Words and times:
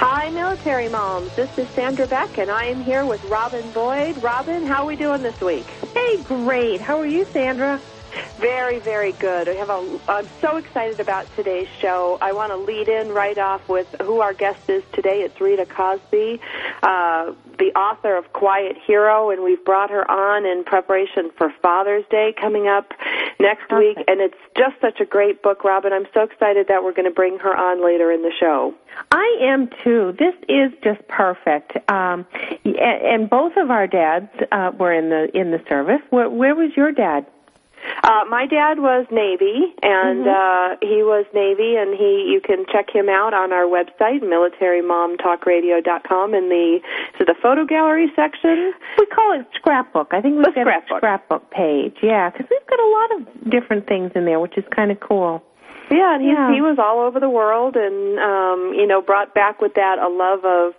Hi, 0.00 0.30
military 0.30 0.88
moms. 0.88 1.34
This 1.34 1.58
is 1.58 1.68
Sandra 1.70 2.06
Beck, 2.06 2.38
and 2.38 2.52
I 2.52 2.66
am 2.66 2.80
here 2.80 3.04
with 3.04 3.24
Robin 3.24 3.68
Boyd. 3.72 4.22
Robin, 4.22 4.64
how 4.64 4.84
are 4.84 4.86
we 4.86 4.94
doing 4.94 5.24
this 5.24 5.40
week? 5.40 5.66
Hey, 5.92 6.22
great. 6.22 6.80
How 6.80 7.00
are 7.00 7.06
you, 7.06 7.24
Sandra? 7.24 7.80
Very, 8.36 8.78
very 8.78 9.10
good. 9.10 9.48
I 9.48 9.54
have 9.54 9.70
a, 9.70 9.98
I'm 10.06 10.28
so 10.40 10.56
excited 10.56 11.00
about 11.00 11.26
today's 11.34 11.66
show. 11.80 12.16
I 12.20 12.30
want 12.30 12.52
to 12.52 12.56
lead 12.58 12.88
in 12.88 13.08
right 13.08 13.36
off 13.36 13.68
with 13.68 13.92
who 14.00 14.20
our 14.20 14.34
guest 14.34 14.70
is 14.70 14.84
today. 14.92 15.22
It's 15.22 15.40
Rita 15.40 15.66
Cosby, 15.66 16.40
uh, 16.80 17.32
the 17.58 17.72
author 17.78 18.16
of 18.16 18.32
Quiet 18.32 18.76
Hero, 18.86 19.30
and 19.30 19.42
we've 19.42 19.64
brought 19.64 19.90
her 19.90 20.08
on 20.10 20.46
in 20.46 20.64
preparation 20.64 21.30
for 21.36 21.52
Father's 21.62 22.04
Day 22.10 22.34
coming 22.40 22.68
up 22.68 22.92
next 23.40 23.68
Perfect. 23.68 23.98
week. 23.98 24.04
And 24.08 24.20
it's 24.20 24.38
just 24.56 24.80
such 24.80 25.00
a 25.00 25.04
great 25.04 25.42
book, 25.42 25.64
Robin. 25.64 25.92
I'm 25.92 26.06
so 26.14 26.22
excited 26.22 26.66
that 26.68 26.82
we're 26.84 26.92
going 26.92 27.08
to 27.08 27.14
bring 27.14 27.38
her 27.38 27.56
on 27.56 27.84
later 27.84 28.12
in 28.12 28.22
the 28.22 28.32
show. 28.38 28.74
I 29.10 29.38
am 29.40 29.68
too. 29.84 30.14
This 30.18 30.34
is 30.48 30.72
just 30.82 31.06
perfect. 31.08 31.76
Um, 31.90 32.26
and, 32.64 32.76
and 32.76 33.30
both 33.30 33.52
of 33.56 33.70
our 33.70 33.86
dads 33.86 34.30
uh, 34.52 34.72
were 34.78 34.92
in 34.92 35.10
the 35.10 35.28
in 35.34 35.50
the 35.50 35.62
service. 35.68 36.00
Where, 36.10 36.30
where 36.30 36.54
was 36.54 36.70
your 36.76 36.92
dad? 36.92 37.26
Uh, 38.04 38.24
my 38.28 38.46
dad 38.46 38.78
was 38.78 39.06
Navy, 39.10 39.74
and 39.82 40.26
uh, 40.26 40.76
he 40.80 41.02
was 41.02 41.26
Navy, 41.34 41.74
and 41.76 41.94
he 41.98 42.30
you 42.32 42.40
can 42.40 42.64
check 42.72 42.88
him 42.92 43.08
out 43.08 43.34
on 43.34 43.52
our 43.52 43.64
website, 43.64 44.22
military.momtalkradio.com, 44.22 46.34
in 46.34 46.48
the 46.48 46.80
to 47.18 47.24
the 47.24 47.34
photo 47.42 47.64
gallery 47.64 48.10
section. 48.16 48.72
We 48.98 49.06
call 49.06 49.38
it 49.40 49.46
scrapbook. 49.54 50.08
I 50.12 50.20
think 50.20 50.36
we've 50.36 50.44
The 50.46 50.52
got 50.52 50.60
scrapbook. 50.62 50.96
a 50.96 51.00
scrapbook 51.00 51.50
page. 51.50 51.96
Yeah, 52.02 52.30
because 52.30 52.46
we've 52.50 52.66
got 52.68 52.80
a 52.80 52.90
lot 52.90 53.10
of 53.20 53.50
different 53.50 53.86
things 53.86 54.12
in 54.14 54.24
there, 54.24 54.40
which 54.40 54.56
is 54.56 54.64
kind 54.74 54.90
of 54.90 54.98
cool. 55.00 55.42
Yeah, 55.90 56.14
and 56.14 56.22
he's, 56.22 56.32
Yeah. 56.32 56.52
he 56.52 56.60
was 56.60 56.78
all 56.78 57.00
over 57.00 57.18
the 57.20 57.30
world, 57.30 57.76
and 57.76 58.18
um, 58.18 58.74
you 58.74 58.86
know, 58.86 59.00
brought 59.00 59.34
back 59.34 59.60
with 59.60 59.74
that 59.74 59.98
a 59.98 60.08
love 60.08 60.44
of 60.44 60.74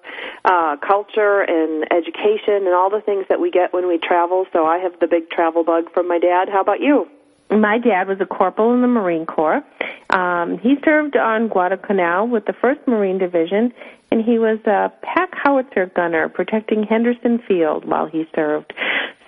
uh, 0.45 0.77
culture 0.85 1.41
and 1.41 1.91
education 1.91 2.65
and 2.67 2.73
all 2.73 2.89
the 2.89 3.01
things 3.01 3.25
that 3.29 3.39
we 3.39 3.49
get 3.51 3.73
when 3.73 3.87
we 3.87 3.97
travel. 3.97 4.45
So 4.53 4.65
I 4.65 4.77
have 4.77 4.99
the 4.99 5.07
big 5.07 5.29
travel 5.29 5.63
bug 5.63 5.91
from 5.93 6.07
my 6.07 6.19
dad. 6.19 6.49
How 6.49 6.61
about 6.61 6.79
you? 6.79 7.07
My 7.51 7.79
dad 7.79 8.07
was 8.07 8.21
a 8.21 8.27
corporal 8.27 8.73
in 8.75 8.81
the 8.81 8.87
Marine 8.87 9.25
Corps. 9.25 9.63
Um, 10.11 10.59
he 10.59 10.75
served 10.85 11.17
on 11.17 11.47
Guadalcanal 11.47 12.27
with 12.27 12.45
the 12.45 12.53
1st 12.53 12.87
Marine 12.87 13.17
Division, 13.17 13.73
and 14.11 14.23
he 14.23 14.37
was 14.37 14.59
a 14.65 14.91
pack 15.01 15.31
howitzer 15.33 15.87
gunner 15.95 16.29
protecting 16.29 16.83
Henderson 16.83 17.39
Field 17.47 17.85
while 17.85 18.05
he 18.05 18.27
served. 18.35 18.71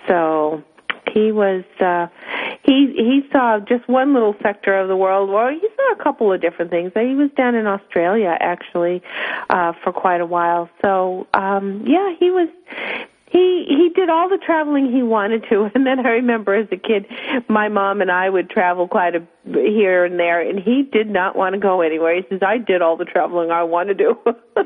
So 0.06 0.62
he 1.12 1.32
was 1.32 1.64
uh, 1.80 2.06
he 2.64 2.92
he 2.96 3.22
saw 3.32 3.58
just 3.58 3.88
one 3.88 4.14
little 4.14 4.36
sector 4.42 4.78
of 4.78 4.88
the 4.88 4.96
world. 4.96 5.30
Well, 5.30 5.50
he 5.50 5.68
saw 5.76 5.92
a 5.92 6.02
couple 6.02 6.32
of 6.32 6.40
different 6.40 6.70
things. 6.70 6.92
He 6.94 7.14
was 7.14 7.30
down 7.36 7.54
in 7.54 7.66
Australia 7.66 8.36
actually 8.38 9.02
uh, 9.50 9.72
for 9.82 9.92
quite 9.92 10.20
a 10.20 10.26
while. 10.26 10.70
So 10.80 11.26
um, 11.34 11.84
yeah, 11.86 12.14
he 12.18 12.30
was 12.30 12.48
he 13.32 13.64
he 13.66 13.90
did 13.94 14.10
all 14.10 14.28
the 14.28 14.38
traveling 14.38 14.92
he 14.92 15.02
wanted 15.02 15.44
to 15.48 15.70
and 15.74 15.86
then 15.86 16.04
i 16.06 16.10
remember 16.10 16.54
as 16.54 16.68
a 16.70 16.76
kid 16.76 17.06
my 17.48 17.68
mom 17.68 18.00
and 18.02 18.10
i 18.10 18.28
would 18.28 18.48
travel 18.50 18.86
quite 18.86 19.16
a 19.16 19.26
here 19.44 20.04
and 20.04 20.18
there 20.20 20.40
and 20.40 20.58
he 20.60 20.82
did 20.82 21.08
not 21.10 21.34
want 21.34 21.52
to 21.54 21.58
go 21.60 21.80
anywhere 21.80 22.14
he 22.14 22.22
says 22.28 22.40
i 22.46 22.58
did 22.58 22.80
all 22.80 22.96
the 22.96 23.04
traveling 23.04 23.50
i 23.50 23.62
want 23.62 23.88
to 23.88 23.94
do 23.94 24.16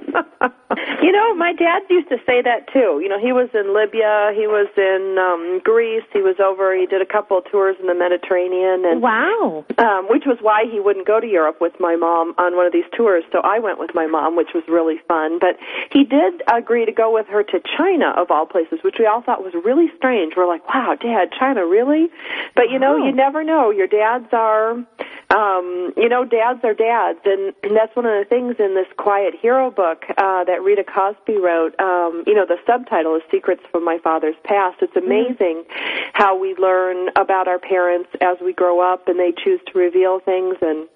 You 1.03 1.12
know, 1.12 1.34
my 1.37 1.53
dad 1.53 1.82
used 1.88 2.09
to 2.09 2.16
say 2.26 2.42
that 2.42 2.66
too. 2.72 2.98
You 3.00 3.09
know, 3.09 3.20
he 3.20 3.31
was 3.32 3.48
in 3.54 3.72
Libya, 3.72 4.32
he 4.34 4.47
was 4.50 4.66
in 4.76 5.16
um 5.16 5.60
Greece, 5.62 6.03
he 6.12 6.20
was 6.20 6.34
over, 6.42 6.75
he 6.75 6.87
did 6.87 7.00
a 7.00 7.06
couple 7.06 7.38
of 7.38 7.44
tours 7.50 7.76
in 7.78 7.87
the 7.87 7.94
Mediterranean 7.94 8.82
and 8.84 9.00
wow 9.00 9.64
um 9.78 10.06
which 10.10 10.25
was 10.26 10.38
why 10.42 10.64
he 10.66 10.81
wouldn't 10.81 11.06
go 11.06 11.20
to 11.20 11.26
Europe 11.26 11.60
with 11.60 11.72
my 11.78 11.94
mom 11.94 12.34
on 12.38 12.56
one 12.56 12.66
of 12.66 12.72
these 12.72 12.88
tours. 12.97 13.22
So 13.31 13.38
I 13.44 13.60
went 13.60 13.78
with 13.78 13.94
my 13.94 14.06
mom, 14.06 14.34
which 14.37 14.50
was 14.54 14.64
really 14.66 14.98
fun, 15.06 15.38
but 15.38 15.54
he 15.93 16.03
did 16.03 16.43
agree 16.53 16.84
to 16.84 16.93
go 16.93 17.12
with 17.14 17.26
her 17.28 17.44
to 17.44 17.60
China 17.78 18.10
of 18.16 18.31
all 18.31 18.44
places, 18.47 18.81
which 18.82 18.97
we 18.98 19.06
all 19.06 19.22
thought 19.22 19.44
was 19.44 19.54
really 19.54 19.87
strange. 19.97 20.34
We're 20.37 20.48
like, 20.48 20.66
"Wow, 20.75 20.97
dad, 21.00 21.31
China 21.38 21.64
really?" 21.64 22.10
But 22.56 22.70
you 22.70 22.78
know, 22.81 22.98
Wow. 22.98 23.06
you 23.06 23.12
never 23.12 23.44
know. 23.44 23.70
Your 23.70 23.87
dads 23.87 24.26
are 24.32 24.66
um, 24.71 25.93
you 25.97 26.09
know, 26.09 26.25
dads 26.25 26.60
are 26.62 26.75
dads, 26.75 27.19
and 27.25 27.53
that's 27.75 27.94
one 27.97 28.06
of 28.06 28.12
the 28.12 28.27
things 28.28 28.56
in 28.59 28.75
this 28.75 28.87
Quiet 28.97 29.34
Hero 29.34 29.71
book 29.71 30.04
uh, 30.16 30.44
that 30.44 30.62
Rita 30.62 30.84
Cosby 30.84 31.37
wrote. 31.37 31.78
Um, 31.81 32.22
you 32.27 32.34
know, 32.34 32.47
the 32.47 32.59
subtitle 32.66 33.16
is 33.16 33.22
"Secrets 33.31 33.62
from 33.71 33.84
My 33.84 33.99
Father's 33.99 34.37
Past." 34.44 34.78
It's 34.82 34.97
amazing 34.97 35.65
how 36.12 36.38
we 36.38 36.55
learn 36.55 37.09
about 37.16 37.49
our 37.49 37.59
parents 37.59 38.10
as 38.21 38.38
we 38.43 38.53
grow 38.53 38.81
up, 38.81 39.09
and 39.09 39.19
they 39.19 39.32
choose 39.32 39.60
to 39.72 39.78
reveal 39.78 40.21
things 40.21 40.56
and 40.62 40.88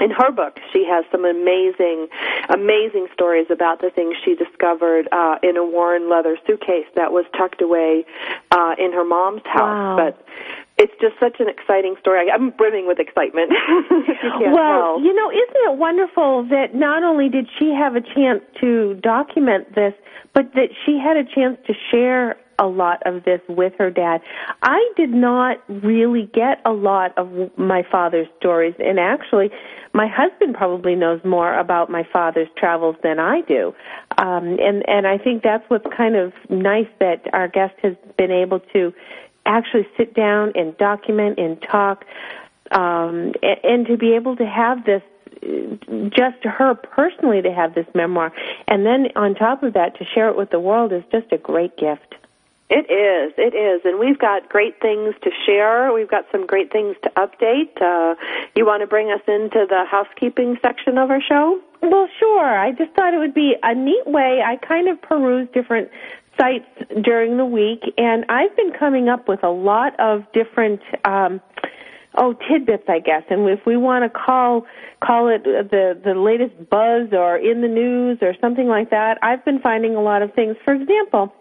in 0.00 0.10
her 0.10 0.32
book, 0.32 0.58
she 0.72 0.86
has 0.88 1.04
some 1.12 1.24
amazing, 1.24 2.08
amazing 2.48 3.08
stories 3.12 3.46
about 3.50 3.80
the 3.80 3.90
things 3.90 4.16
she 4.24 4.34
discovered 4.34 5.08
uh, 5.12 5.36
in 5.42 5.56
a 5.56 5.64
worn 5.64 6.08
leather 6.08 6.38
suitcase 6.46 6.86
that 6.96 7.12
was 7.12 7.26
tucked 7.36 7.60
away 7.60 8.06
uh, 8.50 8.74
in 8.78 8.92
her 8.92 9.04
mom's 9.04 9.42
house. 9.44 9.58
Wow. 9.58 9.96
But 9.96 10.26
it's 10.80 10.96
just 11.00 11.14
such 11.20 11.36
an 11.40 11.48
exciting 11.48 11.94
story. 12.00 12.30
I- 12.30 12.34
I'm 12.34 12.50
brimming 12.50 12.86
with 12.86 12.98
excitement. 12.98 13.52
you 14.40 14.48
well 14.50 14.96
tell. 14.96 15.00
you 15.04 15.12
know 15.12 15.30
isn't 15.30 15.62
it 15.68 15.76
wonderful 15.76 16.48
that 16.48 16.74
not 16.74 17.04
only 17.04 17.28
did 17.28 17.46
she 17.58 17.72
have 17.76 17.94
a 17.96 18.00
chance 18.00 18.40
to 18.60 18.94
document 19.02 19.74
this 19.74 19.92
but 20.32 20.52
that 20.54 20.70
she 20.84 20.98
had 20.98 21.16
a 21.16 21.24
chance 21.24 21.58
to 21.66 21.74
share 21.90 22.36
a 22.60 22.66
lot 22.66 23.02
of 23.06 23.24
this 23.24 23.40
with 23.48 23.72
her 23.78 23.90
dad. 23.90 24.20
I 24.62 24.78
did 24.96 25.10
not 25.10 25.58
really 25.68 26.30
get 26.32 26.60
a 26.64 26.72
lot 26.72 27.16
of 27.16 27.28
my 27.56 27.82
father's 27.90 28.28
stories, 28.38 28.74
and 28.78 29.00
actually, 29.00 29.50
my 29.94 30.06
husband 30.06 30.54
probably 30.54 30.94
knows 30.94 31.20
more 31.24 31.58
about 31.58 31.90
my 31.90 32.06
father's 32.12 32.48
travels 32.56 32.96
than 33.02 33.18
I 33.18 33.40
do. 33.48 33.74
Um, 34.18 34.58
and 34.60 34.86
and 34.86 35.06
I 35.06 35.16
think 35.16 35.42
that's 35.42 35.64
what's 35.68 35.86
kind 35.96 36.16
of 36.16 36.32
nice 36.50 36.88
that 37.00 37.24
our 37.32 37.48
guest 37.48 37.74
has 37.82 37.94
been 38.18 38.30
able 38.30 38.60
to 38.74 38.92
actually 39.56 39.86
sit 39.96 40.14
down 40.14 40.52
and 40.54 40.76
document 40.78 41.38
and 41.38 41.60
talk, 41.60 42.04
um, 42.70 43.32
and, 43.42 43.86
to 43.86 43.96
be 43.96 44.14
able 44.14 44.36
to 44.36 44.46
have 44.46 44.84
this 44.84 45.02
just 46.10 46.44
her 46.44 46.74
personally 46.74 47.40
to 47.40 47.50
have 47.50 47.74
this 47.74 47.86
memoir 47.94 48.30
and 48.68 48.84
then 48.84 49.08
on 49.16 49.34
top 49.34 49.62
of 49.62 49.72
that 49.72 49.96
to 49.98 50.04
share 50.04 50.28
it 50.28 50.36
with 50.36 50.50
the 50.50 50.60
world 50.60 50.92
is 50.92 51.02
just 51.10 51.32
a 51.32 51.38
great 51.38 51.74
gift 51.78 52.14
It 52.68 52.86
is, 52.88 53.32
it 53.36 53.54
is, 53.54 53.80
and 53.84 53.98
we've 53.98 54.18
got 54.18 54.48
great 54.48 54.80
things 54.80 55.14
to 55.22 55.30
share. 55.44 55.92
We've 55.92 56.08
got 56.16 56.24
some 56.30 56.46
great 56.46 56.70
things 56.70 56.94
to 57.02 57.10
update. 57.16 57.74
Uh, 57.82 58.14
you 58.54 58.64
want 58.64 58.82
to 58.82 58.86
bring 58.86 59.10
us 59.10 59.22
into 59.26 59.66
the 59.68 59.84
housekeeping 59.90 60.56
section 60.62 60.96
of 60.96 61.10
our 61.10 61.20
show? 61.20 61.58
Well, 61.82 62.06
sure. 62.20 62.58
I 62.66 62.70
just 62.70 62.92
thought 62.92 63.12
it 63.12 63.18
would 63.18 63.34
be 63.34 63.56
a 63.64 63.74
neat 63.74 64.06
way. 64.06 64.40
I 64.44 64.54
kind 64.56 64.86
of 64.88 65.02
peruse 65.02 65.48
different 65.52 65.90
sites 66.40 66.66
during 67.02 67.36
the 67.36 67.44
week, 67.44 67.82
and 67.98 68.24
I've 68.28 68.54
been 68.56 68.72
coming 68.78 69.08
up 69.08 69.28
with 69.28 69.44
a 69.44 69.50
lot 69.50 69.98
of 70.00 70.22
different 70.32 70.80
um, 71.04 71.40
oh 72.16 72.34
tidbits 72.48 72.84
i 72.88 72.98
guess. 72.98 73.22
And 73.30 73.48
if 73.48 73.60
we 73.66 73.76
want 73.76 74.04
to 74.04 74.18
call 74.18 74.66
call 75.04 75.28
it 75.28 75.44
the 75.44 76.00
the 76.02 76.14
latest 76.14 76.56
buzz 76.70 77.08
or 77.12 77.36
in 77.36 77.60
the 77.62 77.68
news 77.68 78.18
or 78.20 78.34
something 78.40 78.66
like 78.66 78.90
that 78.90 79.16
i've 79.22 79.44
been 79.44 79.60
finding 79.60 79.94
a 79.94 80.02
lot 80.02 80.22
of 80.22 80.32
things. 80.34 80.56
For 80.64 80.74
example 80.74 81.32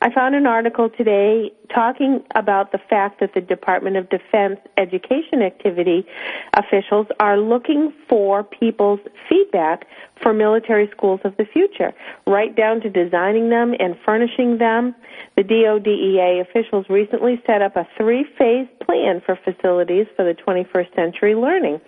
I 0.00 0.12
found 0.12 0.34
an 0.34 0.46
article 0.46 0.88
today 0.88 1.50
talking 1.74 2.22
about 2.34 2.72
the 2.72 2.78
fact 2.78 3.20
that 3.20 3.34
the 3.34 3.40
Department 3.40 3.96
of 3.96 4.08
Defense 4.08 4.58
education 4.76 5.42
activity 5.42 6.06
officials 6.54 7.06
are 7.18 7.36
looking 7.38 7.92
for 8.08 8.44
people's 8.44 9.00
feedback 9.28 9.86
for 10.22 10.32
military 10.32 10.88
schools 10.96 11.20
of 11.24 11.36
the 11.36 11.44
future, 11.44 11.92
right 12.26 12.54
down 12.54 12.80
to 12.80 12.90
designing 12.90 13.50
them 13.50 13.74
and 13.78 13.96
furnishing 14.04 14.58
them. 14.58 14.94
The 15.36 15.42
DODEA 15.42 16.40
officials 16.40 16.86
recently 16.88 17.42
set 17.46 17.62
up 17.62 17.76
a 17.76 17.86
three 17.96 18.24
phase 18.38 18.68
plan 18.84 19.20
for 19.24 19.38
facilities 19.44 20.06
for 20.16 20.24
the 20.24 20.34
21st 20.34 20.94
century 20.94 21.34
learning. 21.34 21.80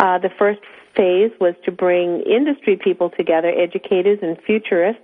Uh, 0.00 0.18
the 0.18 0.30
first 0.38 0.60
phase 0.96 1.30
was 1.40 1.54
to 1.64 1.72
bring 1.72 2.20
industry 2.22 2.76
people 2.76 3.10
together, 3.10 3.48
educators 3.48 4.18
and 4.20 4.36
futurists, 4.46 5.02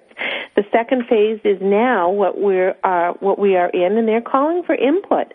the 0.57 0.65
second 0.73 1.07
phase 1.07 1.41
is 1.45 1.59
now 1.61 2.11
what 2.11 2.41
we're 2.41 2.77
uh, 2.85 3.13
what 3.21 3.39
we 3.39 3.57
are 3.57 3.69
in, 3.71 3.97
and 3.97 4.09
they're 4.09 4.21
calling 4.21 4.63
for 4.63 4.75
input. 4.75 5.33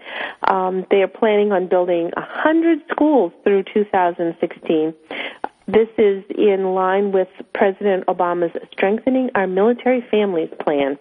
Um, 0.47 0.85
they 0.91 1.01
are 1.01 1.07
planning 1.07 1.51
on 1.51 1.68
building 1.68 2.12
a 2.18 2.21
hundred 2.21 2.80
schools 2.91 3.31
through 3.44 3.63
2016. 3.74 4.94
This 5.65 5.88
is 5.97 6.24
in 6.30 6.74
line 6.74 7.13
with 7.13 7.30
President 7.53 8.06
Obama's 8.07 8.51
Strengthening 8.74 9.30
Our 9.33 9.47
Military 9.47 10.06
Families 10.12 10.50
plan. 10.59 11.00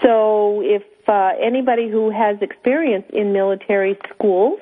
So 0.00 0.62
if 0.62 0.82
uh, 1.10 1.32
anybody 1.40 1.88
who 1.88 2.10
has 2.10 2.36
experience 2.40 3.04
in 3.12 3.32
military 3.32 3.98
schools 4.14 4.60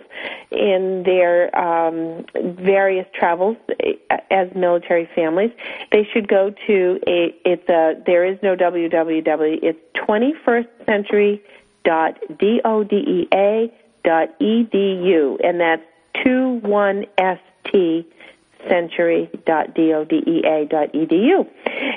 in 0.50 1.02
their 1.04 1.56
um, 1.56 2.24
various 2.56 3.06
travels 3.12 3.56
uh, 3.68 4.16
as 4.30 4.48
military 4.54 5.08
families, 5.14 5.50
they 5.92 6.08
should 6.12 6.26
go 6.26 6.52
to 6.66 6.98
a. 7.06 7.34
It's 7.44 7.68
a. 7.68 8.02
There 8.06 8.24
is 8.24 8.38
no 8.42 8.56
www. 8.56 9.58
It's 9.62 9.78
21st 9.94 10.86
century 10.86 11.42
dot 11.84 12.18
dodea 12.30 13.70
dot 14.04 14.38
edu, 14.40 15.36
and 15.44 15.60
that's 15.60 15.82
two 16.24 16.60
one 16.62 17.04
st 17.18 18.06
century.dodea.edu. 18.69 21.46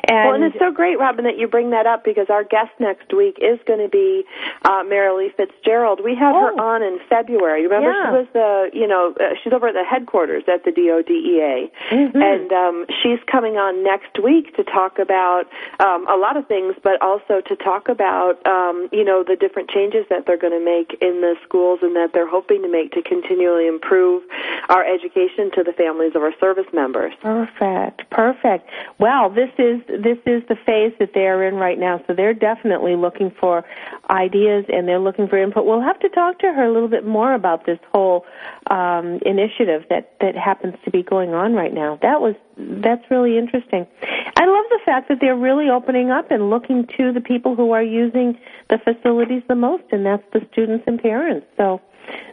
And, 0.04 0.28
well, 0.28 0.36
and 0.36 0.44
it's 0.44 0.60
so 0.60 0.72
great, 0.72 1.00
Robin, 1.00 1.24
that 1.26 1.38
you 1.38 1.48
bring 1.48 1.70
that 1.72 1.86
up 1.86 2.04
because 2.04 2.30
our 2.30 2.44
guest 2.44 2.72
next 2.80 3.14
week 3.14 3.38
is 3.42 3.60
going 3.66 3.80
to 3.80 3.90
be 3.90 4.24
uh, 4.64 4.84
Marilee 4.84 5.34
Fitzgerald. 5.36 6.02
We 6.04 6.16
have 6.16 6.36
oh. 6.36 6.40
her 6.40 6.62
on 6.62 6.84
in 6.84 7.00
February. 7.10 7.64
Remember, 7.64 7.92
yeah. 7.92 8.10
she 8.10 8.18
was 8.18 8.28
the, 8.34 8.70
you 8.78 8.88
know, 8.88 9.16
uh, 9.20 9.36
she's 9.42 9.54
over 9.54 9.68
at 9.68 9.74
the 9.74 9.84
headquarters 9.84 10.44
at 10.48 10.66
the 10.66 10.72
DODEA, 10.72 11.72
mm-hmm. 11.90 12.22
and 12.22 12.52
um, 12.52 12.86
she's 13.02 13.20
coming 13.32 13.58
on 13.58 13.84
next 13.84 14.22
week 14.22 14.56
to 14.56 14.64
talk 14.64 15.00
about 15.00 15.46
um, 15.80 16.08
a 16.08 16.18
lot 16.18 16.36
of 16.36 16.48
things, 16.48 16.76
but 16.84 17.02
also 17.02 17.42
to 17.42 17.56
talk 17.56 17.88
about, 17.88 18.46
um, 18.46 18.90
you 18.92 19.04
know, 19.04 19.24
the 19.24 19.36
different 19.36 19.70
changes 19.70 20.06
that 20.10 20.26
they're 20.26 20.38
going 20.38 20.58
to 20.58 20.64
make 20.64 20.98
in 21.02 21.22
the 21.22 21.36
schools 21.44 21.80
and 21.82 21.96
that 21.96 22.12
they're 22.14 22.30
hoping 22.30 22.62
to 22.62 22.70
make 22.70 22.92
to 22.92 23.02
continually 23.02 23.68
improve 23.68 24.24
our 24.70 24.84
education 24.84 25.52
to 25.56 25.64
the 25.64 25.74
families 25.74 26.14
of 26.16 26.22
our 26.22 26.34
service 26.40 26.51
service 26.52 26.72
members. 26.74 27.14
Perfect, 27.22 28.10
perfect. 28.10 28.70
Well, 29.00 29.30
this 29.30 29.50
is 29.58 29.82
this 29.88 30.18
is 30.26 30.44
the 30.50 30.56
phase 30.66 30.94
that 31.00 31.12
they're 31.14 31.48
in 31.48 31.56
right 31.56 31.80
now, 31.80 32.04
so 32.08 32.14
they're 32.14 32.34
definitely 32.34 32.96
looking 32.96 33.32
for 33.40 33.64
ideas 34.10 34.66
and 34.70 34.88
they're 34.88 35.00
looking 35.00 35.28
for 35.28 35.42
input. 35.42 35.66
We'll 35.66 35.82
have 35.82 36.00
to 36.00 36.10
talk 36.10 36.40
to 36.40 36.48
her 36.48 36.64
a 36.64 36.74
little 36.74 36.90
bit 36.90 37.06
more 37.06 37.34
about 37.34 37.66
this 37.66 37.80
whole 37.92 38.26
um, 38.70 39.20
initiative 39.26 39.84
that 39.90 40.14
that 40.20 40.36
happens 40.36 40.76
to 40.86 40.92
be 40.92 41.04
going 41.04 41.34
on 41.34 41.54
right 41.54 41.74
now. 41.74 41.98
That 42.02 42.22
was 42.22 42.36
that's 42.58 43.04
really 43.10 43.38
interesting. 43.38 43.88
I 44.36 44.46
love 44.46 44.66
the 44.70 44.80
fact 44.86 45.10
that 45.10 45.18
they're 45.22 45.36
really 45.36 45.70
opening 45.70 46.12
up 46.12 46.32
and 46.32 46.50
looking 46.50 46.88
to 46.98 47.14
the 47.14 47.22
people 47.22 47.56
who 47.56 47.72
are 47.72 47.84
using 47.84 48.38
the 48.70 48.78
facilities 48.78 49.44
the 49.48 49.56
most, 49.56 49.84
and 49.92 50.06
that's 50.06 50.24
the 50.34 50.42
students 50.52 50.84
and 50.88 51.02
parents. 51.02 51.46
So 51.58 51.82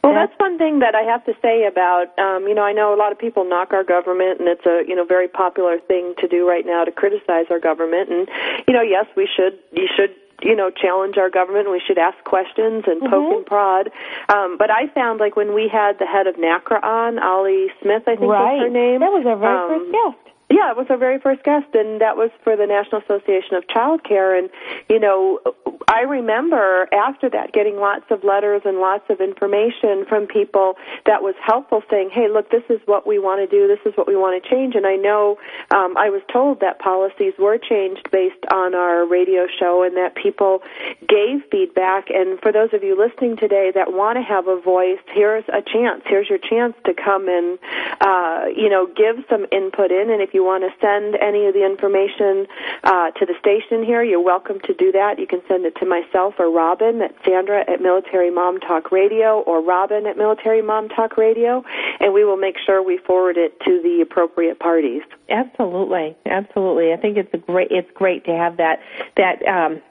well, 0.02 0.14
that's 0.14 0.32
one 0.38 0.58
thing 0.58 0.78
that 0.80 0.94
I 0.94 1.02
have 1.02 1.24
to 1.26 1.34
say 1.42 1.66
about, 1.66 2.16
um, 2.18 2.46
you 2.48 2.54
know, 2.54 2.62
I 2.62 2.72
know 2.72 2.94
a 2.94 2.98
lot 2.98 3.12
of 3.12 3.18
people 3.18 3.44
knock 3.44 3.72
our 3.72 3.84
government, 3.84 4.40
and 4.40 4.48
it's 4.48 4.64
a, 4.64 4.82
you 4.86 4.94
know, 4.94 5.04
very 5.04 5.28
popular 5.28 5.78
thing 5.78 6.14
to 6.18 6.28
do 6.28 6.48
right 6.48 6.64
now 6.64 6.84
to 6.84 6.92
criticize 6.92 7.46
our 7.50 7.60
government. 7.60 8.10
And, 8.10 8.28
you 8.66 8.74
know, 8.74 8.82
yes, 8.82 9.06
we 9.16 9.28
should, 9.28 9.58
you 9.72 9.88
should 9.94 10.14
you 10.40 10.54
know 10.54 10.70
challenge 10.70 11.16
our 11.18 11.28
government 11.30 11.68
we 11.68 11.82
should 11.84 11.98
ask 11.98 12.16
questions 12.22 12.84
and 12.86 13.02
mm-hmm. 13.02 13.10
poke 13.10 13.36
and 13.38 13.46
prod 13.46 13.90
um 14.28 14.56
but 14.56 14.70
i 14.70 14.86
found 14.94 15.18
like 15.18 15.34
when 15.34 15.52
we 15.52 15.66
had 15.66 15.98
the 15.98 16.06
head 16.06 16.28
of 16.28 16.36
NACCRRA 16.36 16.80
on 16.82 17.18
ollie 17.18 17.66
smith 17.82 18.04
i 18.06 18.14
think 18.14 18.30
right. 18.30 18.54
was 18.54 18.62
her 18.62 18.70
name 18.70 19.00
that 19.00 19.10
was 19.10 19.26
our 19.26 19.36
very 19.36 19.58
um, 19.58 19.66
first 19.66 19.90
guest 19.90 20.37
yeah, 20.50 20.70
it 20.70 20.76
was 20.76 20.86
our 20.88 20.96
very 20.96 21.18
first 21.18 21.42
guest, 21.44 21.66
and 21.74 22.00
that 22.00 22.16
was 22.16 22.30
for 22.42 22.56
the 22.56 22.66
National 22.66 23.02
Association 23.02 23.54
of 23.54 23.68
Child 23.68 24.02
Care. 24.04 24.34
And, 24.34 24.48
you 24.88 24.98
know, 24.98 25.40
I 25.88 26.02
remember 26.02 26.88
after 26.92 27.28
that 27.30 27.52
getting 27.52 27.76
lots 27.76 28.04
of 28.10 28.24
letters 28.24 28.62
and 28.64 28.78
lots 28.78 29.04
of 29.10 29.20
information 29.20 30.04
from 30.08 30.26
people 30.26 30.76
that 31.06 31.22
was 31.22 31.34
helpful 31.44 31.82
saying, 31.90 32.10
hey, 32.12 32.28
look, 32.28 32.50
this 32.50 32.62
is 32.70 32.80
what 32.86 33.06
we 33.06 33.18
want 33.18 33.40
to 33.40 33.46
do, 33.46 33.68
this 33.68 33.80
is 33.84 33.96
what 33.96 34.06
we 34.06 34.16
want 34.16 34.42
to 34.42 34.48
change. 34.48 34.74
And 34.74 34.86
I 34.86 34.96
know 34.96 35.38
um, 35.70 35.96
I 35.96 36.08
was 36.08 36.22
told 36.32 36.60
that 36.60 36.78
policies 36.78 37.34
were 37.38 37.58
changed 37.58 38.10
based 38.10 38.44
on 38.50 38.74
our 38.74 39.06
radio 39.06 39.46
show 39.58 39.82
and 39.82 39.96
that 39.96 40.14
people 40.14 40.62
gave 41.08 41.42
feedback. 41.50 42.10
And 42.10 42.40
for 42.40 42.52
those 42.52 42.72
of 42.72 42.82
you 42.82 42.96
listening 42.96 43.36
today 43.36 43.72
that 43.74 43.92
want 43.92 44.16
to 44.16 44.22
have 44.22 44.48
a 44.48 44.60
voice, 44.60 45.00
here's 45.12 45.44
a 45.48 45.62
chance. 45.62 46.02
Here's 46.06 46.28
your 46.28 46.38
chance 46.38 46.74
to 46.84 46.94
come 46.94 47.28
and, 47.28 47.58
uh, 48.00 48.44
you 48.54 48.68
know, 48.68 48.86
give 48.86 49.24
some 49.28 49.46
input 49.52 49.90
in. 49.90 50.10
And 50.10 50.20
if 50.20 50.34
you 50.34 50.37
you 50.38 50.44
want 50.44 50.62
to 50.62 50.70
send 50.80 51.16
any 51.16 51.46
of 51.46 51.54
the 51.54 51.66
information 51.66 52.46
uh, 52.84 53.10
to 53.18 53.26
the 53.26 53.34
station 53.40 53.82
here, 53.82 54.04
you're 54.04 54.22
welcome 54.22 54.60
to 54.60 54.72
do 54.72 54.92
that. 54.92 55.18
You 55.18 55.26
can 55.26 55.42
send 55.48 55.66
it 55.66 55.74
to 55.80 55.84
myself 55.84 56.34
or 56.38 56.48
Robin 56.48 57.02
at 57.02 57.12
Sandra 57.24 57.68
at 57.68 57.82
Military 57.82 58.30
Mom 58.30 58.60
Talk 58.60 58.92
Radio 58.92 59.40
or 59.40 59.60
Robin 59.60 60.06
at 60.06 60.16
Military 60.16 60.62
Mom 60.62 60.88
Talk 60.88 61.16
Radio, 61.16 61.64
and 61.98 62.14
we 62.14 62.24
will 62.24 62.36
make 62.36 62.54
sure 62.64 62.80
we 62.80 62.98
forward 62.98 63.36
it 63.36 63.58
to 63.66 63.82
the 63.82 63.98
appropriate 64.00 64.60
parties. 64.60 65.02
Absolutely, 65.28 66.16
absolutely. 66.24 66.92
I 66.92 66.96
think 66.98 67.16
it's 67.16 67.34
a 67.34 67.38
great. 67.38 67.72
It's 67.72 67.90
great 67.94 68.24
to 68.26 68.30
have 68.30 68.58
that 68.58 68.78
that 69.16 69.42
um, 69.42 69.82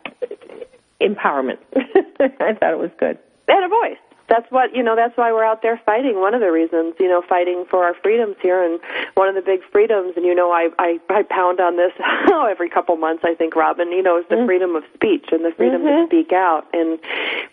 empowerment. 1.02 1.58
I 1.76 2.54
thought 2.54 2.72
it 2.72 2.80
was 2.80 2.92
good. 2.98 3.20
And 3.50 3.66
a 3.66 3.68
voice 3.68 4.07
that's 4.30 4.50
what 4.52 4.76
you 4.76 4.84
know 4.84 4.96
that's 4.96 5.18
why 5.18 5.32
we're 5.32 5.46
out 5.46 5.62
there 5.62 5.80
fighting. 5.86 6.20
One 6.20 6.34
of 6.34 6.42
the 6.42 6.52
reasons 6.52 6.96
you 7.00 7.08
know 7.08 7.22
fighting 7.28 7.66
for 7.70 7.84
our 7.84 7.94
freedoms 8.02 8.36
here 8.42 8.64
and 8.64 8.80
one 9.16 9.30
of 9.30 9.36
the 9.36 9.42
big 9.42 9.62
freedoms 9.72 10.14
and 10.16 10.26
you 10.26 10.36
know 10.36 10.52
i 10.52 10.70
i, 10.80 11.00
I 11.10 11.24
pound 11.24 11.60
on 11.60 11.78
this 11.78 11.92
every 12.50 12.70
couple 12.70 12.96
months 12.98 13.24
i 13.26 13.34
think 13.34 13.56
robin 13.56 13.92
you 13.92 14.02
know 14.02 14.20
is 14.20 14.26
the 14.30 14.36
mm-hmm. 14.36 14.46
freedom 14.46 14.76
of 14.76 14.84
speech 14.94 15.28
and 15.32 15.44
the 15.44 15.52
freedom 15.56 15.82
mm-hmm. 15.82 16.04
to 16.04 16.08
speak 16.08 16.32
out. 16.34 16.66
And 16.74 17.00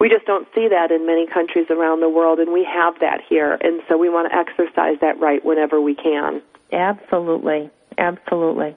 we 0.00 0.08
just 0.08 0.26
don't 0.26 0.46
see 0.54 0.68
that 0.68 0.90
in 0.90 1.06
many 1.06 1.26
countries 1.26 1.66
around 1.70 2.00
the 2.00 2.08
world 2.08 2.38
and 2.38 2.52
we 2.52 2.64
have 2.64 2.98
that 3.00 3.20
here. 3.28 3.58
And 3.60 3.80
so 3.88 3.96
we 3.96 4.08
want 4.08 4.30
to 4.30 4.36
exercise 4.36 4.98
that 5.00 5.18
right 5.20 5.44
whenever 5.44 5.80
we 5.80 5.94
can. 5.94 6.42
Absolutely. 6.72 7.70
Absolutely 7.98 8.76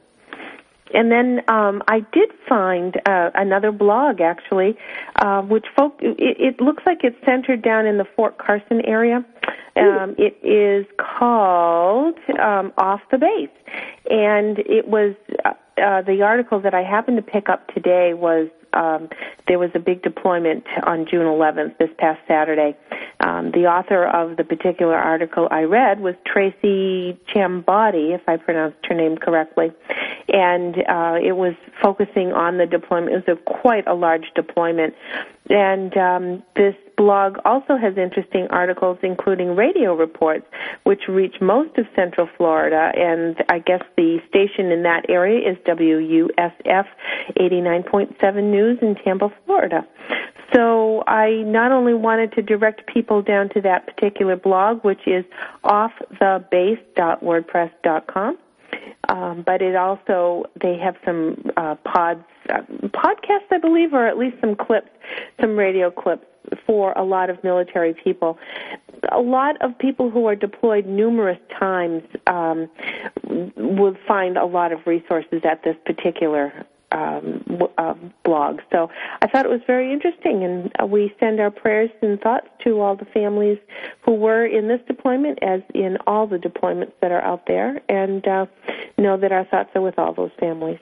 and 0.94 1.12
then 1.12 1.42
um, 1.48 1.82
I 1.88 2.02
did 2.12 2.30
find 2.48 3.00
uh, 3.06 3.32
another 3.36 3.72
blog 3.72 4.22
actually, 4.22 4.78
uh, 5.18 5.42
which 5.42 5.66
folk 5.76 5.98
it, 6.02 6.18
it 6.20 6.62
looks 6.62 6.84
like 6.86 7.00
it's 7.04 7.18
centered 7.26 7.62
down 7.62 7.86
in 7.86 7.98
the 7.98 8.06
Fort 8.16 8.38
Carson 8.38 8.82
area. 8.86 9.26
Um, 9.76 10.16
it 10.18 10.36
is 10.42 10.88
called 10.98 12.18
um, 12.40 12.74
Off 12.80 13.02
the 13.12 13.20
Base, 13.20 13.50
and 14.10 14.58
it 14.60 14.88
was 14.88 15.14
uh, 15.46 15.54
uh, 15.80 16.02
the 16.02 16.24
article 16.24 16.60
that 16.62 16.74
I 16.74 16.82
happened 16.82 17.18
to 17.18 17.22
pick 17.24 17.48
up 17.48 17.68
today 17.74 18.16
was 18.16 18.50
um, 18.78 19.10
there 19.48 19.58
was 19.58 19.72
a 19.74 19.80
big 19.80 20.04
deployment 20.04 20.66
on 20.84 21.08
June 21.10 21.26
11th, 21.26 21.78
this 21.78 21.90
past 21.98 22.20
Saturday. 22.28 22.78
Um, 23.20 23.52
the 23.52 23.66
author 23.66 24.06
of 24.06 24.38
the 24.38 24.44
particular 24.44 24.96
article 24.96 25.48
I 25.50 25.64
read 25.64 26.00
was 26.00 26.14
Tracy 26.26 27.18
Chambody, 27.34 28.14
if 28.14 28.22
I 28.28 28.38
pronounced 28.38 28.78
her 28.88 28.94
name 28.94 29.18
correctly, 29.18 29.72
and 30.30 30.76
uh, 30.88 31.18
it 31.22 31.36
was 31.36 31.56
focusing 31.82 32.32
on 32.34 32.58
the 32.58 32.68
deployment. 32.68 33.14
It 33.14 33.28
was 33.28 33.38
a, 33.38 33.52
quite 33.52 33.88
a 33.88 33.96
large 33.96 34.32
deployment, 34.36 34.94
and 35.50 35.98
um, 35.98 36.44
this 36.56 36.76
blog 36.98 37.38
also 37.46 37.78
has 37.78 37.98
interesting 37.98 38.48
articles, 38.50 38.98
including 39.04 39.56
radio 39.56 39.96
reports, 39.96 40.46
which 40.84 41.08
reach 41.08 41.36
most 41.40 41.78
of 41.78 41.86
Central 41.96 42.28
Florida. 42.36 42.92
And 42.96 43.42
I 43.50 43.60
guess 43.60 43.84
the 43.96 44.20
station 44.28 44.70
in 44.72 44.84
that 44.84 45.10
area 45.10 45.50
is 45.50 45.56
WUSF 45.66 46.86
89.7 47.40 48.44
News 48.44 48.78
in 48.82 48.96
Tampa, 48.96 49.30
Florida. 49.46 49.88
So 50.54 51.04
I 51.08 51.44
not 51.46 51.72
only 51.72 51.94
wanted 51.94 52.34
to 52.34 52.42
direct 52.42 52.86
people 52.88 53.22
down 53.22 53.48
to 53.50 53.62
that 53.62 53.86
particular 53.86 54.36
blog, 54.36 54.84
which 54.84 55.06
is 55.06 55.24
offthebase.wordpress.com, 55.64 58.38
um, 59.10 59.44
but 59.46 59.62
it 59.62 59.76
also 59.76 60.46
they 60.62 60.78
have 60.78 60.96
some 61.06 61.52
uh, 61.58 61.76
pods, 61.84 62.24
uh, 62.50 62.62
podcasts, 62.88 63.52
I 63.52 63.58
believe, 63.60 63.94
or 63.94 64.08
at 64.08 64.18
least 64.18 64.38
some 64.42 64.56
clips, 64.56 64.90
some 65.40 65.56
radio 65.58 65.92
clips 65.92 66.26
for 66.66 66.92
a 66.94 67.04
lot 67.04 67.30
of 67.30 67.44
military 67.44 67.94
people. 67.94 68.38
a 69.12 69.20
lot 69.20 69.56
of 69.62 69.78
people 69.78 70.10
who 70.10 70.26
are 70.26 70.36
deployed 70.36 70.86
numerous 70.86 71.40
times 71.60 72.04
um, 72.28 72.70
will 73.56 73.96
find 74.08 74.38
a 74.38 74.46
lot 74.46 74.72
of 74.72 74.80
resources 74.86 75.42
at 75.44 75.64
this 75.64 75.76
particular 75.86 76.66
um, 76.92 77.44
uh, 77.78 77.94
blog. 78.24 78.60
So 78.72 78.90
I 79.22 79.28
thought 79.28 79.46
it 79.46 79.50
was 79.50 79.62
very 79.68 79.92
interesting, 79.92 80.44
and 80.44 80.92
we 80.92 81.14
send 81.20 81.40
our 81.40 81.52
prayers 81.52 81.90
and 82.02 82.20
thoughts 82.22 82.48
to 82.64 82.80
all 82.80 82.96
the 82.96 83.06
families 83.06 83.58
who 84.02 84.14
were 84.14 84.46
in 84.46 84.68
this 84.68 84.80
deployment, 84.88 85.40
as 85.42 85.62
in 85.74 85.98
all 86.08 86.28
the 86.28 86.38
deployments 86.38 86.94
that 87.02 87.12
are 87.12 87.22
out 87.22 87.44
there, 87.48 87.82
and 87.90 88.26
uh, 88.28 88.46
know 88.98 89.18
that 89.18 89.32
our 89.32 89.46
thoughts 89.46 89.70
are 89.76 89.82
with 89.82 90.00
all 90.00 90.14
those 90.14 90.32
families. 90.40 90.80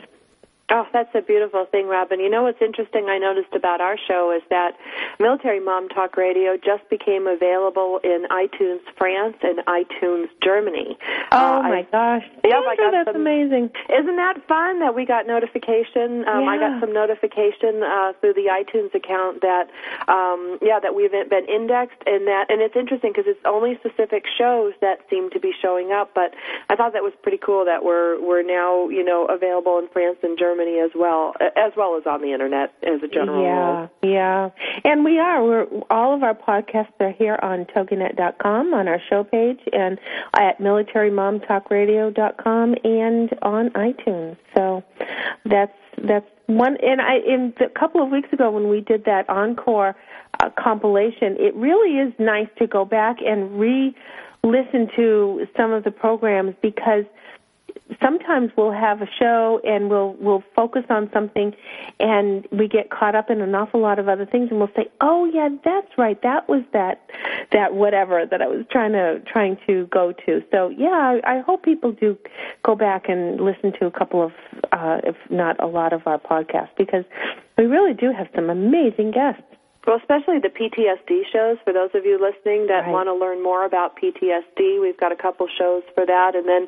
Oh, 0.71 0.87
that's 0.91 1.13
a 1.13 1.21
beautiful 1.21 1.67
thing, 1.69 1.85
Robin. 1.85 2.19
You 2.19 2.27
know 2.27 2.41
what's 2.41 2.61
interesting 2.61 3.05
I 3.05 3.19
noticed 3.19 3.53
about 3.53 3.81
our 3.81 3.97
show 4.07 4.33
is 4.35 4.41
that 4.49 4.73
Military 5.19 5.59
Mom 5.59 5.89
Talk 5.89 6.17
Radio 6.17 6.57
just 6.57 6.89
became 6.89 7.27
available 7.27 7.99
in 8.03 8.25
iTunes 8.31 8.81
France 8.97 9.37
and 9.43 9.59
iTunes 9.67 10.25
Germany. 10.43 10.97
Oh 11.31 11.59
uh, 11.59 11.61
my 11.61 11.85
I, 11.85 11.87
gosh. 11.91 12.25
Yeah, 12.43 12.65
I 12.65 12.75
got 12.75 12.91
that's 12.91 13.13
some, 13.13 13.21
amazing. 13.21 13.69
Isn't 13.93 14.15
that 14.15 14.41
fun 14.47 14.79
that 14.79 14.95
we 14.95 15.05
got 15.05 15.27
notification? 15.27 16.25
Um, 16.25 16.41
yeah. 16.41 16.49
I 16.49 16.57
got 16.57 16.81
some 16.81 16.91
notification 16.91 17.83
uh, 17.85 18.13
through 18.19 18.33
the 18.33 18.49
iTunes 18.49 18.89
account 18.95 19.41
that, 19.41 19.69
um, 20.09 20.57
yeah, 20.63 20.79
that 20.79 20.95
we've 20.95 21.11
been 21.11 21.45
indexed 21.45 22.01
and 22.07 22.25
that, 22.25 22.49
and 22.49 22.59
it's 22.65 22.75
interesting 22.75 23.13
because 23.13 23.29
it's 23.29 23.45
only 23.45 23.77
specific 23.85 24.25
shows 24.35 24.73
that 24.81 25.05
seem 25.11 25.29
to 25.29 25.39
be 25.39 25.53
showing 25.61 25.91
up, 25.91 26.15
but 26.15 26.33
I 26.71 26.75
thought 26.75 26.93
that 26.93 27.03
was 27.03 27.13
pretty 27.21 27.37
cool 27.37 27.65
that 27.65 27.85
we're, 27.85 28.19
we're 28.19 28.41
now, 28.41 28.89
you 28.89 29.05
know, 29.05 29.27
available 29.29 29.77
in 29.77 29.87
France 29.93 30.17
and 30.23 30.35
Germany 30.39 30.54
Germany 30.55 30.79
as 30.79 30.91
well, 30.95 31.33
as 31.39 31.73
well 31.75 31.97
as 31.97 32.03
on 32.05 32.21
the 32.21 32.31
internet 32.33 32.71
as 32.83 33.01
a 33.03 33.07
general 33.07 33.43
yeah, 33.43 33.79
rule. 33.79 33.89
Yeah, 34.03 34.49
and 34.83 35.03
we 35.03 35.17
are. 35.19 35.43
We're 35.43 35.65
all 35.89 36.13
of 36.15 36.23
our 36.23 36.33
podcasts 36.33 36.93
are 36.99 37.11
here 37.11 37.37
on 37.41 37.65
TogiNet.com 37.65 38.73
on 38.73 38.87
our 38.87 39.01
show 39.09 39.23
page, 39.23 39.59
and 39.73 39.99
at 40.37 40.59
MilitaryMomTalkRadio.com 40.59 42.75
and 42.83 43.29
on 43.41 43.69
iTunes. 43.71 44.37
So 44.55 44.83
that's 45.45 45.73
that's 46.01 46.27
one. 46.47 46.77
And 46.81 47.01
I 47.01 47.17
in 47.17 47.53
a 47.59 47.67
couple 47.69 48.01
of 48.03 48.09
weeks 48.09 48.31
ago 48.31 48.51
when 48.51 48.69
we 48.69 48.79
did 48.81 49.05
that 49.05 49.27
encore 49.29 49.95
uh, 50.39 50.49
compilation, 50.57 51.35
it 51.39 51.53
really 51.55 51.97
is 51.97 52.13
nice 52.19 52.49
to 52.59 52.67
go 52.67 52.85
back 52.85 53.17
and 53.25 53.59
re 53.59 53.95
listen 54.43 54.87
to 54.95 55.47
some 55.57 55.71
of 55.71 55.83
the 55.83 55.91
programs 55.91 56.53
because 56.61 57.05
sometimes 58.01 58.51
we'll 58.57 58.71
have 58.71 59.01
a 59.01 59.07
show 59.19 59.59
and 59.63 59.89
we'll 59.89 60.15
we'll 60.19 60.43
focus 60.55 60.83
on 60.89 61.09
something 61.13 61.53
and 61.99 62.47
we 62.51 62.67
get 62.67 62.89
caught 62.89 63.15
up 63.15 63.29
in 63.29 63.41
an 63.41 63.53
awful 63.53 63.79
lot 63.79 63.99
of 63.99 64.07
other 64.07 64.25
things 64.25 64.49
and 64.49 64.59
we'll 64.59 64.71
say 64.75 64.89
oh 65.01 65.25
yeah 65.25 65.49
that's 65.63 65.97
right. 65.97 66.21
That 66.23 66.49
was 66.49 66.63
that 66.73 67.09
that 67.51 67.73
whatever 67.75 68.25
that 68.25 68.41
i 68.41 68.47
was 68.47 68.65
trying 68.71 68.93
to 68.93 69.21
trying 69.31 69.57
to 69.67 69.87
go 69.87 70.13
to. 70.25 70.43
So 70.51 70.69
yeah 70.69 71.19
i, 71.25 71.37
I 71.37 71.39
hope 71.41 71.63
people 71.63 71.91
do 71.91 72.17
go 72.63 72.75
back 72.75 73.07
and 73.07 73.39
listen 73.39 73.71
to 73.79 73.85
a 73.85 73.91
couple 73.91 74.23
of 74.23 74.31
uh 74.71 74.99
if 75.03 75.15
not 75.29 75.61
a 75.61 75.67
lot 75.67 75.93
of 75.93 76.07
our 76.07 76.19
podcasts 76.19 76.75
because 76.77 77.05
we 77.57 77.65
really 77.65 77.93
do 77.93 78.11
have 78.11 78.27
some 78.35 78.49
amazing 78.49 79.11
guests 79.11 79.43
well, 79.85 79.97
especially 79.97 80.39
the 80.39 80.49
PTSD 80.49 81.29
shows. 81.31 81.57
For 81.63 81.73
those 81.73 81.91
of 81.93 82.05
you 82.05 82.17
listening 82.17 82.67
that 82.67 82.85
right. 82.85 82.91
want 82.91 83.07
to 83.07 83.13
learn 83.13 83.41
more 83.41 83.65
about 83.65 83.97
PTSD, 84.01 84.81
we've 84.81 84.97
got 84.99 85.11
a 85.11 85.15
couple 85.15 85.47
shows 85.57 85.83
for 85.93 86.05
that. 86.05 86.33
And 86.35 86.47
then 86.47 86.67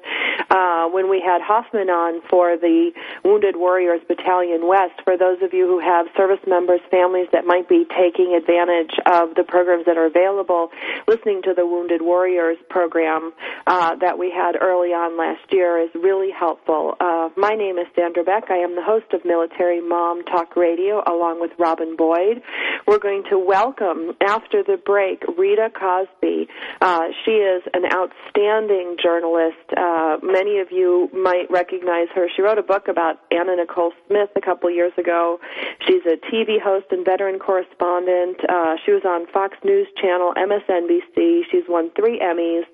uh, 0.49 0.87
when 0.89 1.09
we 1.09 1.19
had 1.19 1.41
Hoffman 1.41 1.89
on 1.89 2.21
for 2.29 2.57
the 2.57 2.91
Wounded 3.23 3.55
Warriors 3.57 4.01
Battalion 4.07 4.67
West, 4.67 5.01
for 5.03 5.17
those 5.17 5.41
of 5.41 5.53
you 5.53 5.65
who 5.65 5.79
have 5.79 6.05
service 6.15 6.43
members, 6.45 6.79
families 6.91 7.27
that 7.31 7.45
might 7.45 7.67
be 7.67 7.85
taking 7.89 8.37
advantage 8.37 8.93
of 9.09 9.33
the 9.35 9.43
programs 9.43 9.85
that 9.85 9.97
are 9.97 10.05
available, 10.05 10.69
listening 11.07 11.41
to 11.43 11.53
the 11.53 11.65
Wounded 11.65 12.01
Warriors 12.01 12.57
program 12.69 13.33
uh, 13.65 13.95
that 13.95 14.19
we 14.19 14.29
had 14.29 14.55
early 14.61 14.93
on 14.93 15.17
last 15.17 15.51
year 15.51 15.81
is 15.81 15.89
really 15.95 16.29
helpful. 16.31 16.95
Uh, 16.99 17.29
my 17.35 17.55
name 17.55 17.77
is 17.77 17.87
Sandra 17.95 18.23
Beck. 18.23 18.51
I 18.51 18.57
am 18.57 18.75
the 18.75 18.83
host 18.83 19.11
of 19.13 19.25
Military 19.25 19.81
Mom 19.81 20.23
Talk 20.23 20.55
Radio 20.55 21.01
along 21.07 21.41
with 21.41 21.51
Robin 21.57 21.95
Boyd. 21.95 22.41
We're 22.85 22.99
going 23.07 23.23
to 23.29 23.39
welcome, 23.39 24.11
after 24.19 24.63
the 24.63 24.75
break, 24.75 25.23
Rita 25.37 25.71
Cosby. 25.73 26.49
Uh, 26.81 27.05
she 27.23 27.31
is 27.31 27.63
an 27.73 27.85
outstanding 27.85 28.97
journalist. 29.01 29.63
Uh, 29.77 30.17
many 30.21 30.59
of 30.59 30.71
you 30.71 31.09
might 31.13 31.49
recognize 31.49 32.09
her. 32.13 32.27
She 32.35 32.41
wrote 32.41 32.57
a 32.57 32.63
book 32.63 32.89
about 32.89 33.21
Anna 33.31 33.55
Nicole 33.55 33.93
Smith 34.07 34.29
a 34.35 34.41
couple 34.41 34.69
years 34.69 34.91
ago. 34.97 35.39
She's 35.87 36.03
a 36.05 36.17
TV 36.29 36.59
host 36.61 36.87
and 36.91 37.05
veteran 37.05 37.39
correspondent. 37.39 38.43
Uh, 38.43 38.75
she 38.85 38.91
was 38.91 39.03
on 39.05 39.25
Fox 39.31 39.55
News 39.63 39.87
Channel, 40.01 40.33
MSNBC. 40.35 41.43
She's 41.49 41.63
won 41.69 41.89
three 41.95 42.19
Emmys. 42.19 42.65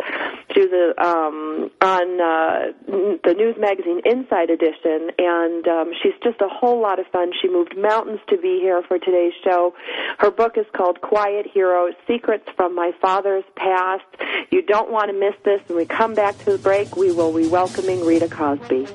She 0.52 0.62
was 0.62 0.74
a, 0.74 1.00
um, 1.00 1.70
on 1.80 2.22
uh, 2.22 2.74
the 3.24 3.36
news 3.36 3.56
magazine 3.60 4.02
Inside 4.04 4.50
Edition, 4.50 5.12
and 5.20 5.68
um, 5.68 5.92
she's 6.02 6.18
just 6.24 6.42
a 6.42 6.50
whole 6.50 6.82
lot 6.82 6.98
of 6.98 7.06
fun. 7.12 7.34
She 7.40 7.48
moved 7.48 7.78
mountains 7.78 8.20
to 8.30 8.38
be 8.38 8.58
here 8.60 8.82
for 8.88 8.98
today's 8.98 9.34
show. 9.44 9.75
Her 10.24 10.32
book 10.32 10.58
is 10.58 10.65
called 10.72 11.01
Quiet 11.01 11.46
Hero 11.46 11.94
Secrets 12.08 12.48
from 12.56 12.74
My 12.74 12.94
Father's 13.01 13.44
Past. 13.58 14.06
You 14.51 14.62
don't 14.62 14.89
want 14.89 15.12
to 15.12 15.20
miss 15.20 15.36
this. 15.44 15.60
When 15.68 15.77
we 15.77 15.86
come 15.86 16.13
back 16.13 16.38
to 16.46 16.53
the 16.53 16.58
break, 16.58 16.96
we 16.96 17.12
will 17.12 17.34
be 17.34 17.46
welcoming 17.46 18.06
Rita 18.06 18.30
Cosby. 18.30 18.88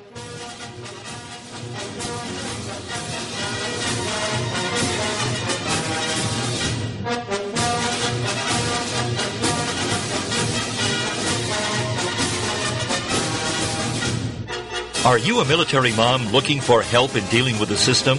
Are 15.04 15.18
you 15.18 15.40
a 15.40 15.44
military 15.44 15.92
mom 15.92 16.26
looking 16.28 16.62
for 16.62 16.80
help 16.80 17.16
in 17.16 17.26
dealing 17.26 17.58
with 17.58 17.68
the 17.68 17.76
system? 17.76 18.16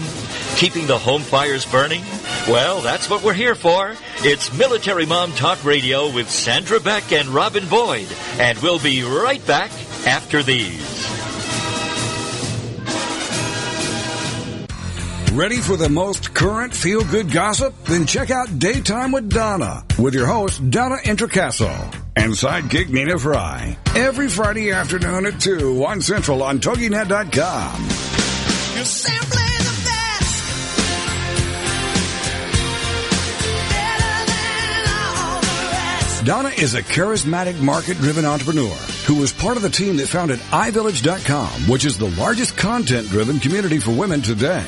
Keeping 0.59 0.87
the 0.87 0.97
home 0.97 1.21
fires 1.21 1.65
burning? 1.65 2.01
Well, 2.49 2.81
that's 2.81 3.09
what 3.09 3.23
we're 3.23 3.31
here 3.31 3.55
for. 3.55 3.95
It's 4.17 4.51
Military 4.57 5.05
Mom 5.05 5.31
Talk 5.31 5.63
Radio 5.63 6.13
with 6.13 6.29
Sandra 6.29 6.81
Beck 6.81 7.13
and 7.13 7.29
Robin 7.29 7.65
Boyd. 7.69 8.07
And 8.37 8.57
we'll 8.57 8.77
be 8.77 9.03
right 9.03 9.39
back 9.47 9.71
after 10.05 10.43
these. 10.43 11.07
Ready 15.31 15.59
for 15.59 15.77
the 15.77 15.87
most 15.89 16.33
current 16.33 16.73
feel 16.73 17.05
good 17.05 17.31
gossip? 17.31 17.73
Then 17.85 18.05
check 18.05 18.29
out 18.29 18.59
Daytime 18.59 19.13
with 19.13 19.29
Donna 19.29 19.85
with 19.97 20.13
your 20.13 20.25
host, 20.27 20.69
Donna 20.69 20.97
Introcaso, 20.97 21.71
and 22.17 22.33
sidekick 22.33 22.89
Nina 22.89 23.17
Fry. 23.17 23.77
Every 23.95 24.27
Friday 24.27 24.73
afternoon 24.73 25.25
at 25.25 25.39
2 25.39 25.85
on 25.85 26.01
Central 26.01 26.43
on 26.43 26.59
TogiNet.com. 26.59 27.85
Donna 36.23 36.49
is 36.49 36.75
a 36.75 36.83
charismatic 36.83 37.61
market-driven 37.61 38.25
entrepreneur 38.25 38.75
who 39.05 39.15
was 39.15 39.31
part 39.31 39.55
of 39.55 39.63
the 39.63 39.69
team 39.69 39.95
that 39.97 40.07
founded 40.07 40.39
iVillage.com, 40.51 41.69
which 41.69 41.85
is 41.85 41.97
the 41.97 42.09
largest 42.11 42.57
content-driven 42.57 43.39
community 43.39 43.79
for 43.79 43.91
women 43.91 44.21
today. 44.21 44.65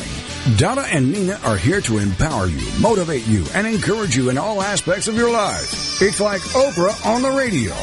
Donna 0.55 0.84
and 0.84 1.12
Nina 1.12 1.39
are 1.43 1.58
here 1.58 1.81
to 1.81 1.98
empower 1.98 2.48
you, 2.48 2.65
motivate 2.79 3.27
you, 3.27 3.46
and 3.53 3.67
encourage 3.67 4.15
you 4.15 4.29
in 4.29 4.38
all 4.38 4.62
aspects 4.62 5.10
of 5.10 5.15
your 5.15 5.29
life. 5.29 6.01
It's 6.01 6.22
like 6.22 6.41
Oprah 6.41 7.05
on 7.05 7.22
the 7.22 7.31
radio. 7.31 7.74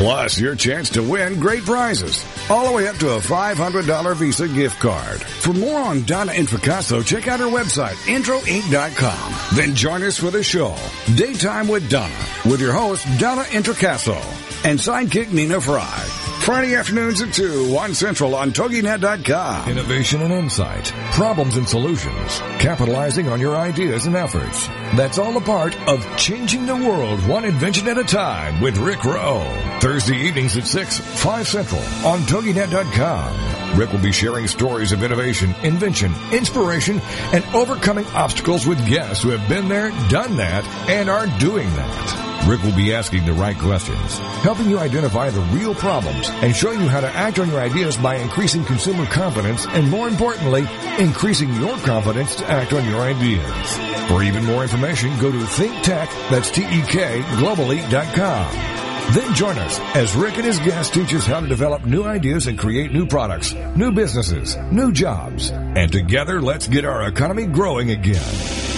Plus, 0.00 0.40
your 0.40 0.56
chance 0.56 0.88
to 0.88 1.02
win 1.02 1.38
great 1.38 1.62
prizes, 1.62 2.24
all 2.48 2.66
the 2.66 2.72
way 2.72 2.88
up 2.88 2.96
to 2.96 3.10
a 3.10 3.20
$500 3.20 4.16
Visa 4.16 4.48
gift 4.48 4.80
card. 4.80 5.20
For 5.20 5.52
more 5.52 5.78
on 5.78 6.04
Donna 6.04 6.32
Introcaso, 6.32 7.04
check 7.04 7.28
out 7.28 7.38
her 7.38 7.44
website, 7.44 7.96
introinc.com. 8.06 9.34
Then 9.54 9.74
join 9.74 10.02
us 10.02 10.16
for 10.16 10.30
the 10.30 10.42
show, 10.42 10.74
Daytime 11.16 11.68
with 11.68 11.90
Donna, 11.90 12.24
with 12.46 12.62
your 12.62 12.72
host, 12.72 13.06
Donna 13.18 13.42
Introcaso, 13.42 14.16
and 14.64 14.78
sidekick 14.78 15.32
Nina 15.32 15.60
Fry. 15.60 16.29
Friday 16.50 16.74
afternoons 16.74 17.22
at 17.22 17.32
2, 17.32 17.72
1 17.72 17.94
Central 17.94 18.34
on 18.34 18.50
TogiNet.com. 18.50 19.70
Innovation 19.70 20.20
and 20.20 20.32
insight, 20.32 20.86
problems 21.12 21.56
and 21.56 21.68
solutions, 21.68 22.40
capitalizing 22.58 23.28
on 23.28 23.38
your 23.38 23.56
ideas 23.56 24.06
and 24.06 24.16
efforts. 24.16 24.66
That's 24.96 25.16
all 25.18 25.36
a 25.36 25.40
part 25.40 25.78
of 25.88 26.04
Changing 26.16 26.66
the 26.66 26.74
World 26.74 27.24
One 27.28 27.44
Invention 27.44 27.86
at 27.86 27.98
a 27.98 28.02
Time 28.02 28.60
with 28.60 28.78
Rick 28.78 29.04
Rowe. 29.04 29.46
Thursday 29.78 30.16
evenings 30.16 30.56
at 30.56 30.66
6, 30.66 30.98
5 31.22 31.46
Central 31.46 31.82
on 32.04 32.18
TogiNet.com. 32.22 33.78
Rick 33.78 33.92
will 33.92 34.00
be 34.00 34.10
sharing 34.10 34.48
stories 34.48 34.90
of 34.90 35.04
innovation, 35.04 35.54
invention, 35.62 36.12
inspiration, 36.32 37.00
and 37.32 37.44
overcoming 37.54 38.06
obstacles 38.06 38.66
with 38.66 38.84
guests 38.88 39.22
who 39.22 39.28
have 39.28 39.48
been 39.48 39.68
there, 39.68 39.90
done 40.08 40.34
that, 40.38 40.64
and 40.90 41.08
are 41.08 41.28
doing 41.38 41.68
that. 41.76 42.29
Rick 42.46 42.62
will 42.62 42.74
be 42.74 42.94
asking 42.94 43.26
the 43.26 43.32
right 43.32 43.56
questions, 43.56 44.18
helping 44.42 44.68
you 44.68 44.78
identify 44.78 45.30
the 45.30 45.40
real 45.52 45.74
problems, 45.74 46.28
and 46.30 46.54
showing 46.54 46.80
you 46.80 46.88
how 46.88 47.00
to 47.00 47.08
act 47.08 47.38
on 47.38 47.48
your 47.48 47.60
ideas 47.60 47.96
by 47.96 48.16
increasing 48.16 48.64
consumer 48.64 49.06
confidence 49.06 49.66
and, 49.66 49.88
more 49.90 50.08
importantly, 50.08 50.66
increasing 50.98 51.52
your 51.54 51.76
confidence 51.78 52.34
to 52.36 52.50
act 52.50 52.72
on 52.72 52.84
your 52.88 53.00
ideas. 53.02 53.78
For 54.08 54.22
even 54.22 54.44
more 54.44 54.62
information, 54.62 55.16
go 55.20 55.30
to 55.30 55.38
ThinkTek, 55.38 56.30
that's 56.30 56.50
T-E-K, 56.50 57.20
globally.com. 57.36 58.80
Then 59.14 59.34
join 59.34 59.58
us 59.58 59.78
as 59.96 60.14
Rick 60.14 60.36
and 60.36 60.46
his 60.46 60.60
guests 60.60 60.94
teach 60.94 61.12
us 61.14 61.26
how 61.26 61.40
to 61.40 61.46
develop 61.46 61.84
new 61.84 62.04
ideas 62.04 62.46
and 62.46 62.58
create 62.58 62.92
new 62.92 63.06
products, 63.06 63.54
new 63.74 63.92
businesses, 63.92 64.56
new 64.70 64.92
jobs. 64.92 65.50
And 65.50 65.90
together, 65.90 66.40
let's 66.40 66.68
get 66.68 66.84
our 66.84 67.08
economy 67.08 67.46
growing 67.46 67.90
again. 67.90 68.22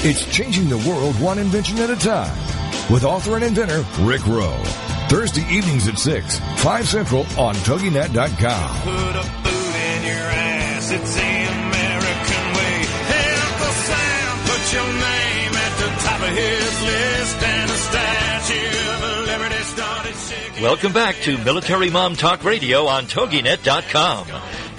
It's 0.05 0.25
changing 0.35 0.69
the 0.69 0.79
world 0.89 1.21
one 1.21 1.39
invention 1.39 1.79
at 1.79 1.91
a 1.91 1.97
time. 1.97 2.62
With 2.93 3.05
author 3.05 3.37
and 3.37 3.45
inventor 3.45 3.87
Rick 4.01 4.27
Rowe. 4.27 4.63
Thursday 5.09 5.41
evenings 5.49 5.89
at 5.89 5.99
6, 5.99 6.39
5 6.39 6.87
Central 6.87 7.21
on 7.39 7.55
TogiNet.com. 7.55 8.81
Put 8.83 9.17
a 9.17 9.25
boot 9.43 9.75
in 9.75 10.05
your 10.05 10.29
ass. 10.29 10.91
It's 10.91 11.15
the 11.15 11.23
American 11.23 12.45
way. 12.53 12.85
Hey, 13.09 13.33
Uncle 13.49 13.73
Sam, 13.81 14.39
put 14.45 14.73
your 14.75 14.93
name 14.93 15.53
at 15.57 15.73
the 15.81 15.89
top 16.05 16.21
of 16.21 16.37
his 16.37 16.83
list 16.83 17.43
and 17.43 17.71
a 17.71 17.75
statue 17.75 18.79
of 18.93 19.27
liberty 19.27 19.63
started 19.65 20.15
shaking. 20.15 20.63
Welcome 20.63 20.93
back 20.93 21.17
to 21.23 21.39
Military 21.39 21.89
Mom 21.89 22.15
Talk 22.15 22.45
Radio 22.45 22.89
on 22.89 23.07
TogiNet.com. 23.07 24.27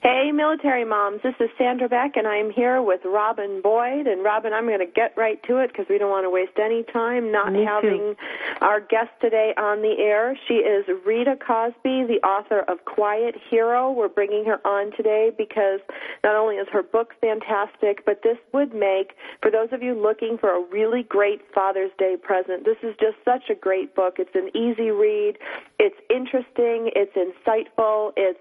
Hey, 0.00 0.30
military 0.32 0.84
moms. 0.84 1.20
This 1.24 1.34
is 1.40 1.50
Sandra 1.58 1.88
Beck, 1.88 2.12
and 2.16 2.24
I'm 2.24 2.50
here 2.50 2.80
with 2.80 3.00
Robin 3.04 3.60
Boyd. 3.60 4.06
And 4.06 4.22
Robin, 4.22 4.52
I'm 4.52 4.66
going 4.66 4.78
to 4.78 4.86
get 4.86 5.12
right 5.16 5.42
to 5.48 5.56
it 5.56 5.72
because 5.72 5.86
we 5.90 5.98
don't 5.98 6.08
want 6.10 6.24
to 6.24 6.30
waste 6.30 6.56
any 6.56 6.84
time 6.84 7.32
not 7.32 7.52
Me 7.52 7.60
too. 7.60 7.66
having 7.66 8.14
our 8.60 8.78
guest 8.78 9.10
today 9.20 9.54
on 9.56 9.82
the 9.82 9.96
air. 9.98 10.38
She 10.46 10.54
is 10.54 10.86
Rita 11.04 11.34
Cosby, 11.44 12.06
the 12.06 12.20
author 12.24 12.60
of 12.68 12.84
Quiet 12.84 13.34
Hero. 13.50 13.90
We're 13.90 14.08
bringing 14.08 14.44
her 14.44 14.64
on 14.64 14.92
today 14.96 15.32
because 15.36 15.80
not 16.22 16.36
only 16.36 16.56
is 16.56 16.68
her 16.72 16.84
book 16.84 17.14
fantastic, 17.20 18.04
but 18.06 18.20
this 18.22 18.38
would 18.54 18.72
make, 18.72 19.14
for 19.42 19.50
those 19.50 19.70
of 19.72 19.82
you 19.82 20.00
looking 20.00 20.38
for 20.38 20.50
a 20.54 20.64
really 20.70 21.02
great 21.02 21.40
Father's 21.52 21.90
Day 21.98 22.14
present, 22.16 22.64
this 22.64 22.78
is 22.84 22.94
just 23.00 23.16
such 23.24 23.50
a 23.50 23.54
great 23.56 23.96
book. 23.96 24.18
It's 24.20 24.36
an 24.36 24.50
easy 24.54 24.92
read. 24.92 25.38
It's 25.80 25.98
interesting. 26.08 26.92
It's 26.94 27.16
insightful. 27.18 28.12
It's 28.16 28.38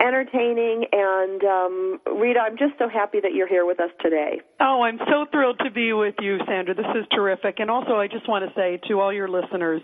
entertaining. 0.00 0.84
And 0.92 1.44
um, 1.44 2.00
Rita, 2.18 2.40
I'm 2.40 2.56
just 2.56 2.74
so 2.78 2.88
happy 2.88 3.20
that 3.20 3.34
you're 3.34 3.48
here 3.48 3.66
with 3.66 3.80
us 3.80 3.90
today. 4.00 4.40
Oh, 4.60 4.82
I'm 4.82 4.98
so 4.98 5.26
thrilled 5.30 5.60
to 5.64 5.70
be 5.70 5.92
with 5.92 6.14
you, 6.20 6.38
Sandra. 6.46 6.74
This 6.74 6.86
is 6.94 7.06
terrific. 7.12 7.56
And 7.58 7.70
also, 7.70 7.96
I 7.96 8.08
just 8.08 8.28
want 8.28 8.48
to 8.48 8.54
say 8.54 8.80
to 8.88 9.00
all 9.00 9.12
your 9.12 9.28
listeners, 9.28 9.82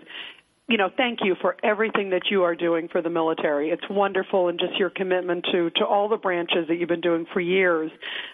you 0.67 0.77
know, 0.77 0.89
thank 0.97 1.19
you 1.21 1.35
for 1.41 1.55
everything 1.63 2.09
that 2.09 2.23
you 2.31 2.43
are 2.43 2.55
doing 2.55 2.87
for 2.87 3.01
the 3.01 3.09
military. 3.09 3.69
It's 3.69 3.87
wonderful, 3.89 4.47
and 4.47 4.59
just 4.59 4.77
your 4.79 4.89
commitment 4.89 5.45
to 5.51 5.69
to 5.75 5.85
all 5.85 6.09
the 6.09 6.17
branches 6.17 6.67
that 6.67 6.77
you've 6.77 6.89
been 6.89 7.01
doing 7.01 7.27
for 7.31 7.39
years. 7.39 7.91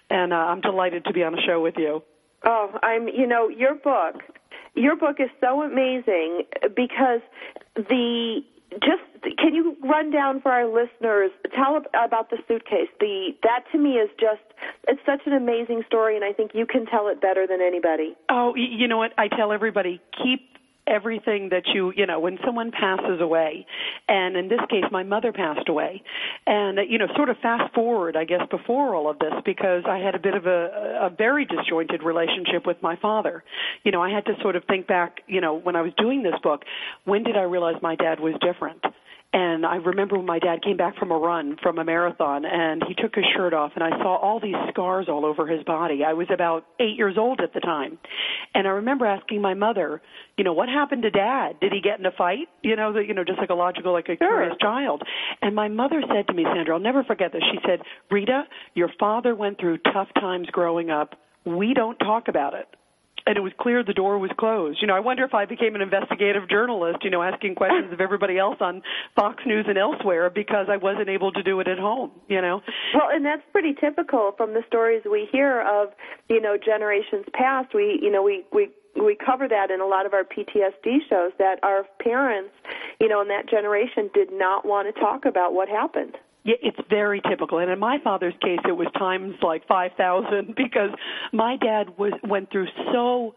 And 0.09 0.31
uh, 0.31 0.37
I'm 0.37 0.61
delighted 0.61 1.03
to 1.05 1.13
be 1.13 1.23
on 1.23 1.33
the 1.33 1.41
show 1.45 1.61
with 1.61 1.75
you. 1.77 2.03
Oh, 2.43 2.71
I'm, 2.81 3.07
you 3.07 3.27
know, 3.27 3.49
your 3.49 3.75
book, 3.75 4.23
your 4.73 4.95
book 4.95 5.17
is 5.19 5.29
so 5.39 5.61
amazing 5.61 6.43
because 6.75 7.21
the, 7.75 8.41
just, 8.79 9.37
can 9.37 9.53
you 9.53 9.75
run 9.83 10.11
down 10.11 10.41
for 10.41 10.51
our 10.51 10.65
listeners, 10.65 11.31
tell 11.55 11.81
about 11.93 12.29
the 12.29 12.37
suitcase. 12.47 12.87
The, 12.99 13.31
that 13.43 13.65
to 13.71 13.77
me 13.77 13.91
is 13.95 14.09
just, 14.19 14.41
it's 14.87 15.01
such 15.05 15.21
an 15.25 15.33
amazing 15.33 15.83
story 15.87 16.15
and 16.15 16.23
I 16.23 16.33
think 16.33 16.51
you 16.53 16.65
can 16.65 16.85
tell 16.85 17.07
it 17.07 17.21
better 17.21 17.45
than 17.45 17.61
anybody. 17.61 18.15
Oh, 18.29 18.55
you 18.55 18.87
know 18.87 18.97
what? 18.97 19.11
I 19.17 19.27
tell 19.27 19.51
everybody 19.51 20.01
keep 20.23 20.47
everything 20.87 21.49
that 21.49 21.63
you 21.73 21.93
you 21.95 22.05
know 22.05 22.19
when 22.19 22.37
someone 22.45 22.71
passes 22.71 23.21
away. 23.21 23.65
And 24.07 24.35
in 24.35 24.47
this 24.47 24.59
case 24.69 24.85
my 24.91 25.03
mother 25.03 25.31
passed 25.31 25.69
away. 25.69 26.03
And 26.47 26.79
you 26.89 26.97
know 26.97 27.07
sort 27.15 27.29
of 27.29 27.37
fast 27.37 27.73
forward 27.73 28.15
i 28.15 28.25
guess 28.25 28.41
before 28.49 28.95
all 28.95 29.09
of 29.09 29.19
this 29.19 29.33
because 29.45 29.83
i 29.87 29.97
had 29.97 30.15
a 30.15 30.19
bit 30.19 30.33
of 30.33 30.45
a 30.45 30.99
a 31.01 31.09
very 31.09 31.45
disjointed 31.45 32.03
relationship 32.03 32.65
with 32.65 32.81
my 32.81 32.95
father. 32.97 33.43
You 33.83 33.91
know 33.91 34.01
i 34.01 34.09
had 34.09 34.25
to 34.25 34.33
sort 34.41 34.55
of 34.55 34.63
think 34.65 34.87
back 34.87 35.21
you 35.27 35.41
know 35.41 35.53
when 35.55 35.75
i 35.75 35.81
was 35.81 35.93
doing 35.97 36.23
this 36.23 36.35
book 36.43 36.63
when 37.05 37.23
did 37.23 37.37
i 37.37 37.43
realize 37.43 37.75
my 37.81 37.95
dad 37.95 38.19
was 38.19 38.33
different 38.41 38.83
and 39.33 39.65
I 39.65 39.77
remember 39.77 40.17
when 40.17 40.25
my 40.25 40.39
dad 40.39 40.61
came 40.61 40.75
back 40.75 40.97
from 40.97 41.11
a 41.11 41.17
run 41.17 41.55
from 41.63 41.79
a 41.79 41.85
marathon 41.85 42.43
and 42.43 42.83
he 42.85 42.93
took 42.93 43.15
his 43.15 43.23
shirt 43.33 43.53
off 43.53 43.71
and 43.75 43.83
I 43.83 43.89
saw 44.01 44.17
all 44.17 44.41
these 44.41 44.55
scars 44.69 45.07
all 45.07 45.25
over 45.25 45.47
his 45.47 45.63
body. 45.63 46.03
I 46.03 46.13
was 46.13 46.27
about 46.33 46.65
eight 46.81 46.97
years 46.97 47.15
old 47.17 47.39
at 47.39 47.53
the 47.53 47.61
time. 47.61 47.97
And 48.53 48.67
I 48.67 48.71
remember 48.71 49.05
asking 49.05 49.41
my 49.41 49.53
mother, 49.53 50.01
you 50.37 50.43
know, 50.43 50.51
what 50.51 50.67
happened 50.67 51.03
to 51.03 51.11
dad? 51.11 51.61
Did 51.61 51.71
he 51.71 51.79
get 51.79 51.97
in 51.97 52.05
a 52.05 52.11
fight? 52.11 52.49
You 52.61 52.75
know, 52.75 52.91
the, 52.91 52.99
you 52.99 53.13
know, 53.13 53.23
just 53.23 53.39
like 53.39 53.49
a 53.49 53.53
logical, 53.53 53.93
like 53.93 54.09
a 54.09 54.17
curious 54.17 54.53
child. 54.59 55.01
And 55.41 55.55
my 55.55 55.69
mother 55.69 56.03
said 56.13 56.27
to 56.27 56.33
me, 56.33 56.43
Sandra, 56.43 56.75
I'll 56.75 56.81
never 56.81 57.05
forget 57.05 57.31
this. 57.31 57.43
She 57.53 57.59
said, 57.65 57.79
Rita, 58.09 58.43
your 58.73 58.89
father 58.99 59.33
went 59.33 59.59
through 59.61 59.77
tough 59.93 60.09
times 60.15 60.47
growing 60.51 60.89
up. 60.89 61.15
We 61.45 61.73
don't 61.73 61.97
talk 61.99 62.27
about 62.27 62.53
it 62.53 62.67
and 63.25 63.37
it 63.37 63.41
was 63.41 63.51
clear 63.59 63.83
the 63.83 63.93
door 63.93 64.17
was 64.17 64.31
closed. 64.37 64.79
You 64.81 64.87
know, 64.87 64.95
I 64.95 64.99
wonder 64.99 65.23
if 65.23 65.33
I 65.33 65.45
became 65.45 65.75
an 65.75 65.81
investigative 65.81 66.49
journalist, 66.49 66.99
you 67.03 67.09
know, 67.09 67.21
asking 67.21 67.55
questions 67.55 67.91
of 67.91 68.01
everybody 68.01 68.37
else 68.37 68.57
on 68.61 68.81
Fox 69.15 69.43
News 69.45 69.65
and 69.67 69.77
elsewhere 69.77 70.29
because 70.29 70.67
I 70.69 70.77
wasn't 70.77 71.09
able 71.09 71.31
to 71.33 71.43
do 71.43 71.59
it 71.59 71.67
at 71.67 71.77
home, 71.77 72.11
you 72.27 72.41
know. 72.41 72.61
Well, 72.93 73.09
and 73.11 73.25
that's 73.25 73.43
pretty 73.51 73.73
typical 73.73 74.33
from 74.37 74.53
the 74.53 74.63
stories 74.67 75.03
we 75.09 75.27
hear 75.31 75.61
of, 75.61 75.89
you 76.29 76.41
know, 76.41 76.57
generations 76.57 77.25
past. 77.33 77.73
We, 77.73 77.99
you 78.01 78.11
know, 78.11 78.23
we, 78.23 78.43
we, 78.51 78.69
we 78.95 79.15
cover 79.15 79.47
that 79.47 79.71
in 79.71 79.81
a 79.81 79.85
lot 79.85 80.05
of 80.05 80.13
our 80.13 80.23
PTSD 80.23 81.07
shows 81.09 81.31
that 81.39 81.59
our 81.63 81.85
parents, 82.01 82.51
you 82.99 83.07
know, 83.07 83.21
in 83.21 83.27
that 83.29 83.49
generation 83.49 84.09
did 84.13 84.29
not 84.31 84.65
want 84.65 84.93
to 84.93 84.99
talk 84.99 85.25
about 85.25 85.53
what 85.53 85.69
happened. 85.69 86.17
Yeah, 86.43 86.55
it's 86.61 86.77
very 86.89 87.21
typical. 87.29 87.59
And 87.59 87.69
in 87.69 87.79
my 87.79 87.99
father's 88.03 88.33
case, 88.41 88.59
it 88.67 88.71
was 88.71 88.87
times 88.97 89.35
like 89.41 89.67
5,000 89.67 90.55
because 90.57 90.89
my 91.31 91.57
dad 91.57 91.97
was 91.97 92.13
went 92.23 92.51
through 92.51 92.67
so, 92.91 93.35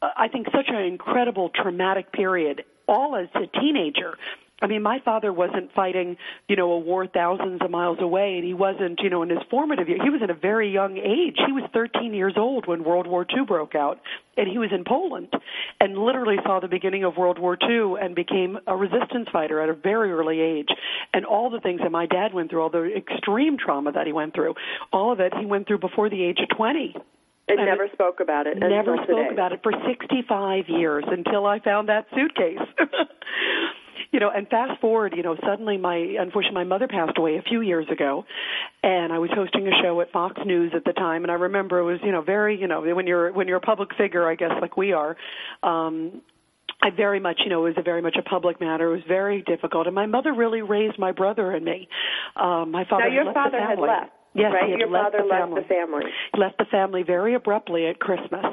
uh, 0.00 0.08
I 0.16 0.28
think, 0.28 0.46
such 0.46 0.66
an 0.68 0.82
incredible 0.82 1.50
traumatic 1.54 2.12
period, 2.12 2.64
all 2.88 3.16
as 3.16 3.28
a 3.34 3.46
teenager. 3.60 4.16
I 4.62 4.66
mean, 4.66 4.82
my 4.82 5.00
father 5.04 5.34
wasn't 5.34 5.70
fighting, 5.74 6.16
you 6.48 6.56
know, 6.56 6.72
a 6.72 6.78
war 6.78 7.06
thousands 7.06 7.60
of 7.62 7.70
miles 7.70 7.98
away, 8.00 8.36
and 8.36 8.44
he 8.44 8.54
wasn't, 8.54 9.00
you 9.02 9.10
know, 9.10 9.22
in 9.22 9.28
his 9.28 9.40
formative 9.50 9.86
years. 9.86 10.00
He 10.02 10.08
was 10.08 10.22
at 10.22 10.30
a 10.30 10.34
very 10.34 10.70
young 10.72 10.96
age. 10.96 11.36
He 11.44 11.52
was 11.52 11.64
13 11.74 12.14
years 12.14 12.34
old 12.38 12.66
when 12.66 12.82
World 12.82 13.06
War 13.06 13.26
II 13.28 13.44
broke 13.44 13.74
out, 13.74 14.00
and 14.38 14.48
he 14.48 14.56
was 14.56 14.70
in 14.72 14.84
Poland, 14.84 15.28
and 15.78 15.98
literally 15.98 16.36
saw 16.42 16.60
the 16.60 16.68
beginning 16.68 17.04
of 17.04 17.18
World 17.18 17.38
War 17.38 17.58
II 17.60 17.96
and 18.00 18.14
became 18.14 18.58
a 18.66 18.74
resistance 18.74 19.28
fighter 19.30 19.60
at 19.60 19.68
a 19.68 19.74
very 19.74 20.10
early 20.10 20.40
age. 20.40 20.68
And 21.12 21.26
all 21.26 21.50
the 21.50 21.60
things 21.60 21.82
that 21.82 21.92
my 21.92 22.06
dad 22.06 22.32
went 22.32 22.48
through, 22.48 22.62
all 22.62 22.70
the 22.70 22.96
extreme 22.96 23.58
trauma 23.58 23.92
that 23.92 24.06
he 24.06 24.14
went 24.14 24.34
through, 24.34 24.54
all 24.90 25.12
of 25.12 25.20
it 25.20 25.34
he 25.38 25.44
went 25.44 25.66
through 25.66 25.78
before 25.80 26.08
the 26.08 26.22
age 26.24 26.38
of 26.40 26.48
20 26.56 26.94
And 27.48 27.60
And 27.60 27.66
never 27.66 27.88
spoke 27.92 28.20
about 28.20 28.46
it. 28.46 28.56
never 28.58 28.96
spoke 29.04 29.06
today. 29.08 29.28
about 29.32 29.52
it 29.52 29.60
for 29.62 29.72
65 29.86 30.64
years 30.68 31.04
until 31.06 31.44
I 31.44 31.60
found 31.60 31.90
that 31.90 32.06
suitcase. 32.14 32.58
you 34.16 34.20
know, 34.20 34.30
and 34.34 34.48
fast 34.48 34.80
forward, 34.80 35.12
you 35.14 35.22
know, 35.22 35.36
suddenly 35.46 35.76
my 35.76 35.96
unfortunately 35.96 36.54
my 36.54 36.64
mother 36.64 36.88
passed 36.88 37.18
away 37.18 37.36
a 37.36 37.42
few 37.42 37.60
years 37.60 37.86
ago, 37.92 38.24
and 38.82 39.12
I 39.12 39.18
was 39.18 39.28
hosting 39.34 39.68
a 39.68 39.72
show 39.82 40.00
at 40.00 40.10
Fox 40.10 40.40
News 40.46 40.72
at 40.74 40.86
the 40.86 40.94
time, 40.94 41.22
and 41.22 41.30
I 41.30 41.34
remember 41.34 41.80
it 41.80 41.84
was 41.84 42.00
you 42.02 42.12
know 42.12 42.22
very 42.22 42.58
you 42.58 42.66
know 42.66 42.80
when 42.80 43.06
you're 43.06 43.30
when 43.30 43.46
you're 43.46 43.58
a 43.58 43.60
public 43.72 43.90
figure, 43.94 44.26
I 44.26 44.34
guess 44.34 44.52
like 44.62 44.74
we 44.78 44.94
are. 44.94 45.18
um 45.62 46.22
I 46.82 46.90
very 46.90 47.20
much, 47.20 47.40
you 47.42 47.50
know, 47.50 47.64
it 47.64 47.70
was 47.70 47.78
a 47.78 47.82
very 47.82 48.02
much 48.02 48.16
a 48.18 48.22
public 48.22 48.60
matter. 48.60 48.90
It 48.92 48.96
was 48.96 49.04
very 49.08 49.42
difficult, 49.42 49.86
and 49.86 49.94
my 49.94 50.06
mother 50.06 50.32
really 50.32 50.62
raised 50.62 50.98
my 50.98 51.12
brother 51.12 51.50
and 51.50 51.64
me. 51.64 51.88
Um, 52.36 52.70
my 52.70 52.84
father 52.84 53.08
Now, 53.08 53.14
your 53.14 53.24
had 53.24 53.26
left 53.28 53.34
father 53.36 53.58
the 53.58 53.66
had 53.66 53.76
family. 53.76 53.88
left, 53.88 54.12
Yes, 54.36 54.52
right? 54.52 54.64
he 54.64 54.70
had 54.72 54.80
Your 54.80 54.90
left 54.90 55.12
father 55.12 55.22
the 55.22 55.28
left 55.28 55.54
the 55.54 55.74
family. 55.74 56.04
left 56.36 56.58
the 56.58 56.64
family 56.66 57.02
very 57.02 57.34
abruptly 57.34 57.86
at 57.86 57.98
Christmas. 57.98 58.44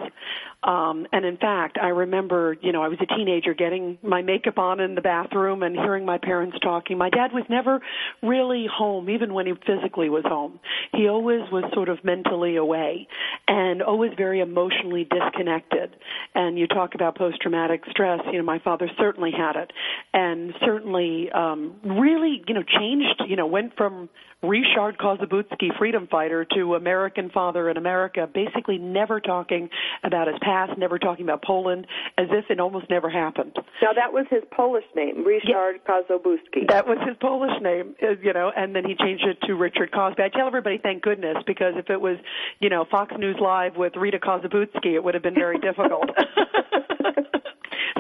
Um, 0.64 1.06
and 1.12 1.26
in 1.26 1.36
fact, 1.38 1.78
I 1.82 1.90
remember, 1.90 2.56
you 2.62 2.72
know, 2.72 2.82
I 2.82 2.88
was 2.88 2.98
a 3.02 3.06
teenager 3.06 3.54
getting 3.54 3.98
my 4.02 4.22
makeup 4.22 4.58
on 4.58 4.80
in 4.80 4.96
the 4.96 5.02
bathroom 5.02 5.62
and 5.62 5.76
hearing 5.76 6.06
my 6.06 6.18
parents 6.18 6.58
talking. 6.64 6.98
My 6.98 7.10
dad 7.10 7.34
was 7.34 7.44
never 7.50 7.82
really 8.22 8.66
home, 8.74 9.10
even 9.10 9.34
when 9.34 9.46
he 9.46 9.54
physically 9.66 10.10
was 10.10 10.24
home. 10.26 10.60
He 10.94 11.10
always 11.10 11.42
was 11.52 11.66
sort 11.74 11.90
of 11.90 12.02
mentally 12.06 12.56
away 12.56 13.08
and 13.48 13.82
always 13.82 14.12
very 14.16 14.40
emotionally 14.40 15.06
disconnected. 15.06 15.98
And 16.34 16.58
you 16.58 16.68
talk 16.68 16.96
about 16.96 17.18
post 17.18 17.42
traumatic 17.42 17.82
stress, 17.90 18.22
you 18.32 18.38
know, 18.38 18.46
my 18.46 18.60
father 18.60 18.90
certainly 18.98 19.32
had 19.32 19.58
it 19.58 19.72
and 20.14 20.54
certainly 20.66 21.30
um 21.32 21.76
really, 21.84 22.42
you 22.48 22.54
know, 22.54 22.64
changed, 22.64 23.24
you 23.28 23.36
know, 23.36 23.48
went 23.48 23.76
from 23.76 24.08
Ryszard 24.44 24.98
Kossobudzki, 24.98 25.78
freedom 25.78 26.08
fighter, 26.12 26.46
to 26.54 26.76
American 26.76 27.30
father 27.30 27.70
in 27.70 27.78
America, 27.78 28.28
basically 28.32 28.78
never 28.78 29.22
talking 29.22 29.70
about 30.04 30.28
his 30.28 30.36
past, 30.42 30.78
never 30.78 31.00
talking 31.00 31.24
about 31.24 31.44
Poland, 31.44 31.88
as 32.18 32.28
if 32.32 32.46
it 32.50 32.60
almost 32.60 32.90
never 32.90 33.10
happened. 33.10 33.56
Now 33.82 33.94
that 33.94 34.12
was 34.12 34.26
his 34.30 34.44
Polish 34.52 34.84
name, 34.96 35.26
Ryszard 35.26 35.80
Kossobudzki. 35.88 36.68
That 36.68 36.86
was 36.86 36.98
his 37.08 37.16
Polish 37.22 37.54
name, 37.62 37.96
uh, 38.04 38.18
you 38.22 38.34
know, 38.34 38.52
and 38.56 38.76
then 38.76 38.84
he 38.86 38.96
changed 38.96 39.26
it 39.26 39.38
to 39.48 39.54
Richard 39.56 39.92
Cosby. 39.94 40.22
I 40.22 40.30
tell 40.30 40.48
everybody, 40.48 40.78
thank 40.78 41.02
goodness, 41.02 41.38
because 41.48 41.74
if 41.78 41.90
it 41.90 42.02
was, 42.02 42.18
you 42.60 42.70
know, 42.70 42.86
Fox 42.90 43.14
News 43.18 43.38
Live 43.42 43.78
with 43.78 43.96
Rita 43.96 44.20
Kossobudzki, 44.20 44.94
it 44.96 45.04
would 45.04 45.14
have 45.14 45.24
been 45.24 45.36
very 45.36 45.58
difficult. 45.60 46.10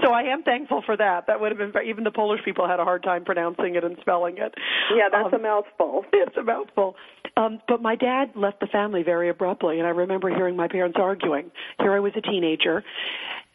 so 0.04 0.12
I 0.12 0.24
am 0.24 0.44
thankful 0.44 0.84
for 0.86 0.98
that. 0.98 1.28
That 1.28 1.40
would 1.40 1.52
have 1.58 1.74
been 1.74 1.84
even 1.86 2.04
the 2.04 2.12
Polish 2.12 2.42
people 2.44 2.68
had 2.68 2.80
a 2.80 2.84
hard 2.84 3.04
time 3.04 3.24
pronouncing 3.26 3.76
it 3.76 3.84
and 3.84 3.98
spelling 4.02 4.38
it. 4.38 4.54
Yeah, 4.94 5.10
that's 5.12 5.34
Um, 5.34 5.40
a 5.40 5.44
mouthful. 5.44 6.06
it's 6.14 6.38
a 6.38 6.44
mouthful. 6.44 6.96
Um, 7.36 7.60
but 7.68 7.82
my 7.82 7.96
dad 7.96 8.32
left 8.36 8.60
the 8.60 8.68
family 8.68 9.02
very 9.04 9.30
abruptly, 9.30 9.80
and 9.80 9.88
I 9.88 9.92
remember 9.92 10.30
hearing 10.30 10.56
my 10.56 10.68
parents 10.68 10.98
arguing. 11.00 11.52
Here 11.80 11.94
I 11.94 12.00
was 12.00 12.14
a 12.16 12.22
teenager, 12.22 12.84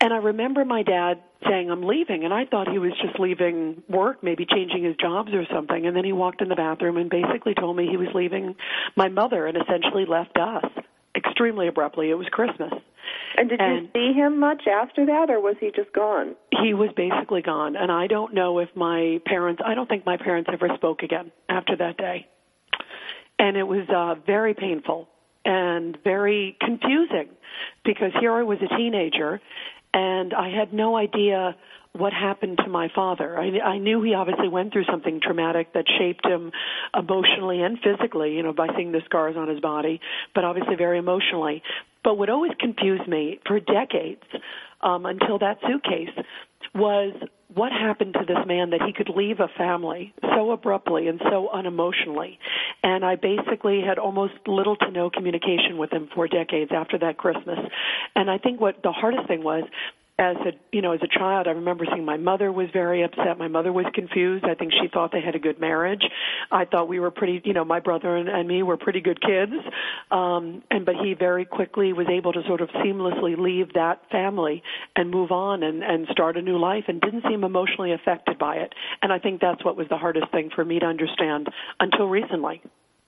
and 0.00 0.12
I 0.12 0.16
remember 0.16 0.64
my 0.64 0.82
dad 0.82 1.20
saying, 1.48 1.70
I'm 1.70 1.84
leaving, 1.84 2.24
and 2.24 2.34
I 2.34 2.44
thought 2.44 2.68
he 2.68 2.78
was 2.78 2.92
just 3.00 3.20
leaving 3.20 3.82
work, 3.88 4.22
maybe 4.22 4.46
changing 4.46 4.84
his 4.84 4.96
jobs 4.96 5.32
or 5.32 5.44
something, 5.52 5.86
and 5.86 5.94
then 5.96 6.04
he 6.04 6.12
walked 6.12 6.40
in 6.42 6.48
the 6.48 6.56
bathroom 6.56 6.96
and 6.96 7.08
basically 7.08 7.54
told 7.54 7.76
me 7.76 7.86
he 7.88 7.96
was 7.96 8.08
leaving 8.14 8.56
my 8.96 9.08
mother 9.08 9.46
and 9.46 9.56
essentially 9.56 10.06
left 10.06 10.36
us 10.36 10.64
extremely 11.14 11.68
abruptly. 11.68 12.10
It 12.10 12.14
was 12.14 12.26
Christmas. 12.28 12.72
And 13.38 13.48
did 13.48 13.60
And- 13.60 13.82
you 13.82 13.88
see 13.94 14.12
him 14.12 14.38
much 14.40 14.66
after 14.66 15.06
that, 15.06 15.30
or 15.30 15.40
was 15.40 15.56
he 15.60 15.70
just 15.70 15.92
gone? 15.92 16.34
he 16.60 16.74
was 16.74 16.90
basically 16.96 17.40
gone 17.42 17.76
and 17.76 17.92
i 17.92 18.06
don't 18.08 18.34
know 18.34 18.58
if 18.58 18.68
my 18.74 19.20
parents 19.24 19.62
i 19.64 19.74
don't 19.74 19.88
think 19.88 20.04
my 20.04 20.16
parents 20.16 20.48
ever 20.52 20.68
spoke 20.74 21.02
again 21.02 21.30
after 21.48 21.76
that 21.76 21.96
day. 21.96 22.26
And 23.38 23.56
it 23.56 23.62
was 23.62 23.88
uh 23.88 24.16
very 24.26 24.54
painful 24.54 25.08
and 25.44 25.96
very 26.02 26.56
confusing 26.60 27.28
because 27.84 28.12
here 28.18 28.32
i 28.32 28.42
was 28.42 28.58
a 28.60 28.76
teenager 28.76 29.40
and 29.94 30.34
i 30.34 30.48
had 30.50 30.72
no 30.72 30.96
idea 30.96 31.54
what 31.94 32.12
happened 32.12 32.58
to 32.58 32.68
my 32.68 32.88
father. 32.94 33.38
I 33.38 33.46
i 33.74 33.78
knew 33.78 34.02
he 34.02 34.14
obviously 34.14 34.48
went 34.48 34.72
through 34.72 34.84
something 34.84 35.20
traumatic 35.22 35.72
that 35.74 35.84
shaped 35.98 36.26
him 36.26 36.50
emotionally 36.98 37.62
and 37.62 37.78
physically 37.78 38.34
you 38.34 38.42
know 38.42 38.52
by 38.52 38.68
seeing 38.76 38.90
the 38.92 39.02
scars 39.04 39.36
on 39.36 39.46
his 39.48 39.60
body 39.60 40.00
but 40.34 40.44
obviously 40.44 40.74
very 40.74 40.98
emotionally 40.98 41.62
but 42.08 42.16
what 42.16 42.30
always 42.30 42.52
confused 42.58 43.06
me 43.06 43.38
for 43.46 43.60
decades 43.60 44.22
um, 44.80 45.04
until 45.04 45.38
that 45.40 45.58
suitcase 45.68 46.08
was 46.74 47.12
what 47.52 47.70
happened 47.70 48.14
to 48.14 48.24
this 48.26 48.46
man 48.46 48.70
that 48.70 48.80
he 48.80 48.94
could 48.94 49.10
leave 49.14 49.40
a 49.40 49.48
family 49.58 50.14
so 50.22 50.52
abruptly 50.52 51.08
and 51.08 51.20
so 51.30 51.50
unemotionally. 51.54 52.38
And 52.82 53.04
I 53.04 53.16
basically 53.16 53.82
had 53.86 53.98
almost 53.98 54.32
little 54.46 54.74
to 54.76 54.90
no 54.90 55.10
communication 55.10 55.76
with 55.76 55.92
him 55.92 56.08
for 56.14 56.26
decades 56.26 56.70
after 56.74 56.96
that 57.00 57.18
Christmas. 57.18 57.58
And 58.16 58.30
I 58.30 58.38
think 58.38 58.58
what 58.58 58.82
the 58.82 58.92
hardest 58.92 59.28
thing 59.28 59.44
was 59.44 59.64
as 60.18 60.36
a 60.38 60.52
you 60.72 60.82
know 60.82 60.92
as 60.92 61.00
a 61.02 61.18
child 61.18 61.46
i 61.46 61.50
remember 61.50 61.84
seeing 61.92 62.04
my 62.04 62.16
mother 62.16 62.50
was 62.50 62.68
very 62.72 63.02
upset. 63.02 63.38
My 63.38 63.48
mother 63.48 63.72
was 63.72 63.86
confused. 63.94 64.44
I 64.44 64.54
think 64.54 64.72
she 64.72 64.88
thought 64.88 65.12
they 65.12 65.20
had 65.20 65.34
a 65.34 65.38
good 65.38 65.60
marriage. 65.60 66.02
I 66.50 66.64
thought 66.64 66.88
we 66.88 66.98
were 66.98 67.10
pretty 67.10 67.40
you 67.44 67.52
know 67.52 67.64
my 67.64 67.80
brother 67.80 68.16
and, 68.16 68.28
and 68.28 68.48
me 68.48 68.62
were 68.62 68.76
pretty 68.76 69.00
good 69.00 69.20
kids. 69.20 69.52
Um 70.10 70.62
and 70.70 70.84
but 70.84 70.96
he 70.96 71.14
very 71.14 71.44
quickly 71.44 71.92
was 71.92 72.08
able 72.08 72.32
to 72.32 72.42
sort 72.46 72.60
of 72.60 72.68
seamlessly 72.70 73.38
leave 73.38 73.72
that 73.74 74.02
family 74.10 74.62
and 74.96 75.10
move 75.10 75.30
on 75.30 75.62
and 75.62 75.82
and 75.82 76.06
start 76.10 76.36
a 76.36 76.42
new 76.42 76.58
life 76.58 76.84
and 76.88 77.00
didn't 77.00 77.24
seem 77.28 77.44
emotionally 77.44 77.92
affected 77.92 78.38
by 78.38 78.56
it. 78.56 78.74
And 79.02 79.12
i 79.12 79.18
think 79.18 79.40
that's 79.40 79.64
what 79.64 79.76
was 79.76 79.88
the 79.88 79.98
hardest 79.98 80.30
thing 80.32 80.50
for 80.54 80.64
me 80.64 80.78
to 80.80 80.86
understand 80.86 81.48
until 81.80 82.08
recently. 82.08 82.62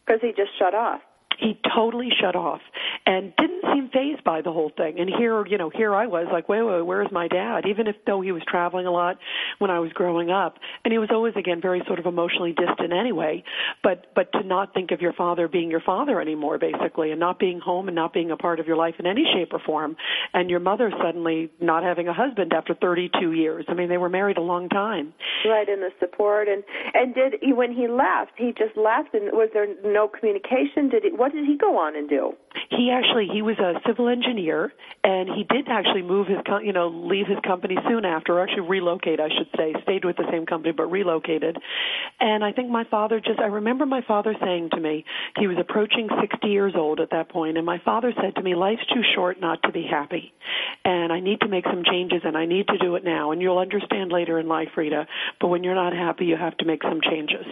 Because 0.07 0.21
he 0.23 0.29
just 0.29 0.51
shut 0.59 0.75
off. 0.75 1.01
He 1.41 1.59
totally 1.75 2.11
shut 2.21 2.37
off 2.37 2.61
and 3.07 3.33
didn't 3.37 3.63
seem 3.73 3.89
phased 3.93 4.25
by 4.25 4.43
the 4.43 4.53
whole 4.53 4.71
thing. 4.77 4.99
And 5.01 5.09
here, 5.09 5.47
you 5.47 5.59
know, 5.59 5.71
here 5.71 5.95
I 5.95 6.07
was 6.07 6.27
like, 6.33 6.49
wait, 6.49 6.63
wait, 6.63 6.83
where's 6.83 7.11
my 7.11 7.29
dad? 7.29 7.65
Even 7.67 7.87
if 7.87 7.97
though 8.07 8.21
he 8.21 8.33
was 8.33 8.43
traveling 8.47 8.87
a 8.87 8.91
lot 8.91 9.19
when 9.59 9.71
I 9.71 9.79
was 9.79 9.93
growing 9.93 10.31
up, 10.31 10.59
and 10.85 10.93
he 10.93 10.99
was 10.99 11.09
always 11.11 11.35
again 11.37 11.61
very 11.61 11.83
sort 11.87 11.99
of 11.99 12.07
emotionally 12.07 12.53
distant 12.53 12.93
anyway. 12.93 13.43
But 13.83 14.07
but 14.15 14.33
to 14.33 14.43
not 14.43 14.75
think 14.75 14.91
of 14.91 15.01
your 15.01 15.13
father 15.13 15.49
being 15.49 15.71
your 15.71 15.81
father 15.81 16.21
anymore, 16.21 16.59
basically, 16.59 17.11
and 17.11 17.21
not 17.21 17.39
being 17.39 17.61
home 17.61 17.89
and 17.89 17.95
not 17.95 18.13
being 18.13 18.31
a 18.31 18.37
part 18.37 18.61
of 18.61 18.67
your 18.67 18.77
life 18.77 18.95
in 18.99 19.07
any 19.07 19.25
shape 19.35 19.53
or 19.53 19.61
form, 19.61 19.97
and 20.35 20.51
your 20.51 20.61
mother 20.61 20.93
suddenly 21.03 21.51
not 21.61 21.83
having 21.83 22.09
a 22.09 22.13
husband 22.13 22.53
after 22.53 22.75
32 22.75 23.33
years. 23.33 23.65
I 23.69 23.75
mean, 23.75 23.89
they 23.89 23.99
were 23.99 24.09
married 24.09 24.37
a 24.37 24.43
long 24.43 24.69
time. 24.69 25.13
Right, 25.45 25.69
and 25.69 25.83
the 25.83 25.91
support 25.99 26.49
and 26.49 26.63
and 26.95 27.15
did 27.15 27.35
he 27.41 27.53
when 27.53 27.73
he 27.73 27.89
left, 27.89 28.33
he 28.37 28.53
just 28.57 28.77
left 28.77 29.15
and 29.15 29.33
was 29.33 29.51
there 29.53 29.67
no 29.85 30.09
communication? 30.09 30.89
Did 30.89 31.05
he 31.05 31.11
what 31.11 31.30
did 31.31 31.47
he 31.47 31.57
go 31.57 31.79
on 31.79 31.97
and 31.97 32.09
do? 32.09 32.33
He 32.71 32.91
actually 32.91 33.29
he 33.33 33.43
was 33.43 33.59
a 33.59 33.81
civil 33.87 34.09
engineer 34.09 34.73
and 35.05 35.29
he 35.29 35.45
did 35.45 35.69
actually 35.69 36.03
move 36.03 36.27
his 36.27 36.39
co- 36.47 36.59
you 36.59 36.73
know 36.73 36.89
leave 36.89 37.27
his 37.27 37.39
company 37.47 37.77
soon 37.89 38.05
after 38.05 38.39
or 38.39 38.43
actually 38.43 38.69
relocate 38.69 39.21
I 39.21 39.29
should 39.29 39.49
say. 39.57 39.75
Stayed 39.83 40.05
with 40.05 40.17
the 40.17 40.27
same 40.31 40.47
company 40.47 40.73
but 40.73 40.91
relocated. 40.91 41.57
And 42.21 42.45
I 42.45 42.53
think 42.53 42.71
my 42.71 42.85
father 42.85 43.21
just 43.21 43.41
I 43.41 43.47
remember 43.47 43.87
my 43.87 44.03
father 44.07 44.35
saying 44.41 44.71
to 44.73 44.81
me 44.81 45.05
he 45.39 45.47
was 45.47 45.57
approaching 45.59 46.09
60 46.21 46.49
years 46.49 46.75
old 46.77 47.01
at 47.01 47.11
that 47.11 47.29
point 47.29 47.57
and 47.57 47.67
my 47.67 47.79
father 47.85 48.13
said 48.21 48.35
to 48.37 48.43
me 48.43 48.55
life's 48.55 48.87
too 48.93 49.03
short 49.15 49.41
not 49.41 49.63
to 49.63 49.73
be 49.73 49.87
happy 49.89 50.33
and 50.85 51.13
I 51.13 51.21
need 51.21 51.41
to 51.41 51.49
make 51.49 51.65
some 51.65 51.83
changes 51.85 52.23
and 52.25 52.37
I 52.37 52.47
need 52.47 52.67
to 52.69 52.79
do 52.79 52.97
it 52.97 53.05
now 53.05 53.33
and 53.33 53.41
you'll 53.41 53.59
understand 53.59 54.13
later 54.13 54.39
in 54.39 54.49
life 54.49 54.69
Rita 54.77 55.07
but 55.41 55.49
when 55.49 55.65
you're 55.65 55.75
not 55.75 55.93
happy 55.93 56.27
you 56.27 56.37
have 56.37 56.57
to 56.59 56.65
make 56.65 56.83
some 56.83 57.01
changes 57.01 57.47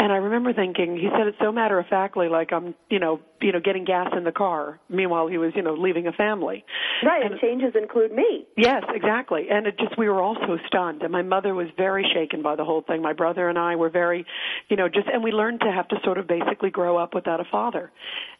and 0.00 0.10
I 0.10 0.16
remember 0.16 0.54
thinking, 0.54 0.96
he 0.96 1.10
said 1.12 1.26
it 1.26 1.34
so 1.38 1.52
matter 1.52 1.78
of 1.78 1.86
factly, 1.88 2.28
like 2.28 2.54
I'm, 2.54 2.74
you 2.88 2.98
know, 2.98 3.20
you 3.42 3.52
know, 3.52 3.60
getting 3.60 3.84
gas 3.84 4.08
in 4.16 4.24
the 4.24 4.32
car. 4.32 4.80
Meanwhile, 4.88 5.26
he 5.28 5.36
was, 5.36 5.52
you 5.54 5.60
know, 5.60 5.74
leaving 5.74 6.06
a 6.06 6.12
family. 6.12 6.64
Right, 7.04 7.22
and 7.22 7.38
changes 7.38 7.74
include 7.74 8.10
me. 8.10 8.46
Yes, 8.56 8.82
exactly. 8.88 9.48
And 9.50 9.66
it 9.66 9.78
just 9.78 9.98
we 9.98 10.08
were 10.08 10.22
all 10.22 10.36
so 10.46 10.56
stunned 10.66 11.02
and 11.02 11.12
my 11.12 11.20
mother 11.20 11.54
was 11.54 11.66
very 11.76 12.10
shaken 12.14 12.40
by 12.40 12.56
the 12.56 12.64
whole 12.64 12.80
thing. 12.80 13.02
My 13.02 13.12
brother 13.12 13.50
and 13.50 13.58
I 13.58 13.76
were 13.76 13.90
very, 13.90 14.24
you 14.70 14.76
know, 14.76 14.88
just 14.88 15.06
and 15.06 15.22
we 15.22 15.32
learned 15.32 15.60
to 15.60 15.70
have 15.70 15.86
to 15.88 15.96
sort 16.02 16.16
of 16.16 16.26
basically 16.26 16.70
grow 16.70 16.96
up 16.96 17.14
without 17.14 17.40
a 17.40 17.44
father. 17.44 17.92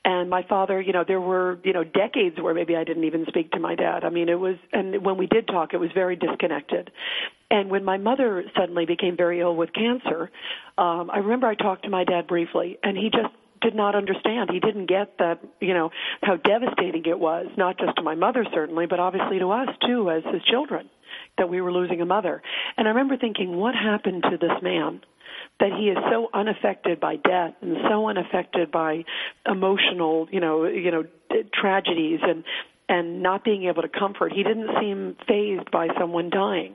And 0.03 0.31
my 0.31 0.43
father, 0.49 0.81
you 0.81 0.95
know, 0.95 1.05
there 1.07 1.21
were, 1.21 1.59
you 1.63 1.75
know, 1.75 1.85
decades 1.85 2.37
where 2.41 2.55
maybe 2.55 2.75
I 2.75 2.85
didn't 2.85 3.05
even 3.05 3.27
speak 3.29 3.51
to 3.53 3.61
my 3.61 3.75
dad. 3.75 4.05
I 4.05 4.09
mean, 4.09 4.31
it 4.31 4.41
was 4.41 4.57
and 4.73 5.05
when 5.05 5.19
we 5.19 5.27
did 5.27 5.47
talk, 5.47 5.75
it 5.75 5.79
was 5.79 5.91
very 5.95 6.17
disconnected. 6.17 6.91
And 7.51 7.69
when 7.71 7.85
my 7.85 7.99
mother 7.99 8.45
suddenly 8.57 8.87
became 8.87 9.17
very 9.17 9.41
ill 9.41 9.57
with 9.57 9.73
cancer, 9.73 10.31
um 10.79 11.11
I 11.11 11.19
remember 11.19 11.47
I 11.47 11.55
talked 11.55 11.85
to 11.85 11.91
my 11.91 12.05
dad 12.05 12.27
briefly 12.27 12.79
and 12.83 12.97
he 12.97 13.11
just 13.11 13.35
did 13.61 13.75
not 13.75 13.95
understand. 13.95 14.51
He 14.51 14.61
didn't 14.61 14.87
get 14.87 15.19
that, 15.19 15.41
you 15.61 15.75
know, 15.75 15.91
how 16.23 16.37
devastating 16.37 17.05
it 17.07 17.19
was, 17.19 17.47
not 17.57 17.79
just 17.79 17.97
to 17.97 18.03
my 18.03 18.15
mother 18.15 18.47
certainly, 18.55 18.87
but 18.87 18.99
obviously 18.99 19.39
to 19.39 19.51
us 19.51 19.69
too 19.87 20.11
as 20.11 20.23
his 20.33 20.43
children, 20.45 20.89
that 21.37 21.49
we 21.49 21.61
were 21.61 21.73
losing 21.73 22.01
a 22.01 22.07
mother. 22.07 22.43
And 22.77 22.87
I 22.89 22.91
remember 22.91 23.17
thinking, 23.17 23.57
what 23.57 23.75
happened 23.75 24.25
to 24.31 24.39
this 24.39 24.63
man? 24.63 25.03
That 25.59 25.73
he 25.79 25.91
is 25.91 25.99
so 26.11 26.29
unaffected 26.33 27.01
by 27.01 27.17
death 27.17 27.55
and 27.61 27.77
so 27.89 28.09
unaffected 28.09 28.71
by 28.71 29.05
emotional, 29.47 30.27
you 30.31 30.41
know, 30.41 30.65
you 30.65 30.91
know, 30.91 31.05
tragedies 31.53 32.21
and 32.23 32.45
and 32.91 33.23
not 33.23 33.45
being 33.45 33.65
able 33.65 33.83
to 33.83 33.89
comfort. 33.89 34.33
He 34.33 34.43
didn't 34.43 34.69
seem 34.81 35.17
phased 35.29 35.71
by 35.71 35.89
someone 35.99 36.29
dying, 36.29 36.75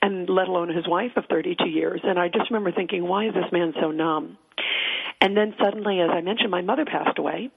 and 0.00 0.28
let 0.30 0.46
alone 0.46 0.68
his 0.74 0.86
wife 0.86 1.10
of 1.16 1.24
32 1.28 1.68
years. 1.68 2.00
And 2.04 2.20
I 2.20 2.28
just 2.28 2.48
remember 2.50 2.70
thinking, 2.70 3.06
why 3.06 3.26
is 3.26 3.34
this 3.34 3.50
man 3.52 3.74
so 3.80 3.90
numb? 3.90 4.38
And 5.20 5.36
then 5.36 5.54
suddenly, 5.62 6.00
as 6.00 6.10
I 6.12 6.20
mentioned, 6.20 6.52
my 6.52 6.62
mother 6.62 6.84
passed 6.84 7.18
away, 7.18 7.50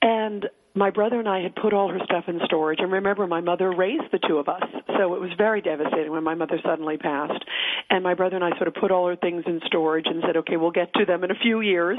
and 0.00 0.46
my 0.76 0.90
brother 0.90 1.18
and 1.18 1.28
I 1.28 1.40
had 1.40 1.56
put 1.56 1.72
all 1.72 1.88
her 1.88 1.98
stuff 2.04 2.24
in 2.28 2.38
storage. 2.44 2.78
And 2.80 2.92
remember, 2.92 3.26
my 3.26 3.40
mother 3.40 3.72
raised 3.72 4.12
the 4.12 4.20
two 4.28 4.38
of 4.38 4.48
us, 4.48 4.62
so 4.96 5.14
it 5.14 5.20
was 5.20 5.30
very 5.36 5.62
devastating 5.62 6.12
when 6.12 6.22
my 6.22 6.34
mother 6.34 6.60
suddenly 6.64 6.96
passed. 6.96 7.44
And 7.88 8.02
my 8.02 8.14
brother 8.14 8.36
and 8.36 8.44
I 8.44 8.50
sort 8.56 8.68
of 8.68 8.74
put 8.74 8.90
all 8.90 9.06
her 9.06 9.16
things 9.16 9.44
in 9.46 9.60
storage 9.66 10.06
and 10.06 10.22
said, 10.26 10.36
"Okay, 10.38 10.56
we'll 10.56 10.72
get 10.72 10.92
to 10.94 11.04
them 11.04 11.22
in 11.24 11.30
a 11.30 11.34
few 11.34 11.60
years." 11.60 11.98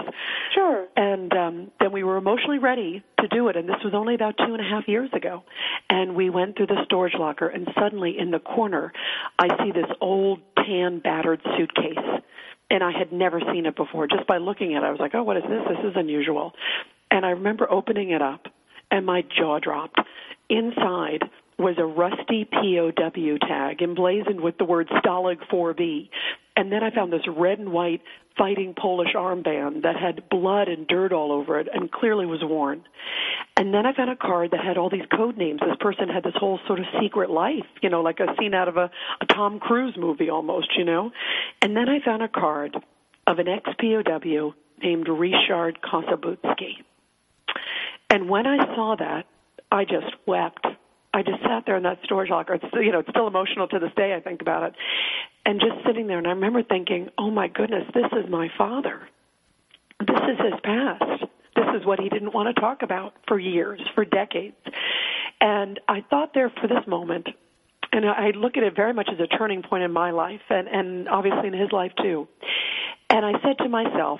Sure. 0.54 0.86
And 0.96 1.32
um, 1.34 1.72
then 1.80 1.92
we 1.92 2.04
were 2.04 2.18
emotionally 2.18 2.60
ready 2.60 3.04
to 3.20 3.28
do 3.30 3.48
it. 3.48 3.56
And 3.56 3.70
this 3.70 3.78
was 3.84 3.94
only 3.94 4.16
about 4.16 4.36
two 4.38 4.54
and 4.54 4.60
a 4.60 4.70
half 4.70 4.88
years 4.88 5.10
ago. 5.14 5.44
And 5.90 6.16
we 6.16 6.30
went 6.30 6.58
through 6.58 6.68
the 6.68 6.84
storage 6.86 7.14
locker, 7.18 7.48
and 7.48 7.68
suddenly 7.80 8.18
in 8.20 8.32
the 8.32 8.40
corner, 8.40 8.92
I 9.40 9.48
see 9.64 9.72
this 9.72 9.90
old 10.02 10.40
tan, 10.58 11.00
battered 11.00 11.42
suitcase 11.58 12.22
and 12.70 12.84
I 12.84 12.92
had 12.92 13.12
never 13.12 13.40
seen 13.54 13.66
it 13.66 13.76
before. 13.76 14.08
Just 14.08 14.28
by 14.28 14.38
looking 14.38 14.76
at 14.76 14.84
it, 14.84 14.86
I 14.86 14.92
was 14.92 15.00
like, 15.00 15.16
"Oh, 15.16 15.24
what 15.24 15.38
is 15.38 15.44
this? 15.44 15.62
This 15.70 15.92
is 15.92 15.94
unusual." 15.96 16.54
And 17.10 17.26
I 17.26 17.30
remember 17.30 17.72
opening 17.72 18.10
it 18.12 18.22
up, 18.22 18.48
and 18.92 19.06
my 19.06 19.22
jaw 19.22 19.60
dropped. 19.60 20.00
Inside 20.50 21.24
was 21.58 21.76
a 21.78 21.86
rusty 21.86 22.46
POW 22.46 23.38
tag 23.48 23.82
emblazoned 23.82 24.42
with 24.42 24.58
the 24.58 24.66
word 24.66 24.88
Stalag 24.90 25.38
4B. 25.52 26.10
And 26.56 26.72
then 26.72 26.84
I 26.84 26.92
found 26.92 27.12
this 27.12 27.28
red 27.28 27.60
and 27.60 27.72
white 27.72 28.02
fighting 28.38 28.76
Polish 28.80 29.14
armband 29.16 29.84
that 29.84 29.96
had 29.96 30.30
blood 30.30 30.68
and 30.68 30.88
dirt 30.88 31.12
all 31.12 31.32
over 31.32 31.60
it 31.60 31.68
and 31.74 31.92
clearly 31.92 32.26
was 32.26 32.40
worn. 32.44 32.84
And 33.56 33.74
then 33.74 33.86
I 33.86 33.94
found 33.94 34.12
a 34.12 34.16
card 34.16 34.52
that 34.52 34.64
had 34.64 34.78
all 34.78 34.90
these 34.90 35.06
code 35.16 35.38
names. 35.38 35.60
This 35.60 35.76
person 35.80 36.10
had 36.10 36.24
this 36.24 36.36
whole 36.36 36.60
sort 36.68 36.80
of 36.80 36.86
secret 37.02 37.32
life, 37.32 37.66
you 37.82 37.90
know, 37.90 38.02
like 38.02 38.20
a 38.20 38.36
scene 38.40 38.54
out 38.54 38.68
of 38.68 38.78
a, 38.78 38.92
a 39.22 39.26
Tom 39.26 39.60
Cruise 39.60 39.96
movie 39.98 40.30
almost, 40.30 40.78
you 40.78 40.84
know. 40.86 41.12
And 41.62 41.76
then 41.76 41.90
I 41.90 42.00
found 42.06 42.22
a 42.22 42.28
card 42.28 42.76
of 43.26 43.40
an 43.40 43.48
ex-POW 43.48 44.54
named 44.82 45.08
Richard 45.10 45.80
Kossobudzki. 45.82 46.84
And 48.10 48.30
when 48.30 48.46
I 48.46 48.58
saw 48.76 48.96
that, 48.98 49.26
I 49.72 49.84
just 49.84 50.16
wept. 50.26 50.66
I 51.14 51.24
just 51.24 51.42
sat 51.42 51.66
there 51.66 51.78
in 51.78 51.84
that 51.84 52.00
storage 52.04 52.30
locker. 52.30 52.56
It's 52.56 52.66
you 52.74 52.92
know, 52.92 53.00
it's 53.00 53.10
still 53.10 53.28
emotional 53.28 53.68
to 53.70 53.80
this 53.80 53.92
day. 53.96 54.14
I 54.14 54.20
think 54.20 54.42
about 54.42 54.64
it, 54.64 54.76
and 55.46 55.60
just 55.60 55.86
sitting 55.86 56.08
there. 56.08 56.18
And 56.18 56.28
I 56.28 56.32
remember 56.32 56.64
thinking, 56.64 57.10
"Oh 57.18 57.32
my 57.32 57.48
goodness, 57.48 57.86
this 57.94 58.12
is 58.12 58.30
my 58.30 58.50
father. 58.58 59.08
This 60.00 60.22
is 60.22 60.38
his 60.38 60.60
past. 60.64 61.26
This 61.56 61.68
is 61.76 61.86
what 61.86 62.00
he 62.00 62.10
didn't 62.10 62.34
want 62.34 62.54
to 62.54 62.62
talk 62.62 62.84
about 62.84 63.14
for 63.28 63.40
years, 63.40 63.82
for 63.96 64.06
decades." 64.06 64.58
And 65.42 65.80
I 65.88 66.02
thought 66.02 66.34
there 66.34 66.50
for 66.50 66.68
this 66.68 66.86
moment, 66.88 67.30
and 67.94 68.06
I 68.08 68.32
look 68.32 68.58
at 68.58 68.64
it 68.64 68.76
very 68.76 68.94
much 68.94 69.10
as 69.12 69.20
a 69.20 69.28
turning 69.28 69.64
point 69.64 69.84
in 69.84 69.92
my 69.92 70.12
life, 70.12 70.42
and 70.50 70.68
and 70.68 71.10
obviously 71.10 71.48
in 71.48 71.54
his 71.54 71.72
life 71.72 71.94
too. 71.96 72.28
And 73.10 73.26
I 73.26 73.40
said 73.42 73.58
to 73.60 73.70
myself, 73.70 74.20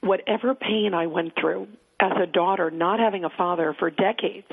whatever 0.00 0.54
pain 0.54 0.94
I 0.94 1.06
went 1.06 1.34
through 1.36 1.68
as 2.00 2.12
a 2.22 2.26
daughter, 2.26 2.70
not 2.70 3.00
having 3.00 3.24
a 3.24 3.30
father 3.30 3.74
for 3.78 3.90
decades. 3.90 4.46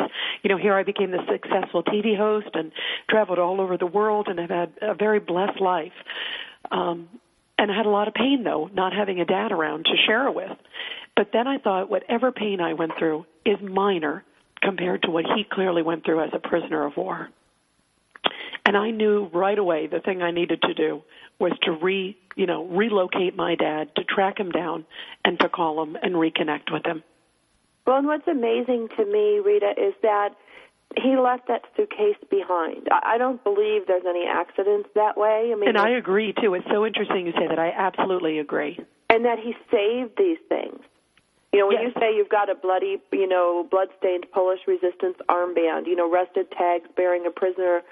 You 0.44 0.50
know, 0.50 0.58
here 0.58 0.74
I 0.74 0.84
became 0.84 1.12
this 1.12 1.22
successful 1.30 1.84
TV 1.84 2.18
host 2.18 2.50
and 2.54 2.72
traveled 3.10 3.40
all 3.40 3.60
over 3.60 3.78
the 3.78 3.86
world 3.86 4.28
and 4.30 4.40
have 4.40 4.50
had 4.50 4.74
a 4.82 4.94
very 4.94 5.20
blessed 5.20 5.60
life. 5.60 5.94
Um, 6.72 7.10
and 7.58 7.72
I 7.72 7.76
had 7.76 7.86
a 7.86 7.90
lot 7.90 8.08
of 8.08 8.14
pain 8.14 8.44
though, 8.44 8.70
not 8.74 8.94
having 8.94 9.20
a 9.20 9.26
dad 9.26 9.52
around 9.52 9.86
to 9.86 9.98
share 10.08 10.28
it 10.28 10.36
with. 10.36 10.58
But 11.16 11.30
then 11.32 11.48
I 11.48 11.58
thought, 11.60 11.90
whatever 11.90 12.32
pain 12.32 12.60
I 12.60 12.74
went 12.74 12.94
through 12.98 13.26
is 13.46 13.58
minor 13.62 14.24
compared 14.62 15.04
to 15.04 15.12
what 15.12 15.26
he 15.26 15.44
clearly 15.44 15.84
went 15.84 16.06
through 16.06 16.24
as 16.24 16.30
a 16.34 16.40
prisoner 16.40 16.86
of 16.86 16.98
war. 16.98 17.30
And 18.66 18.78
I 18.78 18.92
knew 18.92 19.30
right 19.34 19.58
away 19.58 19.88
the 19.88 20.00
thing 20.00 20.22
I 20.22 20.32
needed 20.32 20.62
to 20.62 20.74
do 20.74 21.04
was 21.40 21.52
to 21.64 21.72
re, 21.74 22.18
you 22.36 22.46
know, 22.46 22.66
relocate 22.66 23.36
my 23.36 23.56
dad, 23.56 23.94
to 23.96 24.04
track 24.06 24.40
him 24.40 24.52
down 24.52 24.86
and 25.26 25.38
to 25.40 25.50
call 25.50 25.84
him 25.84 25.98
and 26.02 26.16
reconnect 26.16 26.72
with 26.72 26.86
him. 26.86 27.04
Well, 27.86 27.98
and 27.98 28.08
what's 28.08 28.28
amazing 28.28 28.90
to 28.98 29.06
me, 29.06 29.40
Rita, 29.40 29.74
is 29.78 29.94
that 30.02 30.30
he 31.02 31.18
left 31.18 31.48
that 31.48 31.64
suitcase 31.76 32.18
behind. 32.30 32.88
I 32.92 33.18
don't 33.18 33.44
believe 33.44 33.88
there's 33.88 34.06
any 34.08 34.26
accidents 34.28 34.90
that 34.96 35.18
way. 35.18 35.50
I 35.52 35.56
mean, 35.56 35.70
and 35.70 35.78
I 35.78 35.90
agree 35.90 36.34
too. 36.40 36.54
It's 36.54 36.68
so 36.70 36.86
interesting 36.86 37.26
you 37.26 37.34
say 37.34 37.48
that. 37.48 37.60
I 37.60 37.72
absolutely 37.76 38.40
agree. 38.40 38.80
And 39.10 39.26
that 39.26 39.40
he 39.40 39.54
saved 39.72 40.12
these 40.18 40.38
things. 40.50 40.80
You 41.54 41.60
know, 41.60 41.68
when 41.68 41.78
Yes. 41.78 41.94
you 41.96 42.02
say 42.02 42.16
you've 42.16 42.30
got 42.30 42.50
a 42.50 42.56
bloody, 42.56 43.00
you 43.12 43.28
know, 43.28 43.64
blood-stained 43.70 44.26
Polish 44.32 44.62
resistance 44.68 45.16
armband, 45.30 45.86
you 45.86 45.96
know, 45.96 46.10
rusted 46.10 46.50
tags 46.50 46.90
bearing 46.96 47.28
a 47.28 47.30
prisoner 47.30 47.84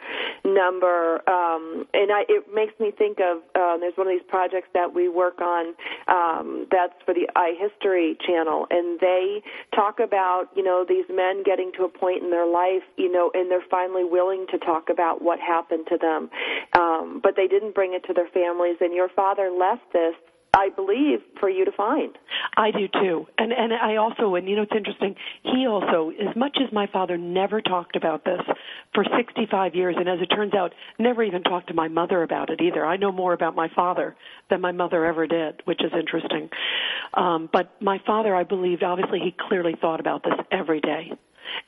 number, 0.44 1.22
um, 1.30 1.86
and 1.94 2.12
I, 2.12 2.26
it 2.28 2.52
makes 2.52 2.74
me 2.80 2.90
think 2.90 3.20
of 3.20 3.38
um, 3.56 3.80
there's 3.80 3.96
one 3.96 4.08
of 4.08 4.14
these 4.14 4.28
projects 4.28 4.68
that 4.74 4.92
we 4.96 5.10
work 5.10 5.40
on 5.42 5.76
um, 6.08 6.66
that's 6.72 6.98
for 7.06 7.14
the 7.14 7.30
iHistory 7.36 8.20
channel, 8.26 8.66
and 8.72 9.00
they 9.00 9.44
talk 9.76 10.00
about, 10.00 10.50
you 10.56 10.64
know, 10.64 10.84
these 10.88 11.06
men 11.08 11.44
getting 11.44 11.72
to 11.78 11.84
a 11.84 11.90
point 11.90 12.24
in 12.24 12.32
their 12.32 12.48
life, 12.48 12.84
you 12.98 13.12
know, 13.12 13.30
and 13.36 13.52
they're 13.52 13.62
finally 13.70 14.04
willing 14.04 14.48
to 14.50 14.58
talk 14.58 14.90
about 14.90 15.22
what 15.22 15.40
happened 15.40 15.86
to 15.90 15.98
them, 15.98 16.32
um, 16.74 17.20
but 17.22 17.36
they 17.36 17.48
didn't 17.48 17.76
bring 17.76 17.94
it 17.94 18.04
to 18.06 18.14
their 18.14 18.28
families, 18.30 18.78
and 18.82 18.92
your 18.96 19.10
father 19.10 19.52
left 19.52 19.84
this 19.94 20.16
I 20.54 20.70
believe 20.76 21.20
for 21.40 21.50
you 21.50 21.64
to 21.66 21.72
find. 21.72 22.18
I 22.58 22.72
do 22.72 22.88
too. 22.88 23.26
And 23.38 23.54
and 23.54 23.72
I 23.74 23.96
also 23.96 24.36
and 24.36 24.50
you 24.50 24.56
know 24.56 24.64
it's 24.64 24.76
interesting, 24.76 25.16
he 25.44 25.66
also 25.66 26.12
as 26.12 26.36
much 26.36 26.58
as 26.62 26.72
my 26.74 26.88
father 26.88 27.18
never 27.18 27.62
talked 27.62 27.96
about 27.96 28.26
this 28.26 28.42
for 28.94 29.06
65 29.18 29.76
years 29.76 29.96
and 29.98 30.10
as 30.10 30.20
it 30.22 30.28
turns 30.28 30.54
out 30.54 30.74
never 31.00 31.24
even 31.24 31.44
talked 31.44 31.68
to 31.70 31.74
my 31.74 31.88
mother 31.88 32.24
about 32.24 32.50
it 32.50 32.60
either. 32.62 32.86
I 32.86 32.98
know 32.98 33.12
more 33.12 33.34
about 33.34 33.56
my 33.56 33.70
father 33.74 34.16
than 34.50 34.60
my 34.60 34.72
mother 34.74 35.06
ever 35.06 35.26
did, 35.26 35.62
which 35.66 35.82
is 35.84 35.92
interesting. 35.98 36.50
Um 37.14 37.50
but 37.52 37.82
my 37.82 38.00
father 38.06 38.36
I 38.36 38.44
believed 38.44 38.84
obviously 38.84 39.20
he 39.20 39.34
clearly 39.48 39.76
thought 39.80 40.02
about 40.02 40.24
this 40.24 40.36
every 40.52 40.82
day 40.82 41.12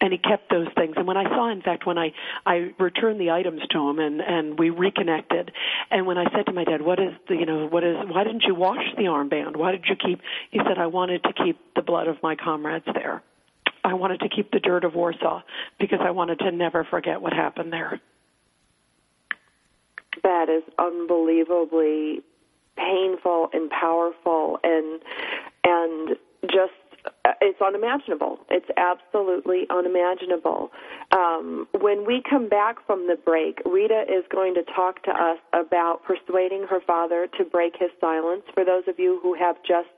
and 0.02 0.12
he 0.12 0.18
kept 0.18 0.50
those 0.50 0.68
things. 0.76 0.94
And 0.98 1.08
when 1.08 1.18
I 1.18 1.24
saw, 1.24 1.50
in 1.50 1.62
fact, 1.62 1.86
when 1.86 1.98
I 1.98 2.14
I 2.46 2.74
returned 2.80 3.20
the 3.20 3.32
items 3.32 3.62
to 3.72 3.90
him 3.90 4.00
and 4.00 4.22
and 4.22 4.60
we 4.60 4.70
reconnected, 4.70 5.52
and 5.92 6.06
when 6.06 6.18
I 6.18 6.26
said 6.32 6.46
to 6.48 6.54
my 6.54 6.64
dad, 6.64 6.82
"What 6.82 7.00
is 7.00 7.14
the 7.28 7.36
you 7.36 7.46
know 7.46 7.68
what 7.68 7.84
is 7.84 7.98
why 8.08 8.24
didn't 8.24 8.44
you 8.44 8.56
wash 8.56 8.86
the 8.98 9.04
armband? 9.04 9.56
Why 9.56 9.72
did 9.72 9.86
you 9.88 9.96
keep?" 9.96 10.22
He 10.52 10.60
said, 10.60 10.78
"I 10.78 10.88
wanted 10.88 11.24
to 11.24 11.34
keep 11.34 11.58
the 11.76 11.82
blood 11.82 12.08
of 12.08 12.22
my 12.24 12.36
comrades 12.36 12.86
there. 12.94 13.22
I 13.84 13.94
wanted 13.96 14.22
to 14.22 14.30
keep 14.30 14.52
the 14.52 14.60
dirt 14.60 14.84
of 14.84 14.96
Warsaw 14.96 15.42
because 15.80 16.00
I 16.02 16.12
wanted 16.12 16.40
to 16.40 16.52
never 16.52 16.84
forget 16.84 17.22
what 17.22 17.34
happened 17.34 17.72
there." 17.74 18.00
That 20.22 20.48
is 20.50 20.64
unbelievably 20.78 22.22
painful 22.76 23.50
and 23.54 23.70
powerful 23.70 24.60
and 24.64 25.02
and 25.64 26.18
just 26.52 26.74
it's 27.42 27.62
unimaginable. 27.62 28.40
It's 28.50 28.70
absolutely 28.78 29.68
unimaginable. 29.70 30.72
Um, 31.12 31.68
when 31.80 32.06
we 32.06 32.22
come 32.28 32.50
back 32.50 32.78
from 32.86 33.08
the 33.08 33.16
break, 33.16 33.60
Rita 33.66 34.04
is 34.08 34.24
going 34.32 34.54
to 34.56 34.64
talk 34.64 35.04
to 35.04 35.12
us 35.12 35.40
about 35.54 36.02
persuading 36.04 36.66
her 36.70 36.80
father 36.86 37.28
to 37.38 37.44
break 37.44 37.74
his 37.78 37.90
silence. 38.00 38.44
For 38.54 38.64
those 38.66 38.84
of 38.88 39.00
you 39.00 39.20
who 39.22 39.34
have 39.36 39.58
just 39.68 39.90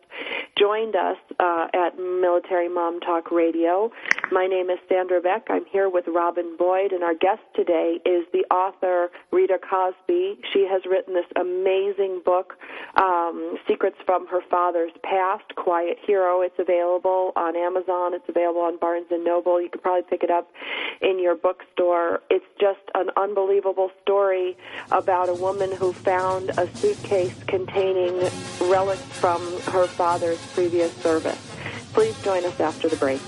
joined 0.58 0.96
us 0.96 1.18
uh, 1.40 1.68
at 1.74 1.98
Military 1.98 2.70
Mom 2.70 3.00
Talk 3.00 3.32
Radio, 3.32 3.92
my 4.32 4.48
name 4.48 4.70
is 4.70 4.80
Sandra 4.90 5.22
Beck. 5.22 5.48
I'm 5.50 5.66
here 5.72 5.90
with 5.90 6.06
Robin 6.08 6.56
Boyd, 6.58 6.92
and 6.92 7.04
our 7.04 7.14
guest 7.14 7.42
today 7.56 8.00
is 8.06 8.26
the 8.34 8.44
author 8.52 9.12
Rita 9.32 9.60
Cosby. 9.70 10.40
She 10.52 10.68
has 10.70 10.82
written 10.90 11.14
this 11.14 11.26
amazing 11.36 12.22
book, 12.26 12.58
um, 12.96 13.58
Secrets 13.68 13.98
from 14.06 14.26
Her 14.28 14.42
Father's 14.50 14.92
Past, 15.04 15.44
Quiet 15.56 15.98
Hero. 16.06 16.42
It's 16.42 16.58
available 16.58 17.34
on 17.36 17.56
Amazon. 17.56 18.14
It's 18.14 18.28
available 18.28 18.62
on 18.62 18.80
Barnes 18.80 19.08
and 19.12 19.24
Noble. 19.24 19.62
You 19.62 19.70
could 19.70 19.84
probably 19.84 20.10
pick 20.10 20.24
it 20.24 20.32
up 20.32 20.52
in 21.02 21.20
your 21.22 21.36
bookstore. 21.36 22.22
It's 22.30 22.46
just 22.60 22.80
an 22.96 23.10
unbelievable 23.18 23.92
story 24.02 24.58
about 24.92 25.30
a 25.30 25.36
woman 25.36 25.72
who 25.72 25.94
found 25.94 26.50
a 26.58 26.68
suitcase 26.78 27.36
containing 27.48 28.18
relics 28.62 29.02
from 29.20 29.42
her 29.64 29.88
father's 30.06 30.46
previous 30.54 30.94
service. 30.98 31.36
Please 31.94 32.16
join 32.22 32.46
us 32.46 32.60
after 32.60 32.88
the 32.88 32.96
break. 32.98 33.20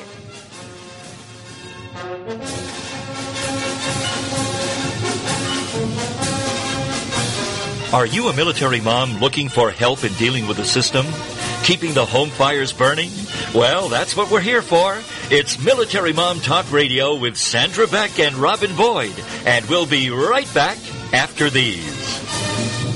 Are 7.92 8.06
you 8.06 8.28
a 8.28 8.36
military 8.36 8.80
mom 8.80 9.18
looking 9.18 9.50
for 9.50 9.72
help 9.72 10.04
in 10.04 10.14
dealing 10.14 10.48
with 10.48 10.58
the 10.58 10.66
system? 10.66 11.08
Keeping 11.64 11.96
the 11.96 12.06
home 12.06 12.30
fires 12.30 12.72
burning? 12.72 13.10
Well, 13.56 13.90
that's 13.90 14.16
what 14.16 14.30
we're 14.30 14.40
here 14.40 14.62
for. 14.62 15.02
It's 15.32 15.58
Military 15.58 16.14
Mom 16.14 16.40
Talk 16.42 16.72
Radio 16.72 17.16
with 17.16 17.38
Sandra 17.38 17.88
Beck 17.88 18.20
and 18.20 18.36
Robin 18.36 18.76
Boyd. 18.76 19.16
And 19.48 19.66
we'll 19.66 19.88
be 19.88 20.12
right 20.12 20.54
back 20.54 20.78
after 21.12 21.50
these. 21.50 22.87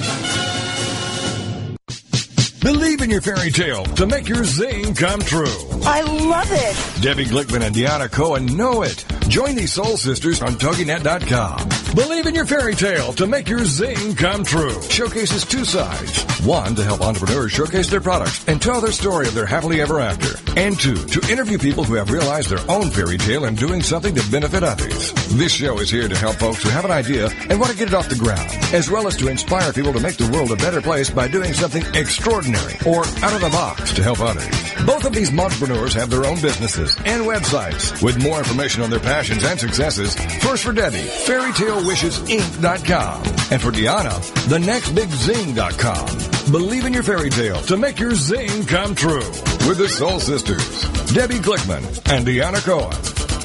Believe 2.61 3.01
in 3.01 3.09
your 3.09 3.21
fairy 3.21 3.49
tale 3.49 3.83
to 3.95 4.05
make 4.05 4.29
your 4.29 4.43
zing 4.43 4.93
come 4.93 5.19
true. 5.21 5.47
I 5.83 6.01
love 6.01 6.47
it. 6.51 7.01
Debbie 7.01 7.25
Glickman 7.25 7.65
and 7.65 7.75
Deanna 7.75 8.11
Cohen 8.11 8.45
know 8.55 8.83
it. 8.83 9.03
Join 9.29 9.55
these 9.55 9.73
soul 9.73 9.97
sisters 9.97 10.43
on 10.43 10.53
TogiNet.com. 10.53 11.95
Believe 11.95 12.27
in 12.27 12.35
your 12.35 12.45
fairy 12.45 12.75
tale 12.75 13.13
to 13.13 13.25
make 13.25 13.49
your 13.49 13.65
zing 13.65 14.15
come 14.15 14.43
true. 14.43 14.79
Showcases 14.83 15.43
two 15.43 15.65
sides. 15.65 16.23
One, 16.45 16.75
to 16.75 16.83
help 16.83 17.01
entrepreneurs 17.01 17.51
showcase 17.51 17.89
their 17.89 17.99
products 17.99 18.47
and 18.47 18.61
tell 18.61 18.79
their 18.79 18.91
story 18.91 19.27
of 19.27 19.33
their 19.33 19.47
happily 19.47 19.81
ever 19.81 19.99
after. 19.99 20.37
And 20.59 20.79
two, 20.79 20.95
to 20.95 21.31
interview 21.31 21.57
people 21.57 21.83
who 21.83 21.95
have 21.95 22.11
realized 22.11 22.51
their 22.51 22.69
own 22.69 22.91
fairy 22.91 23.17
tale 23.17 23.45
and 23.45 23.57
doing 23.57 23.81
something 23.81 24.13
to 24.13 24.31
benefit 24.31 24.63
others. 24.63 25.13
This 25.29 25.51
show 25.51 25.79
is 25.79 25.89
here 25.89 26.07
to 26.07 26.17
help 26.17 26.35
folks 26.35 26.61
who 26.61 26.69
have 26.69 26.85
an 26.85 26.91
idea 26.91 27.29
and 27.49 27.59
want 27.59 27.71
to 27.71 27.77
get 27.77 27.87
it 27.87 27.93
off 27.95 28.09
the 28.09 28.15
ground, 28.15 28.51
as 28.73 28.91
well 28.91 29.07
as 29.07 29.17
to 29.17 29.29
inspire 29.29 29.73
people 29.73 29.93
to 29.93 29.99
make 29.99 30.17
the 30.17 30.29
world 30.31 30.51
a 30.51 30.57
better 30.57 30.81
place 30.81 31.09
by 31.09 31.27
doing 31.27 31.53
something 31.53 31.83
extraordinary 31.95 32.50
or 32.85 33.05
out 33.23 33.33
of 33.33 33.41
the 33.41 33.49
box 33.51 33.93
to 33.93 34.03
help 34.03 34.19
others. 34.19 34.45
Both 34.85 35.05
of 35.05 35.13
these 35.13 35.31
entrepreneurs 35.37 35.93
have 35.93 36.09
their 36.09 36.25
own 36.25 36.41
businesses 36.41 36.95
and 37.05 37.23
websites. 37.23 38.01
With 38.03 38.21
more 38.21 38.39
information 38.39 38.83
on 38.83 38.89
their 38.89 38.99
passions 38.99 39.43
and 39.43 39.59
successes, 39.59 40.15
first 40.43 40.63
for 40.63 40.73
Debbie, 40.73 40.97
fairytalewishesinc.com. 40.97 43.23
And 43.51 43.61
for 43.61 43.71
Deanna, 43.71 44.11
thenextbigzing.com. 44.47 46.51
Believe 46.51 46.85
in 46.85 46.93
your 46.93 47.03
fairy 47.03 47.29
tale 47.29 47.61
to 47.61 47.77
make 47.77 47.99
your 47.99 48.15
zing 48.15 48.65
come 48.65 48.95
true. 48.95 49.27
With 49.67 49.77
the 49.77 49.87
Soul 49.89 50.19
Sisters, 50.19 50.83
Debbie 51.13 51.37
Glickman 51.39 51.83
and 52.11 52.25
Deanna 52.25 52.63
Cohen 52.63 52.95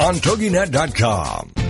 on 0.01 0.15
TogiNet.com. 0.17 1.66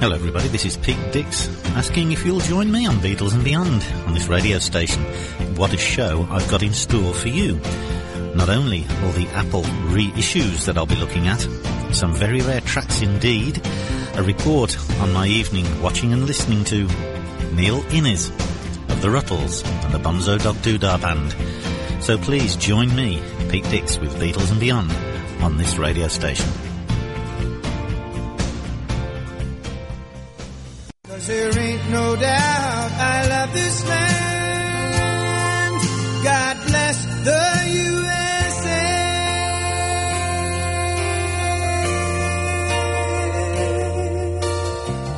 Hello, 0.00 0.14
everybody. 0.14 0.46
This 0.46 0.64
is 0.64 0.76
Pete 0.76 1.12
Dix 1.12 1.48
asking 1.74 2.12
if 2.12 2.24
you'll 2.24 2.38
join 2.38 2.70
me 2.70 2.86
on 2.86 2.98
Beatles 2.98 3.34
and 3.34 3.42
Beyond 3.42 3.84
on 4.06 4.14
this 4.14 4.28
radio 4.28 4.60
station. 4.60 5.02
What 5.56 5.74
a 5.74 5.76
show 5.76 6.24
I've 6.30 6.48
got 6.48 6.62
in 6.62 6.72
store 6.72 7.12
for 7.12 7.26
you. 7.26 7.60
Not 8.32 8.48
only 8.48 8.86
all 9.02 9.10
the 9.10 9.26
Apple 9.34 9.62
reissues 9.62 10.66
that 10.66 10.78
I'll 10.78 10.86
be 10.86 10.94
looking 10.94 11.26
at, 11.26 11.40
some 11.92 12.14
very 12.14 12.40
rare 12.42 12.60
tracks 12.60 13.02
indeed, 13.02 13.60
a 14.14 14.22
report 14.22 14.78
on 15.00 15.12
my 15.12 15.26
evening 15.26 15.66
watching 15.82 16.12
and 16.12 16.26
listening 16.26 16.62
to 16.66 16.86
Neil 17.52 17.84
Innes 17.92 18.28
of 18.30 19.02
the 19.02 19.08
Rutles 19.08 19.66
and 19.84 19.92
the 19.92 19.98
Bonzo 19.98 20.40
Dog 20.40 20.54
Doodah 20.58 21.02
Band. 21.02 22.04
So 22.04 22.16
please 22.16 22.54
join 22.54 22.94
me, 22.94 23.20
Pete 23.48 23.68
Dix, 23.68 23.98
with 23.98 24.14
Beatles 24.14 24.52
and 24.52 24.60
Beyond 24.60 24.92
on 25.42 25.56
this 25.56 25.76
radio 25.76 26.06
station. 26.06 26.46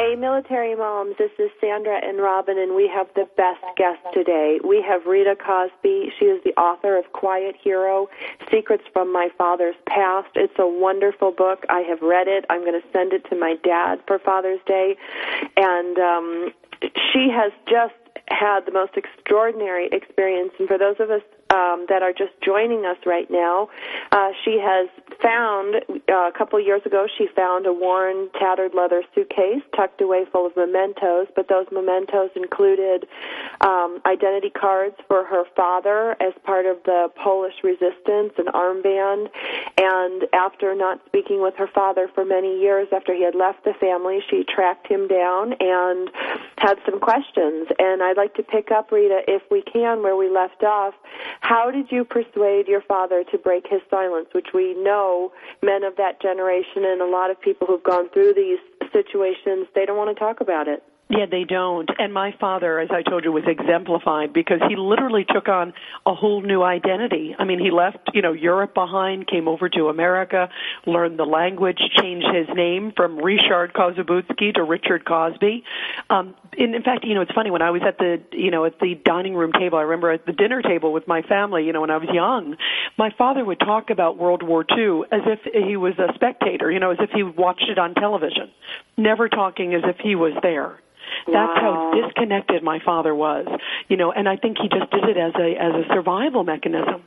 Hey, 0.00 0.16
military 0.16 0.74
moms, 0.74 1.16
this 1.18 1.30
is 1.38 1.50
Sandra 1.60 2.00
and 2.02 2.20
Robin, 2.20 2.58
and 2.58 2.74
we 2.74 2.88
have 2.88 3.08
the 3.14 3.28
best 3.36 3.60
guest 3.76 4.00
today. 4.14 4.58
We 4.66 4.80
have 4.80 5.04
Rita 5.04 5.36
Cosby. 5.36 6.10
She 6.18 6.24
is 6.24 6.42
the 6.42 6.58
author 6.58 6.96
of 6.96 7.12
Quiet 7.12 7.54
Hero 7.62 8.08
Secrets 8.50 8.84
from 8.94 9.12
My 9.12 9.28
Father's 9.36 9.74
Past. 9.86 10.28
It's 10.36 10.54
a 10.58 10.66
wonderful 10.66 11.32
book. 11.32 11.66
I 11.68 11.80
have 11.80 12.00
read 12.00 12.28
it. 12.28 12.46
I'm 12.48 12.64
going 12.64 12.80
to 12.80 12.88
send 12.94 13.12
it 13.12 13.28
to 13.28 13.36
my 13.36 13.56
dad 13.62 14.00
for 14.06 14.18
Father's 14.18 14.60
Day. 14.66 14.96
And 15.58 15.98
um, 15.98 16.52
she 17.12 17.28
has 17.28 17.52
just 17.68 17.92
had 18.28 18.60
the 18.64 18.72
most 18.72 18.96
extraordinary 18.96 19.90
experience. 19.92 20.52
And 20.58 20.66
for 20.66 20.78
those 20.78 20.96
of 20.98 21.10
us 21.10 21.20
um, 21.52 21.86
that 21.88 22.02
are 22.02 22.12
just 22.12 22.32
joining 22.44 22.84
us 22.84 22.96
right 23.06 23.30
now, 23.30 23.68
uh, 24.12 24.30
she 24.44 24.58
has 24.62 24.88
found 25.22 25.76
uh, 26.08 26.28
a 26.28 26.32
couple 26.36 26.60
years 26.60 26.82
ago. 26.86 27.06
She 27.18 27.26
found 27.34 27.66
a 27.66 27.72
worn, 27.72 28.28
tattered 28.38 28.74
leather 28.74 29.02
suitcase 29.14 29.62
tucked 29.76 30.00
away 30.00 30.24
full 30.30 30.46
of 30.46 30.56
mementos. 30.56 31.26
But 31.34 31.48
those 31.48 31.66
mementos 31.72 32.30
included 32.36 33.06
um, 33.60 34.00
identity 34.06 34.50
cards 34.50 34.96
for 35.08 35.24
her 35.24 35.44
father 35.56 36.16
as 36.20 36.32
part 36.44 36.66
of 36.66 36.78
the 36.84 37.08
Polish 37.22 37.54
resistance, 37.62 38.32
an 38.38 38.46
armband. 38.54 39.28
And 39.78 40.26
after 40.32 40.74
not 40.74 41.00
speaking 41.06 41.42
with 41.42 41.54
her 41.56 41.68
father 41.74 42.08
for 42.14 42.24
many 42.24 42.60
years, 42.60 42.88
after 42.94 43.14
he 43.14 43.24
had 43.24 43.34
left 43.34 43.64
the 43.64 43.74
family, 43.80 44.20
she 44.30 44.44
tracked 44.44 44.86
him 44.86 45.08
down 45.08 45.54
and 45.58 46.10
had 46.58 46.76
some 46.84 47.00
questions. 47.00 47.68
And 47.78 48.02
I'd 48.02 48.16
like 48.16 48.34
to 48.34 48.42
pick 48.42 48.70
up, 48.70 48.92
Rita, 48.92 49.22
if 49.26 49.42
we 49.50 49.62
can, 49.62 50.02
where 50.02 50.16
we 50.16 50.28
left 50.28 50.62
off. 50.62 50.94
How 51.40 51.70
did 51.70 51.90
you 51.90 52.04
persuade 52.04 52.68
your 52.68 52.82
father 52.82 53.24
to 53.30 53.38
break 53.38 53.66
his 53.68 53.80
silence, 53.90 54.28
which 54.32 54.48
we 54.54 54.74
know 54.74 55.32
men 55.62 55.84
of 55.84 55.96
that 55.96 56.20
generation 56.20 56.84
and 56.84 57.00
a 57.00 57.06
lot 57.06 57.30
of 57.30 57.40
people 57.40 57.66
who've 57.66 57.82
gone 57.82 58.08
through 58.10 58.34
these 58.34 58.58
situations, 58.92 59.66
they 59.74 59.84
don't 59.86 59.96
want 59.96 60.16
to 60.16 60.20
talk 60.20 60.40
about 60.40 60.68
it? 60.68 60.82
Yeah, 61.12 61.26
they 61.28 61.42
don't. 61.42 61.90
And 61.98 62.14
my 62.14 62.32
father, 62.38 62.78
as 62.78 62.88
I 62.92 63.02
told 63.02 63.24
you, 63.24 63.32
was 63.32 63.42
exemplified 63.44 64.32
because 64.32 64.60
he 64.68 64.76
literally 64.76 65.26
took 65.28 65.48
on 65.48 65.72
a 66.06 66.14
whole 66.14 66.40
new 66.40 66.62
identity. 66.62 67.34
I 67.36 67.42
mean, 67.44 67.58
he 67.58 67.72
left, 67.72 67.98
you 68.14 68.22
know, 68.22 68.32
Europe 68.32 68.74
behind, 68.74 69.26
came 69.26 69.48
over 69.48 69.68
to 69.70 69.88
America, 69.88 70.48
learned 70.86 71.18
the 71.18 71.24
language, 71.24 71.78
changed 72.00 72.28
his 72.32 72.46
name 72.54 72.92
from 72.94 73.18
Richard 73.18 73.72
Kossobudzki 73.74 74.54
to 74.54 74.62
Richard 74.62 75.04
Cosby. 75.04 75.64
Um, 76.10 76.36
in, 76.56 76.76
in 76.76 76.82
fact, 76.84 77.04
you 77.04 77.16
know, 77.16 77.22
it's 77.22 77.32
funny 77.32 77.50
when 77.50 77.62
I 77.62 77.72
was 77.72 77.82
at 77.84 77.98
the, 77.98 78.22
you 78.30 78.52
know, 78.52 78.64
at 78.64 78.78
the 78.78 78.94
dining 79.04 79.34
room 79.34 79.50
table. 79.52 79.78
I 79.78 79.82
remember 79.82 80.12
at 80.12 80.26
the 80.26 80.32
dinner 80.32 80.62
table 80.62 80.92
with 80.92 81.08
my 81.08 81.22
family. 81.22 81.64
You 81.66 81.72
know, 81.72 81.80
when 81.80 81.90
I 81.90 81.96
was 81.96 82.08
young, 82.12 82.54
my 82.96 83.10
father 83.18 83.44
would 83.44 83.58
talk 83.58 83.90
about 83.90 84.16
World 84.16 84.44
War 84.44 84.64
II 84.64 85.02
as 85.10 85.22
if 85.26 85.40
he 85.66 85.76
was 85.76 85.94
a 85.98 86.14
spectator. 86.14 86.70
You 86.70 86.78
know, 86.78 86.92
as 86.92 86.98
if 87.00 87.10
he 87.10 87.24
watched 87.24 87.68
it 87.68 87.78
on 87.78 87.94
television, 87.94 88.48
never 88.96 89.28
talking 89.28 89.74
as 89.74 89.82
if 89.84 89.96
he 89.98 90.14
was 90.14 90.34
there. 90.40 90.78
That's 91.26 91.60
wow. 91.60 91.92
how 91.92 92.00
disconnected 92.02 92.62
my 92.62 92.78
father 92.84 93.14
was, 93.14 93.46
you 93.88 93.96
know, 93.96 94.12
and 94.12 94.28
I 94.28 94.36
think 94.36 94.58
he 94.58 94.68
just 94.68 94.90
did 94.90 95.04
it 95.04 95.16
as 95.16 95.32
a 95.34 95.56
as 95.56 95.74
a 95.74 95.94
survival 95.94 96.44
mechanism. 96.44 97.04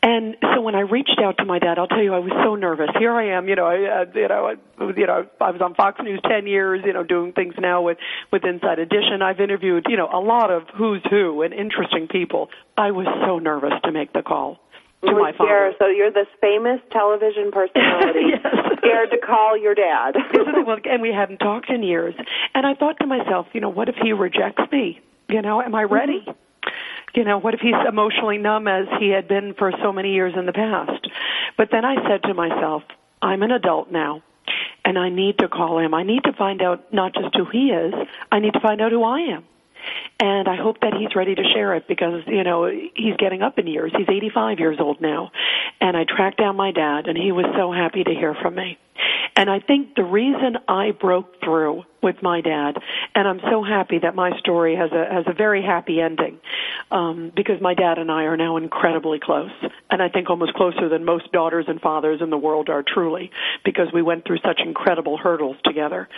And 0.00 0.36
so 0.54 0.60
when 0.60 0.76
I 0.76 0.80
reached 0.80 1.18
out 1.20 1.38
to 1.38 1.44
my 1.44 1.58
dad, 1.58 1.76
I'll 1.76 1.88
tell 1.88 2.02
you, 2.02 2.14
I 2.14 2.20
was 2.20 2.30
so 2.44 2.54
nervous. 2.54 2.88
Here 3.00 3.12
I 3.12 3.36
am, 3.36 3.48
you 3.48 3.56
know, 3.56 3.66
I, 3.66 4.02
uh, 4.02 4.04
you 4.14 4.28
know, 4.28 4.46
I, 4.46 4.84
you 4.96 5.06
know, 5.06 5.26
I 5.40 5.50
was 5.50 5.60
on 5.60 5.74
Fox 5.74 6.00
News 6.00 6.20
ten 6.22 6.46
years, 6.46 6.82
you 6.86 6.92
know, 6.92 7.02
doing 7.02 7.32
things 7.32 7.54
now 7.58 7.82
with 7.82 7.98
with 8.32 8.44
Inside 8.44 8.78
Edition. 8.78 9.22
I've 9.22 9.40
interviewed, 9.40 9.86
you 9.88 9.96
know, 9.96 10.08
a 10.12 10.20
lot 10.20 10.52
of 10.52 10.62
who's 10.76 11.02
who 11.10 11.42
and 11.42 11.52
interesting 11.52 12.06
people. 12.06 12.48
I 12.76 12.92
was 12.92 13.08
so 13.26 13.40
nervous 13.40 13.72
to 13.84 13.90
make 13.90 14.12
the 14.12 14.22
call 14.22 14.60
to 15.04 15.12
my 15.12 15.32
father. 15.32 15.72
So 15.78 15.86
you're 15.86 16.10
this 16.10 16.26
famous 16.40 16.80
television 16.90 17.50
personality, 17.52 18.20
yes. 18.44 18.54
scared 18.78 19.10
to 19.10 19.18
call 19.18 19.56
your 19.56 19.74
dad. 19.74 20.16
and 20.90 21.02
we 21.02 21.12
hadn't 21.12 21.38
talked 21.38 21.70
in 21.70 21.82
years. 21.82 22.14
And 22.54 22.66
I 22.66 22.74
thought 22.74 22.98
to 23.00 23.06
myself, 23.06 23.46
you 23.52 23.60
know, 23.60 23.68
what 23.68 23.88
if 23.88 23.96
he 23.96 24.12
rejects 24.12 24.62
me? 24.72 25.00
You 25.28 25.42
know, 25.42 25.62
am 25.62 25.74
I 25.74 25.82
ready? 25.82 26.24
Mm-hmm. 26.26 26.70
You 27.14 27.24
know, 27.24 27.38
what 27.38 27.54
if 27.54 27.60
he's 27.60 27.74
emotionally 27.88 28.38
numb 28.38 28.68
as 28.68 28.86
he 29.00 29.08
had 29.08 29.28
been 29.28 29.54
for 29.54 29.72
so 29.82 29.92
many 29.92 30.12
years 30.12 30.34
in 30.36 30.46
the 30.46 30.52
past? 30.52 31.08
But 31.56 31.68
then 31.72 31.84
I 31.84 31.96
said 32.08 32.22
to 32.24 32.34
myself, 32.34 32.82
I'm 33.22 33.42
an 33.42 33.50
adult 33.50 33.90
now. 33.90 34.22
And 34.84 34.98
I 34.98 35.08
need 35.08 35.38
to 35.38 35.48
call 35.48 35.78
him. 35.78 35.94
I 35.94 36.02
need 36.02 36.24
to 36.24 36.32
find 36.32 36.62
out 36.62 36.92
not 36.92 37.14
just 37.14 37.34
who 37.36 37.44
he 37.50 37.70
is, 37.70 37.92
I 38.30 38.40
need 38.40 38.54
to 38.54 38.60
find 38.60 38.80
out 38.80 38.92
who 38.92 39.04
I 39.04 39.20
am 39.20 39.44
and 40.20 40.48
I 40.48 40.56
hope 40.56 40.80
that 40.80 40.94
he's 40.98 41.14
ready 41.14 41.34
to 41.34 41.42
share 41.54 41.74
it 41.74 41.86
because 41.86 42.22
you 42.26 42.44
know 42.44 42.66
he's 42.66 43.16
getting 43.18 43.42
up 43.42 43.58
in 43.58 43.66
years. 43.66 43.92
He's 43.96 44.08
85 44.08 44.58
years 44.58 44.76
old 44.80 45.00
now, 45.00 45.30
and 45.80 45.96
I 45.96 46.04
tracked 46.04 46.38
down 46.38 46.56
my 46.56 46.72
dad, 46.72 47.06
and 47.06 47.16
he 47.16 47.32
was 47.32 47.46
so 47.56 47.72
happy 47.72 48.04
to 48.04 48.10
hear 48.10 48.34
from 48.34 48.54
me. 48.54 48.78
And 49.36 49.48
I 49.48 49.60
think 49.60 49.94
the 49.94 50.02
reason 50.02 50.56
I 50.66 50.90
broke 50.90 51.40
through 51.40 51.84
with 52.02 52.16
my 52.22 52.40
dad, 52.40 52.76
and 53.14 53.28
I'm 53.28 53.40
so 53.48 53.62
happy 53.62 54.00
that 54.00 54.16
my 54.16 54.36
story 54.40 54.74
has 54.74 54.90
a 54.90 55.14
has 55.14 55.24
a 55.28 55.32
very 55.32 55.62
happy 55.62 56.00
ending, 56.00 56.40
um, 56.90 57.30
because 57.34 57.60
my 57.60 57.74
dad 57.74 57.98
and 57.98 58.10
I 58.10 58.24
are 58.24 58.36
now 58.36 58.56
incredibly 58.56 59.20
close, 59.20 59.52
and 59.90 60.02
I 60.02 60.08
think 60.08 60.28
almost 60.28 60.54
closer 60.54 60.88
than 60.88 61.04
most 61.04 61.30
daughters 61.30 61.66
and 61.68 61.80
fathers 61.80 62.20
in 62.20 62.30
the 62.30 62.36
world 62.36 62.68
are 62.68 62.82
truly, 62.82 63.30
because 63.64 63.86
we 63.94 64.02
went 64.02 64.24
through 64.26 64.38
such 64.38 64.60
incredible 64.64 65.16
hurdles 65.16 65.56
together. 65.64 66.08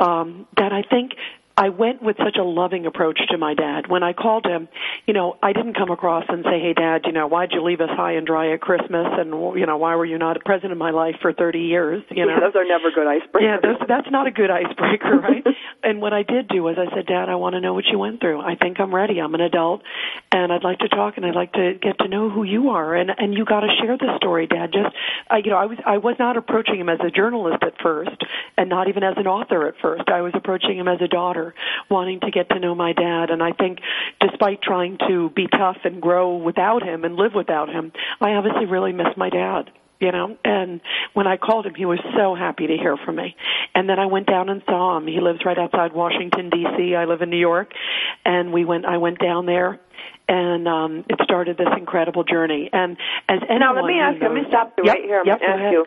Um, 0.00 0.48
that 0.56 0.72
I 0.72 0.82
think 0.82 1.12
I 1.58 1.70
went 1.70 2.02
with 2.02 2.16
such 2.18 2.36
a 2.38 2.42
loving 2.42 2.84
approach 2.84 3.18
to 3.30 3.38
my 3.38 3.54
dad. 3.54 3.88
When 3.88 4.02
I 4.02 4.12
called 4.12 4.44
him, 4.44 4.68
you 5.06 5.14
know, 5.14 5.38
I 5.42 5.54
didn't 5.54 5.72
come 5.72 5.90
across 5.90 6.24
and 6.28 6.44
say, 6.44 6.60
"Hey, 6.60 6.74
Dad, 6.74 7.02
you 7.06 7.12
know, 7.12 7.26
why'd 7.26 7.52
you 7.52 7.62
leave 7.62 7.80
us 7.80 7.88
high 7.88 8.12
and 8.12 8.26
dry 8.26 8.52
at 8.52 8.60
Christmas? 8.60 9.06
And 9.18 9.30
you 9.58 9.64
know, 9.64 9.78
why 9.78 9.96
were 9.96 10.04
you 10.04 10.18
not 10.18 10.44
present 10.44 10.70
in 10.70 10.76
my 10.76 10.90
life 10.90 11.16
for 11.22 11.32
30 11.32 11.60
years?" 11.60 12.02
You 12.10 12.26
know, 12.26 12.34
yeah, 12.34 12.40
those 12.44 12.56
are 12.56 12.64
never 12.66 12.90
good 12.90 13.06
icebreakers. 13.06 13.40
Yeah, 13.40 13.56
those, 13.62 13.88
that's 13.88 14.10
not 14.10 14.26
a 14.26 14.30
good 14.30 14.50
icebreaker, 14.50 15.16
right? 15.16 15.46
and 15.82 16.02
what 16.02 16.12
I 16.12 16.24
did 16.24 16.48
do 16.48 16.62
was 16.62 16.76
I 16.78 16.94
said, 16.94 17.06
"Dad, 17.06 17.30
I 17.30 17.36
want 17.36 17.54
to 17.54 17.60
know 17.60 17.72
what 17.72 17.86
you 17.86 17.98
went 17.98 18.20
through. 18.20 18.40
I 18.40 18.56
think 18.56 18.78
I'm 18.78 18.94
ready. 18.94 19.18
I'm 19.18 19.34
an 19.34 19.40
adult, 19.40 19.82
and 20.32 20.52
I'd 20.52 20.64
like 20.64 20.80
to 20.80 20.88
talk, 20.88 21.16
and 21.16 21.24
I'd 21.24 21.34
like 21.34 21.54
to 21.54 21.72
get 21.80 21.98
to 22.00 22.08
know 22.08 22.28
who 22.28 22.42
you 22.44 22.68
are. 22.70 22.94
And 22.94 23.10
and 23.16 23.32
you 23.32 23.46
got 23.46 23.60
to 23.60 23.68
share 23.80 23.96
the 23.96 24.12
story, 24.18 24.46
Dad. 24.46 24.72
Just, 24.72 24.94
I, 25.30 25.38
you 25.38 25.50
know, 25.50 25.56
I 25.56 25.66
was 25.66 25.78
I 25.86 25.96
was 25.96 26.16
not 26.18 26.36
approaching 26.36 26.78
him 26.80 26.90
as 26.90 26.98
a 27.00 27.10
journalist 27.10 27.62
at 27.62 27.80
first, 27.82 28.22
and 28.58 28.68
not 28.68 28.88
even 28.88 29.02
as 29.02 29.14
an 29.16 29.26
author 29.26 29.66
at 29.68 29.74
first. 29.80 30.08
I 30.08 30.20
was 30.20 30.32
approaching 30.34 30.78
him 30.78 30.88
as 30.88 31.00
a 31.00 31.08
daughter, 31.08 31.45
wanting 31.90 32.20
to 32.20 32.30
get 32.30 32.48
to 32.50 32.58
know 32.58 32.74
my 32.74 32.92
dad. 32.92 33.30
And 33.30 33.42
I 33.42 33.52
think 33.52 33.78
despite 34.20 34.62
trying 34.62 34.98
to 35.08 35.30
be 35.30 35.46
tough 35.46 35.78
and 35.84 36.00
grow 36.00 36.36
without 36.36 36.82
him 36.82 37.04
and 37.04 37.16
live 37.16 37.32
without 37.34 37.68
him, 37.68 37.92
I 38.20 38.32
obviously 38.32 38.66
really 38.66 38.92
miss 38.92 39.16
my 39.16 39.30
dad 39.30 39.70
you 40.00 40.12
know? 40.12 40.36
And 40.44 40.80
when 41.14 41.26
i 41.26 41.36
called 41.36 41.66
him 41.66 41.74
he 41.74 41.86
was 41.86 41.98
so 42.16 42.34
happy 42.34 42.66
to 42.66 42.76
hear 42.76 42.96
from 42.96 43.16
me. 43.16 43.34
And 43.74 43.88
then 43.88 43.98
i 43.98 44.06
went 44.06 44.26
down 44.26 44.48
and 44.48 44.62
saw 44.66 44.96
him. 44.96 45.06
He 45.06 45.20
lives 45.20 45.40
right 45.44 45.58
outside 45.58 45.92
washington 45.92 46.50
dc 46.50 46.96
i 46.96 47.04
live 47.04 47.22
in 47.22 47.30
new 47.30 47.38
york. 47.38 47.72
And 48.24 48.52
we 48.52 48.64
went 48.64 48.84
i 48.84 48.98
went 48.98 49.18
down 49.18 49.46
there 49.46 49.80
and 50.28 50.66
um 50.68 51.04
it 51.08 51.18
started 51.22 51.56
this 51.56 51.68
incredible 51.76 52.24
journey 52.24 52.68
and 52.72 52.96
as 53.28 53.40
now 53.48 53.74
let 53.74 53.84
me 53.84 53.98
ask 54.00 54.20
let 54.20 54.32
me 54.32 54.42
stop 54.48 54.74
you 54.78 54.84
yep, 54.84 54.94
right 54.94 55.04
here 55.04 55.22
yep, 55.24 55.40
and 55.42 55.62
ask 55.62 55.72
you 55.72 55.86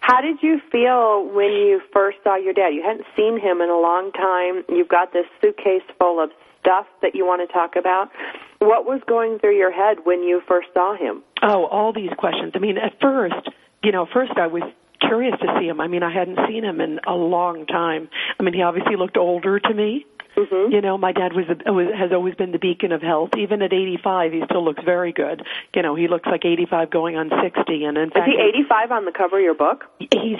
how 0.00 0.20
did 0.20 0.36
you 0.42 0.60
feel 0.70 1.26
when 1.34 1.50
you 1.52 1.80
first 1.92 2.18
saw 2.22 2.36
your 2.36 2.52
dad 2.52 2.68
you 2.68 2.82
hadn't 2.82 3.06
seen 3.16 3.38
him 3.38 3.60
in 3.60 3.68
a 3.68 3.78
long 3.78 4.12
time 4.12 4.64
you've 4.68 4.88
got 4.88 5.12
this 5.12 5.26
suitcase 5.40 5.82
full 5.98 6.22
of 6.22 6.30
stuff 6.60 6.86
that 7.02 7.14
you 7.14 7.26
want 7.26 7.46
to 7.46 7.52
talk 7.52 7.76
about. 7.76 8.10
What 8.58 8.84
was 8.84 9.00
going 9.08 9.38
through 9.38 9.56
your 9.56 9.72
head 9.72 10.04
when 10.04 10.22
you 10.22 10.42
first 10.46 10.68
saw 10.74 10.96
him? 10.96 11.22
Oh, 11.42 11.66
all 11.66 11.92
these 11.92 12.10
questions. 12.16 12.52
I 12.54 12.58
mean, 12.58 12.76
at 12.76 13.00
first, 13.00 13.48
you 13.82 13.92
know, 13.92 14.06
first 14.12 14.32
I 14.36 14.46
was 14.46 14.62
curious 15.00 15.34
to 15.40 15.46
see 15.58 15.66
him. 15.66 15.80
I 15.80 15.88
mean, 15.88 16.02
I 16.02 16.12
hadn't 16.12 16.38
seen 16.46 16.64
him 16.64 16.80
in 16.80 17.00
a 17.06 17.14
long 17.14 17.66
time. 17.66 18.08
I 18.38 18.42
mean, 18.42 18.54
he 18.54 18.62
obviously 18.62 18.96
looked 18.96 19.16
older 19.16 19.58
to 19.58 19.74
me. 19.74 20.04
Mm-hmm. 20.40 20.72
You 20.72 20.80
know, 20.80 20.96
my 20.96 21.12
dad 21.12 21.32
was, 21.32 21.44
a, 21.48 21.72
was 21.72 21.88
has 21.96 22.10
always 22.12 22.34
been 22.34 22.52
the 22.52 22.58
beacon 22.58 22.92
of 22.92 23.02
health. 23.02 23.30
Even 23.36 23.62
at 23.62 23.72
85, 23.72 24.32
he 24.32 24.42
still 24.44 24.64
looks 24.64 24.82
very 24.84 25.12
good. 25.12 25.42
You 25.74 25.82
know, 25.82 25.94
he 25.94 26.08
looks 26.08 26.26
like 26.26 26.44
85 26.44 26.90
going 26.90 27.16
on 27.16 27.30
60. 27.30 27.84
And 27.84 27.96
in 27.98 28.08
Is 28.08 28.12
fact, 28.12 28.28
he 28.28 28.40
85 28.64 28.92
on 28.92 29.04
the 29.04 29.12
cover 29.12 29.38
of 29.38 29.44
your 29.44 29.54
book? 29.54 29.84
he's 29.98 30.38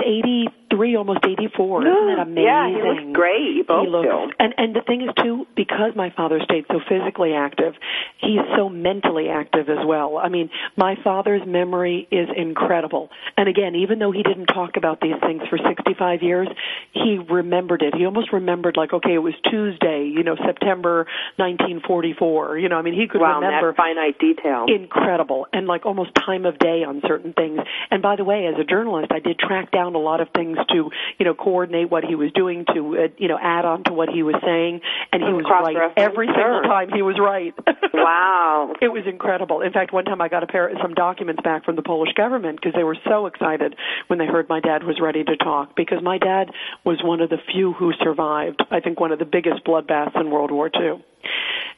83, 0.70 0.96
almost 0.96 1.20
84. 1.24 1.82
Isn't 1.82 2.06
that 2.06 2.22
amazing? 2.22 2.40
Yeah, 2.50 2.68
he 2.68 2.82
looks 2.82 3.12
great. 3.12 3.54
You 3.54 3.64
both 3.64 3.84
he 3.84 3.90
looks, 3.90 4.08
do. 4.08 4.32
And 4.38 4.54
and 4.56 4.74
the 4.74 4.80
thing 4.80 5.02
is 5.02 5.10
too, 5.22 5.46
because 5.56 5.92
my 5.94 6.10
father 6.16 6.40
stayed 6.44 6.64
so 6.68 6.80
physically 6.88 7.32
active, 7.34 7.74
he's 8.18 8.40
so 8.56 8.68
mentally 8.68 9.28
active 9.28 9.68
as 9.68 9.84
well. 9.84 10.16
I 10.18 10.28
mean, 10.28 10.50
my 10.76 10.96
father's 11.04 11.42
memory 11.46 12.08
is 12.10 12.28
incredible. 12.34 13.10
And 13.36 13.48
again, 13.48 13.74
even 13.76 13.98
though 13.98 14.10
he 14.10 14.22
didn't 14.22 14.46
talk 14.46 14.76
about 14.76 15.00
these 15.00 15.14
things 15.20 15.42
for 15.50 15.58
65 15.58 16.22
years, 16.22 16.48
he 16.92 17.18
remembered 17.18 17.82
it. 17.82 17.94
He 17.94 18.04
almost 18.06 18.32
remembered 18.32 18.76
like, 18.76 18.92
okay, 18.92 19.14
it 19.14 19.22
was 19.22 19.34
Tuesday, 19.50 20.10
you 20.12 20.22
know, 20.22 20.36
September 20.36 21.06
1944. 21.36 22.58
You 22.58 22.68
know, 22.68 22.76
I 22.76 22.82
mean, 22.82 22.94
he 22.94 23.06
could 23.06 23.20
wow, 23.20 23.40
remember 23.40 23.72
that 23.72 23.76
finite 23.76 24.18
detail. 24.18 24.66
incredible 24.68 25.46
and 25.52 25.66
like 25.66 25.84
almost 25.86 26.10
time 26.14 26.46
of 26.46 26.58
day 26.58 26.84
on 26.86 27.02
certain 27.06 27.32
things 27.32 27.60
and 27.90 28.02
by 28.02 28.16
the 28.16 28.24
way 28.24 28.46
as 28.46 28.54
a 28.60 28.64
journalist 28.64 29.10
i 29.12 29.18
did 29.18 29.38
track 29.38 29.70
down 29.70 29.94
a 29.94 29.98
lot 29.98 30.20
of 30.20 30.28
things 30.34 30.56
to 30.68 30.90
you 31.18 31.24
know 31.24 31.34
coordinate 31.34 31.90
what 31.90 32.04
he 32.04 32.14
was 32.14 32.30
doing 32.32 32.64
to 32.74 32.96
uh, 32.96 33.08
you 33.18 33.28
know 33.28 33.38
add 33.40 33.64
on 33.64 33.84
to 33.84 33.92
what 33.92 34.08
he 34.08 34.22
was 34.22 34.36
saying. 34.44 34.80
And 35.12 35.22
he 35.22 35.32
was 35.32 35.44
right 35.48 35.92
every 35.96 36.26
single 36.26 36.62
time 36.62 36.90
he 36.94 37.02
was 37.02 37.18
right. 37.20 37.54
Wow. 37.92 38.72
it 38.80 38.88
was 38.88 39.02
incredible. 39.06 39.60
In 39.60 39.72
fact 39.72 39.92
one 39.92 40.04
time 40.04 40.20
i 40.20 40.28
got 40.28 40.42
a 40.42 40.46
pair 40.46 40.70
some 40.80 40.94
documents 40.94 41.42
back 41.42 41.64
from 41.64 41.76
the 41.76 41.82
polish 41.82 42.12
government 42.14 42.58
because 42.60 42.72
they 42.74 42.84
were 42.84 42.96
so 43.06 43.26
excited 43.26 43.74
when 44.06 44.18
they 44.18 44.26
heard 44.26 44.48
my 44.48 44.60
dad 44.60 44.84
was 44.84 45.00
ready 45.00 45.24
to 45.24 45.36
talk. 45.36 45.74
Because 45.76 45.98
my 46.02 46.16
dad 46.18 46.50
was 46.84 47.00
one 47.02 47.20
of 47.20 47.30
the 47.30 47.38
few 47.52 47.72
who 47.72 47.92
survived 48.02 48.62
i 48.70 48.80
think 48.80 49.00
one 49.00 49.12
of 49.12 49.18
the 49.18 49.24
biggest 49.24 49.64
bloodbaths 49.64 50.18
in 50.20 50.30
world 50.30 50.50
war 50.50 50.70
ii 50.80 51.02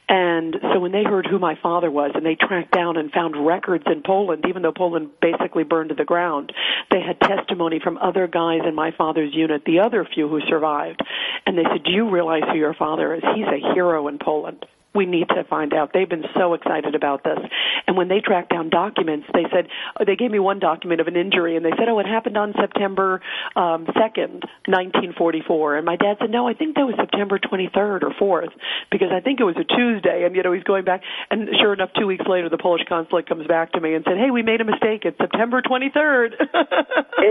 and 0.09 0.55
so 0.61 0.79
when 0.79 0.91
they 0.91 1.03
heard 1.03 1.25
who 1.25 1.39
my 1.39 1.55
father 1.61 1.89
was 1.89 2.11
and 2.13 2.25
they 2.25 2.35
tracked 2.35 2.71
down 2.71 2.97
and 2.97 3.11
found 3.11 3.45
records 3.45 3.85
in 3.87 4.03
Poland, 4.05 4.45
even 4.47 4.61
though 4.61 4.73
Poland 4.73 5.09
basically 5.21 5.63
burned 5.63 5.89
to 5.89 5.95
the 5.95 6.05
ground, 6.05 6.51
they 6.91 6.99
had 7.01 7.19
testimony 7.19 7.79
from 7.81 7.97
other 7.97 8.27
guys 8.27 8.61
in 8.67 8.75
my 8.75 8.91
father's 8.91 9.33
unit, 9.33 9.63
the 9.65 9.79
other 9.79 10.05
few 10.13 10.27
who 10.27 10.41
survived. 10.41 11.01
And 11.45 11.57
they 11.57 11.63
said, 11.63 11.83
do 11.83 11.91
you 11.91 12.09
realize 12.09 12.43
who 12.51 12.57
your 12.57 12.73
father 12.73 13.15
is? 13.15 13.23
He's 13.33 13.47
a 13.47 13.73
hero 13.73 14.07
in 14.07 14.19
Poland. 14.19 14.65
We 14.95 15.05
need 15.05 15.27
to 15.29 15.43
find 15.49 15.73
out. 15.73 15.91
They've 15.93 16.09
been 16.09 16.25
so 16.37 16.53
excited 16.53 16.93
about 16.95 17.23
this. 17.23 17.39
And 17.87 17.97
when 17.97 18.07
they 18.07 18.19
tracked 18.19 18.49
down 18.51 18.69
documents, 18.69 19.27
they 19.33 19.45
said, 19.51 19.67
oh, 19.99 20.05
they 20.05 20.15
gave 20.15 20.31
me 20.31 20.39
one 20.39 20.59
document 20.59 21.01
of 21.01 21.07
an 21.07 21.15
injury 21.15 21.55
and 21.55 21.65
they 21.65 21.71
said, 21.77 21.89
oh, 21.89 21.99
it 21.99 22.05
happened 22.05 22.37
on 22.37 22.53
September 22.59 23.21
um, 23.55 23.85
2nd, 23.87 24.45
1944. 24.69 25.77
And 25.77 25.85
my 25.85 25.95
dad 25.95 26.17
said, 26.21 26.29
no, 26.29 26.47
I 26.47 26.53
think 26.53 26.75
that 26.75 26.85
was 26.85 26.95
September 26.97 27.39
23rd 27.39 28.03
or 28.03 28.11
4th 28.21 28.51
because 28.91 29.09
I 29.11 29.19
think 29.19 29.39
it 29.39 29.43
was 29.43 29.55
a 29.57 29.63
Tuesday. 29.63 30.23
And, 30.25 30.35
you 30.35 30.43
know, 30.43 30.51
he's 30.53 30.63
going 30.63 30.85
back. 30.85 31.01
And 31.31 31.49
sure 31.59 31.73
enough, 31.73 31.89
two 31.97 32.05
weeks 32.07 32.25
later, 32.27 32.49
the 32.49 32.57
Polish 32.57 32.83
consulate 32.87 33.27
comes 33.27 33.47
back 33.47 33.71
to 33.73 33.81
me 33.81 33.95
and 33.95 34.03
said, 34.07 34.17
hey, 34.17 34.29
we 34.31 34.43
made 34.43 34.61
a 34.61 34.65
mistake. 34.65 35.05
It's 35.05 35.17
September 35.17 35.61
23rd. 35.61 36.33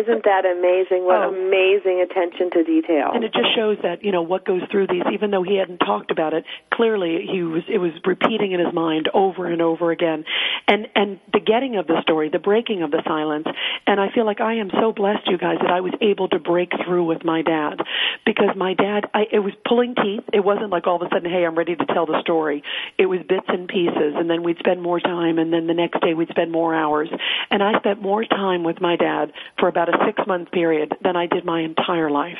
Isn't 0.02 0.24
that 0.24 0.44
amazing? 0.44 1.04
What 1.04 1.12
Oh. 1.22 1.28
amazing 1.28 2.00
attention 2.00 2.50
to 2.52 2.64
detail. 2.64 3.10
And 3.14 3.22
it 3.22 3.32
just 3.32 3.54
shows 3.54 3.76
that, 3.82 4.02
you 4.02 4.10
know, 4.10 4.22
what 4.22 4.44
goes 4.44 4.62
through 4.70 4.86
these, 4.88 5.02
even 5.12 5.30
though 5.30 5.42
he 5.42 5.56
hadn't 5.56 5.78
talked 5.78 6.10
about 6.10 6.32
it, 6.32 6.44
clearly 6.72 7.28
he 7.30 7.42
was, 7.52 7.62
it 7.68 7.78
was 7.78 7.92
repeating 8.04 8.52
in 8.52 8.60
his 8.60 8.72
mind 8.72 9.08
over 9.14 9.46
and 9.46 9.62
over 9.62 9.90
again. 9.90 10.24
And, 10.66 10.88
and 10.94 11.20
the 11.32 11.40
getting 11.40 11.76
of 11.76 11.86
the 11.86 12.00
story, 12.02 12.28
the 12.28 12.38
breaking 12.38 12.82
of 12.82 12.90
the 12.90 13.02
silence. 13.06 13.46
And 13.86 14.00
I 14.00 14.10
feel 14.12 14.26
like 14.26 14.40
I 14.40 14.54
am 14.54 14.70
so 14.80 14.92
blessed, 14.92 15.26
you 15.26 15.38
guys, 15.38 15.58
that 15.60 15.70
I 15.70 15.80
was 15.80 15.92
able 16.00 16.28
to 16.28 16.38
break 16.38 16.72
through 16.84 17.04
with 17.04 17.24
my 17.24 17.42
dad. 17.42 17.80
Because 18.24 18.56
my 18.56 18.74
dad, 18.74 19.06
I, 19.14 19.26
it 19.30 19.40
was 19.40 19.52
pulling 19.66 19.94
teeth. 19.94 20.24
It 20.32 20.44
wasn't 20.44 20.70
like 20.70 20.86
all 20.86 20.96
of 20.96 21.02
a 21.02 21.08
sudden, 21.12 21.30
hey, 21.30 21.44
I'm 21.44 21.56
ready 21.56 21.76
to 21.76 21.86
tell 21.86 22.06
the 22.06 22.20
story. 22.20 22.62
It 22.98 23.06
was 23.06 23.20
bits 23.28 23.46
and 23.48 23.68
pieces. 23.68 24.14
And 24.16 24.28
then 24.28 24.42
we'd 24.42 24.58
spend 24.58 24.82
more 24.82 25.00
time. 25.00 25.38
And 25.38 25.52
then 25.52 25.66
the 25.66 25.74
next 25.74 26.00
day 26.00 26.14
we'd 26.14 26.28
spend 26.28 26.50
more 26.50 26.74
hours. 26.74 27.08
And 27.50 27.62
I 27.62 27.78
spent 27.78 28.00
more 28.00 28.24
time 28.24 28.64
with 28.64 28.80
my 28.80 28.96
dad 28.96 29.32
for 29.58 29.68
about 29.68 29.88
a 29.88 29.98
six 30.06 30.26
month 30.26 30.50
period 30.50 30.92
than 31.02 31.16
I 31.16 31.26
did 31.26 31.44
my 31.44 31.60
entire 31.60 32.10
life 32.10 32.38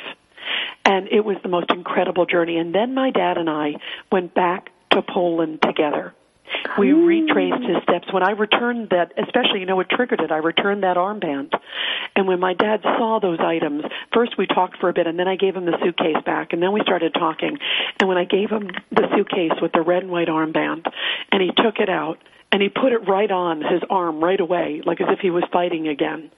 and 0.85 1.07
it 1.09 1.23
was 1.23 1.37
the 1.43 1.49
most 1.49 1.71
incredible 1.71 2.25
journey. 2.25 2.57
And 2.57 2.73
then 2.73 2.93
my 2.93 3.11
dad 3.11 3.37
and 3.37 3.49
I 3.49 3.75
went 4.11 4.33
back 4.33 4.69
to 4.93 5.01
Poland 5.01 5.61
together. 5.61 6.13
We 6.77 6.91
hmm. 6.91 7.05
retraced 7.05 7.63
his 7.63 7.81
steps. 7.83 8.11
When 8.11 8.23
I 8.23 8.31
returned 8.31 8.89
that, 8.89 9.13
especially, 9.17 9.59
you 9.59 9.65
know, 9.65 9.75
what 9.75 9.89
triggered 9.89 10.21
it, 10.21 10.31
I 10.31 10.37
returned 10.37 10.83
that 10.83 10.97
armband. 10.97 11.53
And 12.15 12.27
when 12.27 12.39
my 12.39 12.53
dad 12.53 12.81
saw 12.83 13.19
those 13.19 13.39
items, 13.39 13.83
first 14.13 14.37
we 14.37 14.45
talked 14.45 14.77
for 14.77 14.89
a 14.89 14.93
bit, 14.93 15.07
and 15.07 15.17
then 15.17 15.27
I 15.27 15.35
gave 15.35 15.55
him 15.55 15.65
the 15.65 15.77
suitcase 15.83 16.21
back, 16.25 16.53
and 16.53 16.61
then 16.61 16.71
we 16.71 16.81
started 16.81 17.13
talking. 17.13 17.57
And 17.99 18.07
when 18.07 18.17
I 18.17 18.25
gave 18.25 18.49
him 18.49 18.69
the 18.91 19.07
suitcase 19.15 19.59
with 19.61 19.71
the 19.71 19.81
red 19.81 20.03
and 20.03 20.11
white 20.11 20.27
armband, 20.27 20.85
and 21.31 21.41
he 21.41 21.51
took 21.57 21.79
it 21.79 21.89
out, 21.89 22.19
and 22.51 22.61
he 22.61 22.69
put 22.69 22.91
it 22.91 23.07
right 23.07 23.31
on 23.31 23.61
his 23.61 23.81
arm 23.89 24.23
right 24.23 24.39
away, 24.39 24.81
like 24.85 25.01
as 25.01 25.07
if 25.09 25.19
he 25.19 25.31
was 25.31 25.43
fighting 25.51 25.87
again 25.87 26.29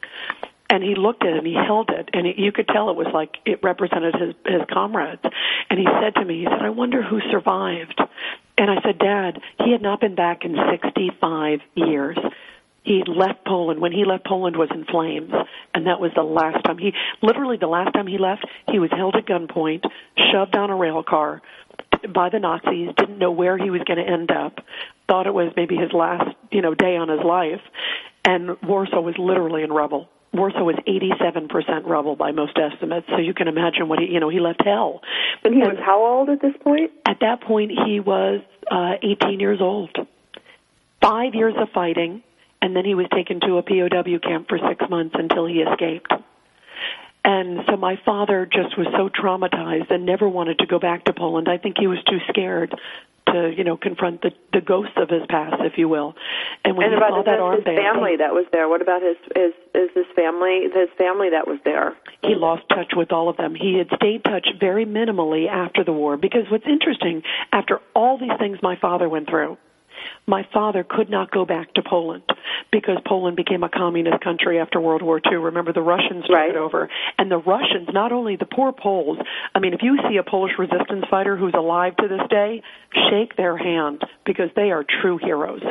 and 0.69 0.83
he 0.83 0.95
looked 0.95 1.23
at 1.23 1.29
it 1.29 1.37
and 1.37 1.47
he 1.47 1.53
held 1.53 1.89
it 1.91 2.09
and 2.13 2.25
it, 2.25 2.37
you 2.37 2.51
could 2.51 2.67
tell 2.67 2.89
it 2.89 2.95
was 2.95 3.07
like 3.13 3.35
it 3.45 3.61
represented 3.63 4.15
his 4.15 4.33
his 4.45 4.61
comrades 4.71 5.21
and 5.69 5.79
he 5.79 5.85
said 6.01 6.15
to 6.15 6.25
me 6.25 6.39
he 6.39 6.45
said 6.45 6.61
i 6.61 6.69
wonder 6.69 7.03
who 7.03 7.19
survived 7.31 8.01
and 8.57 8.71
i 8.71 8.81
said 8.81 8.97
dad 8.99 9.39
he 9.63 9.71
had 9.71 9.81
not 9.81 9.99
been 9.99 10.15
back 10.15 10.45
in 10.45 10.55
65 10.71 11.59
years 11.75 12.17
he 12.85 13.03
left 13.07 13.43
Poland. 13.45 13.81
When 13.81 13.91
he 13.91 14.05
left, 14.05 14.25
Poland 14.25 14.55
was 14.55 14.69
in 14.71 14.85
flames, 14.85 15.33
and 15.73 15.87
that 15.87 15.99
was 15.99 16.11
the 16.15 16.23
last 16.23 16.63
time 16.63 16.77
he, 16.77 16.93
literally 17.21 17.57
the 17.57 17.67
last 17.67 17.93
time 17.93 18.05
he 18.05 18.19
left, 18.19 18.45
he 18.71 18.77
was 18.77 18.91
held 18.91 19.15
at 19.15 19.25
gunpoint, 19.25 19.83
shoved 20.31 20.55
on 20.55 20.69
a 20.69 20.75
rail 20.75 21.01
car 21.03 21.41
by 22.13 22.29
the 22.29 22.39
Nazis. 22.39 22.91
Didn't 22.95 23.17
know 23.17 23.31
where 23.31 23.57
he 23.57 23.71
was 23.71 23.81
going 23.87 23.97
to 23.97 24.07
end 24.07 24.31
up. 24.31 24.59
Thought 25.07 25.25
it 25.25 25.33
was 25.33 25.51
maybe 25.55 25.75
his 25.75 25.91
last, 25.93 26.35
you 26.51 26.61
know, 26.61 26.75
day 26.75 26.95
on 26.95 27.09
his 27.09 27.21
life, 27.21 27.61
and 28.23 28.55
Warsaw 28.61 29.01
was 29.01 29.15
literally 29.17 29.63
in 29.63 29.73
rubble. 29.73 30.07
Warsaw 30.35 30.63
was 30.63 30.75
87% 30.87 31.85
rubble 31.85 32.15
by 32.15 32.31
most 32.31 32.57
estimates, 32.57 33.07
so 33.09 33.17
you 33.17 33.33
can 33.33 33.47
imagine 33.47 33.87
what 33.87 33.99
he, 33.99 34.07
you 34.07 34.19
know, 34.19 34.29
he 34.29 34.39
left 34.39 34.61
hell. 34.63 35.01
But 35.41 35.53
he 35.53 35.59
was 35.59 35.77
how 35.83 36.05
old 36.05 36.29
at 36.29 36.41
this 36.41 36.53
point? 36.61 36.91
At 37.05 37.19
that 37.21 37.41
point, 37.41 37.71
he 37.85 37.99
was 37.99 38.41
uh, 38.69 38.93
18 39.01 39.39
years 39.39 39.59
old. 39.61 39.95
Five 41.01 41.35
years 41.35 41.53
of 41.57 41.69
fighting, 41.73 42.23
and 42.61 42.75
then 42.75 42.83
he 42.83 42.95
was 42.95 43.07
taken 43.13 43.39
to 43.41 43.57
a 43.57 43.63
POW 43.63 44.19
camp 44.21 44.49
for 44.49 44.57
six 44.57 44.83
months 44.89 45.15
until 45.17 45.45
he 45.45 45.61
escaped. 45.61 46.11
And 47.23 47.61
so 47.67 47.75
my 47.75 47.99
father 48.05 48.45
just 48.45 48.77
was 48.77 48.87
so 48.91 49.09
traumatized 49.09 49.89
and 49.89 50.05
never 50.05 50.29
wanted 50.29 50.59
to 50.59 50.67
go 50.67 50.77
back 50.77 51.05
to 51.05 51.13
Poland. 51.13 51.47
I 51.49 51.57
think 51.57 51.77
he 51.79 51.87
was 51.87 51.97
too 52.03 52.19
scared 52.29 52.75
to, 53.27 53.53
you 53.55 53.63
know, 53.63 53.77
confront 53.77 54.21
the 54.21 54.31
the 54.53 54.61
ghosts 54.61 54.95
of 54.97 55.09
his 55.09 55.23
past, 55.29 55.55
if 55.59 55.77
you 55.77 55.89
will. 55.89 56.15
And 56.63 56.77
when 56.77 56.85
and 56.87 56.93
he 56.93 56.97
about 56.97 57.09
saw 57.09 57.17
his, 57.17 57.25
that 57.25 57.39
his 57.39 57.63
armband, 57.63 57.93
family 57.93 58.15
that 58.17 58.33
was 58.33 58.45
there. 58.51 58.67
What 58.69 58.81
about 58.81 59.01
his 59.01 59.17
his 59.35 59.53
is 59.73 59.89
his 59.93 60.05
family 60.15 60.67
his 60.73 60.89
family 60.97 61.29
that 61.31 61.47
was 61.47 61.59
there? 61.65 61.95
he 62.25 62.35
lost 62.35 62.63
touch 62.69 62.93
with 62.95 63.11
all 63.11 63.29
of 63.29 63.37
them. 63.37 63.55
He 63.55 63.77
had 63.77 63.87
stayed 63.95 64.23
touch 64.23 64.47
very 64.59 64.85
minimally 64.85 65.47
after 65.47 65.83
the 65.83 65.93
war 65.93 66.17
because 66.17 66.49
what's 66.49 66.65
interesting, 66.65 67.23
after 67.51 67.79
all 67.93 68.17
these 68.17 68.37
things 68.39 68.59
my 68.61 68.75
father 68.75 69.07
went 69.07 69.29
through, 69.29 69.57
my 70.27 70.47
father 70.53 70.83
could 70.83 71.09
not 71.09 71.31
go 71.31 71.45
back 71.45 71.73
to 71.73 71.81
Poland 71.81 72.23
because 72.71 72.97
Poland 73.05 73.35
became 73.35 73.63
a 73.63 73.69
communist 73.69 74.21
country 74.21 74.59
after 74.59 74.79
World 74.79 75.01
War 75.01 75.21
II. 75.31 75.37
Remember, 75.37 75.71
the 75.73 75.81
Russians 75.81 76.25
took 76.25 76.35
Right. 76.35 76.49
it 76.49 76.55
over. 76.55 76.89
And 77.17 77.31
the 77.31 77.37
Russians, 77.37 77.89
not 77.93 78.11
only 78.11 78.35
the 78.35 78.45
poor 78.45 78.71
Poles, 78.71 79.17
I 79.53 79.59
mean, 79.59 79.73
if 79.73 79.81
you 79.81 79.97
see 80.09 80.17
a 80.17 80.23
Polish 80.23 80.53
resistance 80.57 81.05
fighter 81.09 81.35
who's 81.37 81.53
alive 81.53 81.95
to 81.97 82.07
this 82.07 82.27
day, 82.29 82.61
shake 83.09 83.35
their 83.35 83.57
hand 83.57 84.03
because 84.25 84.49
they 84.55 84.71
are 84.71 84.83
true 84.83 85.17
heroes. 85.17 85.63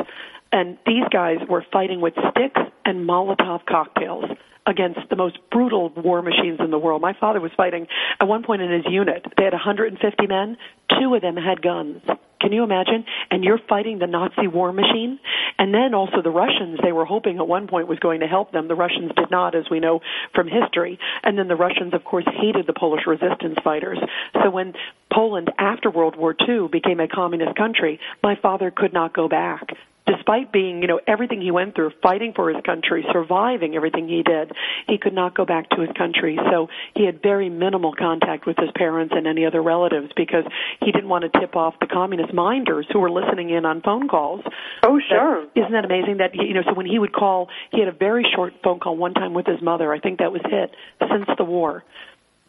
And 0.51 0.77
these 0.85 1.03
guys 1.11 1.39
were 1.49 1.65
fighting 1.71 2.01
with 2.01 2.13
sticks 2.31 2.61
and 2.85 3.07
Molotov 3.07 3.65
cocktails 3.65 4.25
against 4.67 4.99
the 5.09 5.15
most 5.15 5.37
brutal 5.51 5.89
war 5.89 6.21
machines 6.21 6.59
in 6.59 6.71
the 6.71 6.79
world. 6.79 7.01
My 7.01 7.13
father 7.13 7.39
was 7.39 7.51
fighting 7.55 7.87
at 8.19 8.27
one 8.27 8.43
point 8.43 8.61
in 8.61 8.71
his 8.71 8.85
unit. 8.89 9.25
They 9.37 9.43
had 9.43 9.53
150 9.53 10.27
men. 10.27 10.57
Two 10.99 11.13
of 11.13 11.21
them 11.21 11.35
had 11.35 11.61
guns. 11.61 12.01
Can 12.41 12.51
you 12.51 12.63
imagine? 12.63 13.05
And 13.31 13.43
you're 13.43 13.59
fighting 13.69 13.99
the 13.99 14.07
Nazi 14.07 14.47
war 14.47 14.71
machine. 14.71 15.19
And 15.57 15.73
then 15.73 15.93
also 15.93 16.21
the 16.21 16.29
Russians, 16.29 16.79
they 16.83 16.91
were 16.91 17.05
hoping 17.05 17.37
at 17.37 17.47
one 17.47 17.67
point 17.67 17.87
was 17.87 17.99
going 17.99 18.19
to 18.19 18.27
help 18.27 18.51
them. 18.51 18.67
The 18.67 18.75
Russians 18.75 19.11
did 19.15 19.31
not, 19.31 19.55
as 19.55 19.65
we 19.69 19.79
know 19.79 20.01
from 20.33 20.47
history. 20.47 20.99
And 21.23 21.37
then 21.37 21.47
the 21.47 21.55
Russians, 21.55 21.93
of 21.93 22.03
course, 22.03 22.25
hated 22.25 22.67
the 22.67 22.73
Polish 22.73 23.07
resistance 23.07 23.57
fighters. 23.63 23.99
So 24.43 24.49
when 24.49 24.73
Poland, 25.13 25.51
after 25.57 25.89
World 25.89 26.15
War 26.17 26.35
II, 26.47 26.67
became 26.71 26.99
a 26.99 27.07
communist 27.07 27.55
country, 27.55 27.99
my 28.21 28.35
father 28.41 28.71
could 28.71 28.93
not 28.93 29.13
go 29.13 29.29
back 29.29 29.69
despite 30.05 30.51
being, 30.51 30.81
you 30.81 30.87
know, 30.87 30.99
everything 31.07 31.41
he 31.41 31.51
went 31.51 31.75
through, 31.75 31.91
fighting 32.01 32.33
for 32.35 32.49
his 32.49 32.61
country, 32.63 33.05
surviving 33.11 33.75
everything 33.75 34.07
he 34.07 34.23
did, 34.23 34.51
he 34.87 34.97
could 34.97 35.13
not 35.13 35.35
go 35.35 35.45
back 35.45 35.69
to 35.71 35.81
his 35.81 35.89
country. 35.97 36.37
So 36.51 36.67
he 36.95 37.05
had 37.05 37.21
very 37.21 37.49
minimal 37.49 37.93
contact 37.93 38.45
with 38.45 38.57
his 38.57 38.69
parents 38.75 39.13
and 39.15 39.27
any 39.27 39.45
other 39.45 39.61
relatives 39.61 40.11
because 40.15 40.43
he 40.81 40.91
didn't 40.91 41.09
want 41.09 41.31
to 41.31 41.39
tip 41.39 41.55
off 41.55 41.75
the 41.79 41.87
communist 41.87 42.33
minders 42.33 42.85
who 42.91 42.99
were 42.99 43.11
listening 43.11 43.49
in 43.49 43.65
on 43.65 43.81
phone 43.81 44.07
calls. 44.07 44.41
Oh, 44.83 44.99
sure. 45.09 45.47
That, 45.55 45.61
isn't 45.61 45.71
that 45.71 45.85
amazing 45.85 46.17
that, 46.17 46.35
you 46.35 46.53
know, 46.53 46.63
so 46.63 46.73
when 46.73 46.85
he 46.85 46.99
would 46.99 47.13
call, 47.13 47.49
he 47.71 47.79
had 47.79 47.87
a 47.87 47.97
very 47.97 48.25
short 48.35 48.53
phone 48.63 48.79
call 48.79 48.95
one 48.97 49.13
time 49.13 49.33
with 49.33 49.47
his 49.47 49.61
mother. 49.61 49.91
I 49.91 49.99
think 49.99 50.19
that 50.19 50.31
was 50.31 50.41
it 50.45 50.71
since 51.09 51.25
the 51.37 51.43
war 51.43 51.83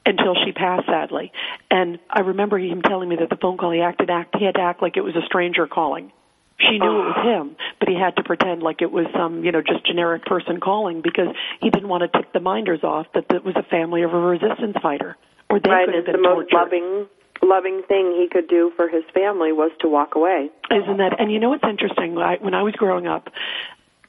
until 0.04 0.34
she 0.44 0.52
passed 0.52 0.86
sadly. 0.86 1.32
And 1.70 1.98
I 2.08 2.20
remember 2.20 2.58
him 2.58 2.82
telling 2.82 3.08
me 3.08 3.16
that 3.16 3.28
the 3.28 3.36
phone 3.36 3.58
call 3.58 3.72
he 3.72 3.80
acted 3.80 4.08
act 4.08 4.36
he 4.38 4.44
had 4.44 4.54
to 4.54 4.60
act 4.60 4.80
like 4.80 4.96
it 4.96 5.02
was 5.02 5.16
a 5.16 5.24
stranger 5.26 5.66
calling. 5.66 6.12
She 6.58 6.78
knew 6.78 6.88
it 6.88 7.04
was 7.04 7.14
uh-huh. 7.18 7.42
him, 7.42 7.56
but 7.78 7.88
he 7.88 7.94
had 7.94 8.16
to 8.16 8.22
pretend 8.22 8.62
like 8.62 8.80
it 8.80 8.90
was 8.90 9.06
some, 9.12 9.44
you 9.44 9.52
know, 9.52 9.60
just 9.60 9.84
generic 9.84 10.24
person 10.24 10.58
calling 10.58 11.02
because 11.02 11.28
he 11.60 11.68
didn't 11.68 11.88
want 11.88 12.00
to 12.00 12.18
tick 12.18 12.32
the 12.32 12.40
minders 12.40 12.82
off 12.82 13.06
that 13.14 13.26
it 13.30 13.44
was 13.44 13.54
a 13.56 13.62
family 13.64 14.02
of 14.02 14.14
a 14.14 14.18
resistance 14.18 14.76
fighter, 14.82 15.16
or 15.50 15.60
they 15.60 15.68
right, 15.68 15.84
could 15.84 15.94
have 15.94 16.06
been 16.06 16.16
the 16.16 16.22
most 16.22 16.50
tortured. 16.50 16.56
loving 16.56 17.06
loving 17.42 17.82
thing 17.86 18.16
he 18.16 18.26
could 18.30 18.48
do 18.48 18.72
for 18.74 18.88
his 18.88 19.04
family 19.12 19.52
was 19.52 19.70
to 19.80 19.88
walk 19.88 20.14
away. 20.14 20.48
Isn't 20.70 20.96
that? 20.96 21.20
And 21.20 21.30
you 21.30 21.38
know 21.38 21.50
what's 21.50 21.64
interesting? 21.68 22.16
I, 22.16 22.36
when 22.40 22.54
I 22.54 22.62
was 22.62 22.72
growing 22.74 23.06
up, 23.06 23.28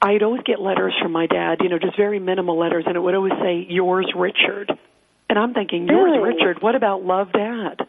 I'd 0.01 0.23
always 0.23 0.41
get 0.43 0.61
letters 0.61 0.93
from 1.01 1.11
my 1.11 1.27
dad, 1.27 1.57
you 1.61 1.69
know, 1.69 1.79
just 1.79 1.97
very 1.97 2.19
minimal 2.19 2.57
letters, 2.57 2.85
and 2.87 2.95
it 2.95 2.99
would 2.99 3.15
always 3.15 3.33
say, 3.41 3.65
"Yours, 3.67 4.11
Richard." 4.15 4.71
And 5.29 5.37
I'm 5.37 5.53
thinking, 5.53 5.87
"Yours, 5.87 6.15
Really? 6.15 6.33
Richard." 6.33 6.61
What 6.61 6.75
about 6.75 7.03
Love, 7.03 7.31
Dad? 7.33 7.81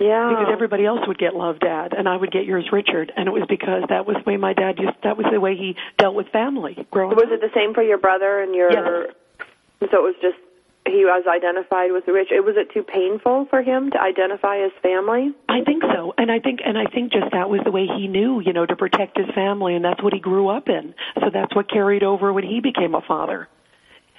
Yeah. 0.00 0.30
Because 0.30 0.52
everybody 0.52 0.84
else 0.84 1.00
would 1.06 1.18
get 1.18 1.34
Love, 1.34 1.60
Dad, 1.60 1.92
and 1.96 2.08
I 2.08 2.16
would 2.16 2.32
get 2.32 2.44
Yours, 2.44 2.68
Richard, 2.72 3.12
and 3.16 3.28
it 3.28 3.30
was 3.30 3.44
because 3.48 3.84
that 3.88 4.06
was 4.06 4.16
the 4.16 4.30
way 4.30 4.36
my 4.36 4.52
dad 4.52 4.78
used. 4.78 4.96
That 5.02 5.16
was 5.16 5.26
the 5.30 5.40
way 5.40 5.56
he 5.56 5.76
dealt 5.98 6.14
with 6.14 6.28
family 6.28 6.86
growing 6.90 7.12
up. 7.12 7.16
was 7.16 7.26
up. 7.26 7.32
it 7.32 7.40
the 7.40 7.54
same 7.54 7.74
for 7.74 7.82
your 7.82 7.98
brother 7.98 8.40
and 8.40 8.54
your? 8.54 8.72
Yes. 8.72 9.14
So 9.90 9.98
it 9.98 10.02
was 10.02 10.14
just 10.20 10.38
he 10.86 11.04
was 11.04 11.24
identified 11.26 11.92
with 11.92 12.04
the 12.06 12.12
rich. 12.12 12.28
It 12.30 12.44
was 12.44 12.56
it 12.56 12.70
too 12.72 12.82
painful 12.82 13.46
for 13.48 13.62
him 13.62 13.90
to 13.92 14.00
identify 14.00 14.58
as 14.58 14.72
family? 14.82 15.32
I 15.48 15.62
think 15.64 15.82
so, 15.82 16.12
and 16.18 16.30
I 16.30 16.40
think, 16.40 16.60
and 16.64 16.76
I 16.76 16.84
think 16.86 17.12
just 17.12 17.32
that 17.32 17.48
was 17.48 17.60
the 17.64 17.70
way 17.70 17.86
he 17.86 18.06
knew, 18.06 18.40
you 18.40 18.52
know, 18.52 18.66
to 18.66 18.76
protect 18.76 19.16
his 19.16 19.28
family, 19.34 19.74
and 19.74 19.84
that's 19.84 20.02
what 20.02 20.12
he 20.12 20.20
grew 20.20 20.48
up 20.48 20.68
in. 20.68 20.94
So 21.20 21.30
that's 21.32 21.54
what 21.54 21.70
carried 21.70 22.02
over 22.02 22.32
when 22.32 22.44
he 22.44 22.60
became 22.60 22.94
a 22.94 23.00
father. 23.00 23.48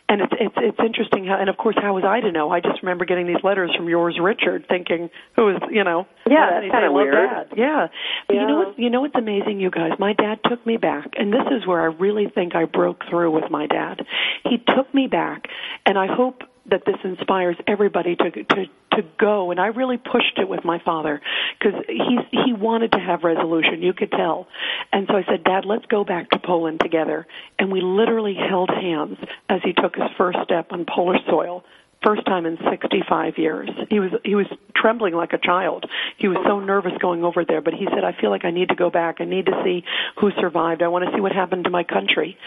And 0.07 0.21
it's 0.21 0.33
it's 0.39 0.55
it's 0.57 0.79
interesting 0.79 1.25
how, 1.25 1.37
and 1.39 1.49
of 1.49 1.57
course, 1.57 1.75
how 1.81 1.95
was 1.95 2.03
I 2.05 2.21
to 2.21 2.31
know? 2.31 2.51
I 2.51 2.59
just 2.59 2.83
remember 2.83 3.05
getting 3.05 3.25
these 3.25 3.43
letters 3.43 3.73
from 3.75 3.89
yours, 3.89 4.19
Richard, 4.21 4.65
thinking, 4.69 5.09
who 5.35 5.49
is, 5.49 5.57
you 5.71 5.83
know, 5.83 6.05
Yeah, 6.29 6.59
that's 6.61 6.71
kinda 6.71 6.91
weird." 6.91 7.13
Dad. 7.13 7.47
Yeah, 7.57 7.87
but 8.27 8.35
you 8.35 8.45
know 8.45 8.57
what? 8.59 8.79
You 8.79 8.89
know 8.91 9.01
what's 9.01 9.15
amazing, 9.15 9.59
you 9.59 9.71
guys? 9.71 9.97
My 9.97 10.13
dad 10.13 10.39
took 10.43 10.63
me 10.63 10.77
back, 10.77 11.15
and 11.17 11.33
this 11.33 11.47
is 11.49 11.65
where 11.65 11.81
I 11.81 11.85
really 11.85 12.27
think 12.27 12.55
I 12.55 12.65
broke 12.65 13.03
through 13.09 13.31
with 13.31 13.49
my 13.49 13.65
dad. 13.65 14.05
He 14.43 14.59
took 14.75 14.93
me 14.93 15.07
back, 15.07 15.47
and 15.87 15.97
I 15.97 16.05
hope 16.05 16.43
that 16.69 16.83
this 16.85 16.95
inspires 17.03 17.55
everybody 17.67 18.15
to 18.15 18.31
to 18.31 18.65
to 18.95 19.01
go. 19.19 19.51
And 19.51 19.59
I 19.59 19.67
really 19.67 19.97
pushed 19.97 20.37
it 20.37 20.47
with 20.47 20.63
my 20.63 20.79
father 20.79 21.21
because 21.59 21.81
he 21.87 22.17
he 22.31 22.53
wanted 22.53 22.91
to 22.93 22.99
have 22.99 23.23
resolution 23.23 23.81
you 23.81 23.93
could 23.93 24.11
tell. 24.11 24.47
And 24.91 25.07
so 25.07 25.15
I 25.15 25.23
said 25.25 25.43
dad 25.43 25.65
let's 25.65 25.85
go 25.85 26.03
back 26.03 26.29
to 26.31 26.39
Poland 26.39 26.79
together. 26.79 27.27
And 27.59 27.71
we 27.71 27.81
literally 27.81 28.35
held 28.35 28.69
hands 28.69 29.17
as 29.49 29.61
he 29.63 29.73
took 29.73 29.95
his 29.95 30.09
first 30.17 30.39
step 30.43 30.67
on 30.71 30.85
Polish 30.85 31.21
soil 31.29 31.63
first 32.03 32.25
time 32.25 32.45
in 32.45 32.57
65 32.69 33.37
years. 33.37 33.69
He 33.89 33.99
was 33.99 34.11
he 34.23 34.35
was 34.35 34.47
trembling 34.75 35.13
like 35.15 35.33
a 35.33 35.39
child. 35.39 35.85
He 36.17 36.27
was 36.27 36.37
so 36.45 36.59
nervous 36.59 36.93
going 36.99 37.23
over 37.23 37.45
there 37.45 37.61
but 37.61 37.73
he 37.73 37.87
said 37.93 38.03
I 38.03 38.19
feel 38.19 38.29
like 38.29 38.45
I 38.45 38.51
need 38.51 38.69
to 38.69 38.75
go 38.75 38.89
back. 38.89 39.17
I 39.19 39.25
need 39.25 39.45
to 39.47 39.61
see 39.63 39.83
who 40.19 40.31
survived. 40.39 40.81
I 40.81 40.87
want 40.87 41.05
to 41.05 41.11
see 41.15 41.21
what 41.21 41.31
happened 41.31 41.65
to 41.65 41.69
my 41.69 41.83
country. 41.83 42.37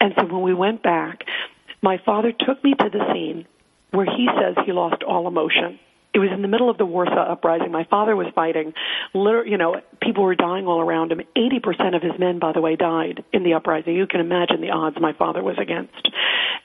And 0.00 0.14
so 0.18 0.26
when 0.26 0.42
we 0.42 0.54
went 0.54 0.82
back 0.82 1.24
my 1.82 1.98
father 2.04 2.32
took 2.32 2.62
me 2.64 2.74
to 2.74 2.88
the 2.90 3.12
scene 3.12 3.46
where 3.96 4.06
he 4.06 4.28
says 4.38 4.54
he 4.64 4.72
lost 4.72 5.02
all 5.02 5.26
emotion. 5.26 5.78
It 6.14 6.18
was 6.18 6.30
in 6.32 6.40
the 6.40 6.48
middle 6.48 6.70
of 6.70 6.78
the 6.78 6.86
Warsaw 6.86 7.30
uprising. 7.30 7.70
My 7.70 7.84
father 7.84 8.16
was 8.16 8.26
fighting. 8.34 8.72
Liter- 9.12 9.44
you 9.46 9.58
know, 9.58 9.82
people 10.00 10.24
were 10.24 10.34
dying 10.34 10.66
all 10.66 10.80
around 10.80 11.12
him. 11.12 11.20
80% 11.36 11.94
of 11.94 12.02
his 12.02 12.12
men, 12.18 12.38
by 12.38 12.52
the 12.52 12.60
way, 12.62 12.74
died 12.74 13.22
in 13.34 13.42
the 13.42 13.52
uprising. 13.52 13.94
You 13.94 14.06
can 14.06 14.20
imagine 14.20 14.62
the 14.62 14.70
odds 14.70 14.96
my 14.98 15.12
father 15.12 15.42
was 15.42 15.56
against. 15.60 16.08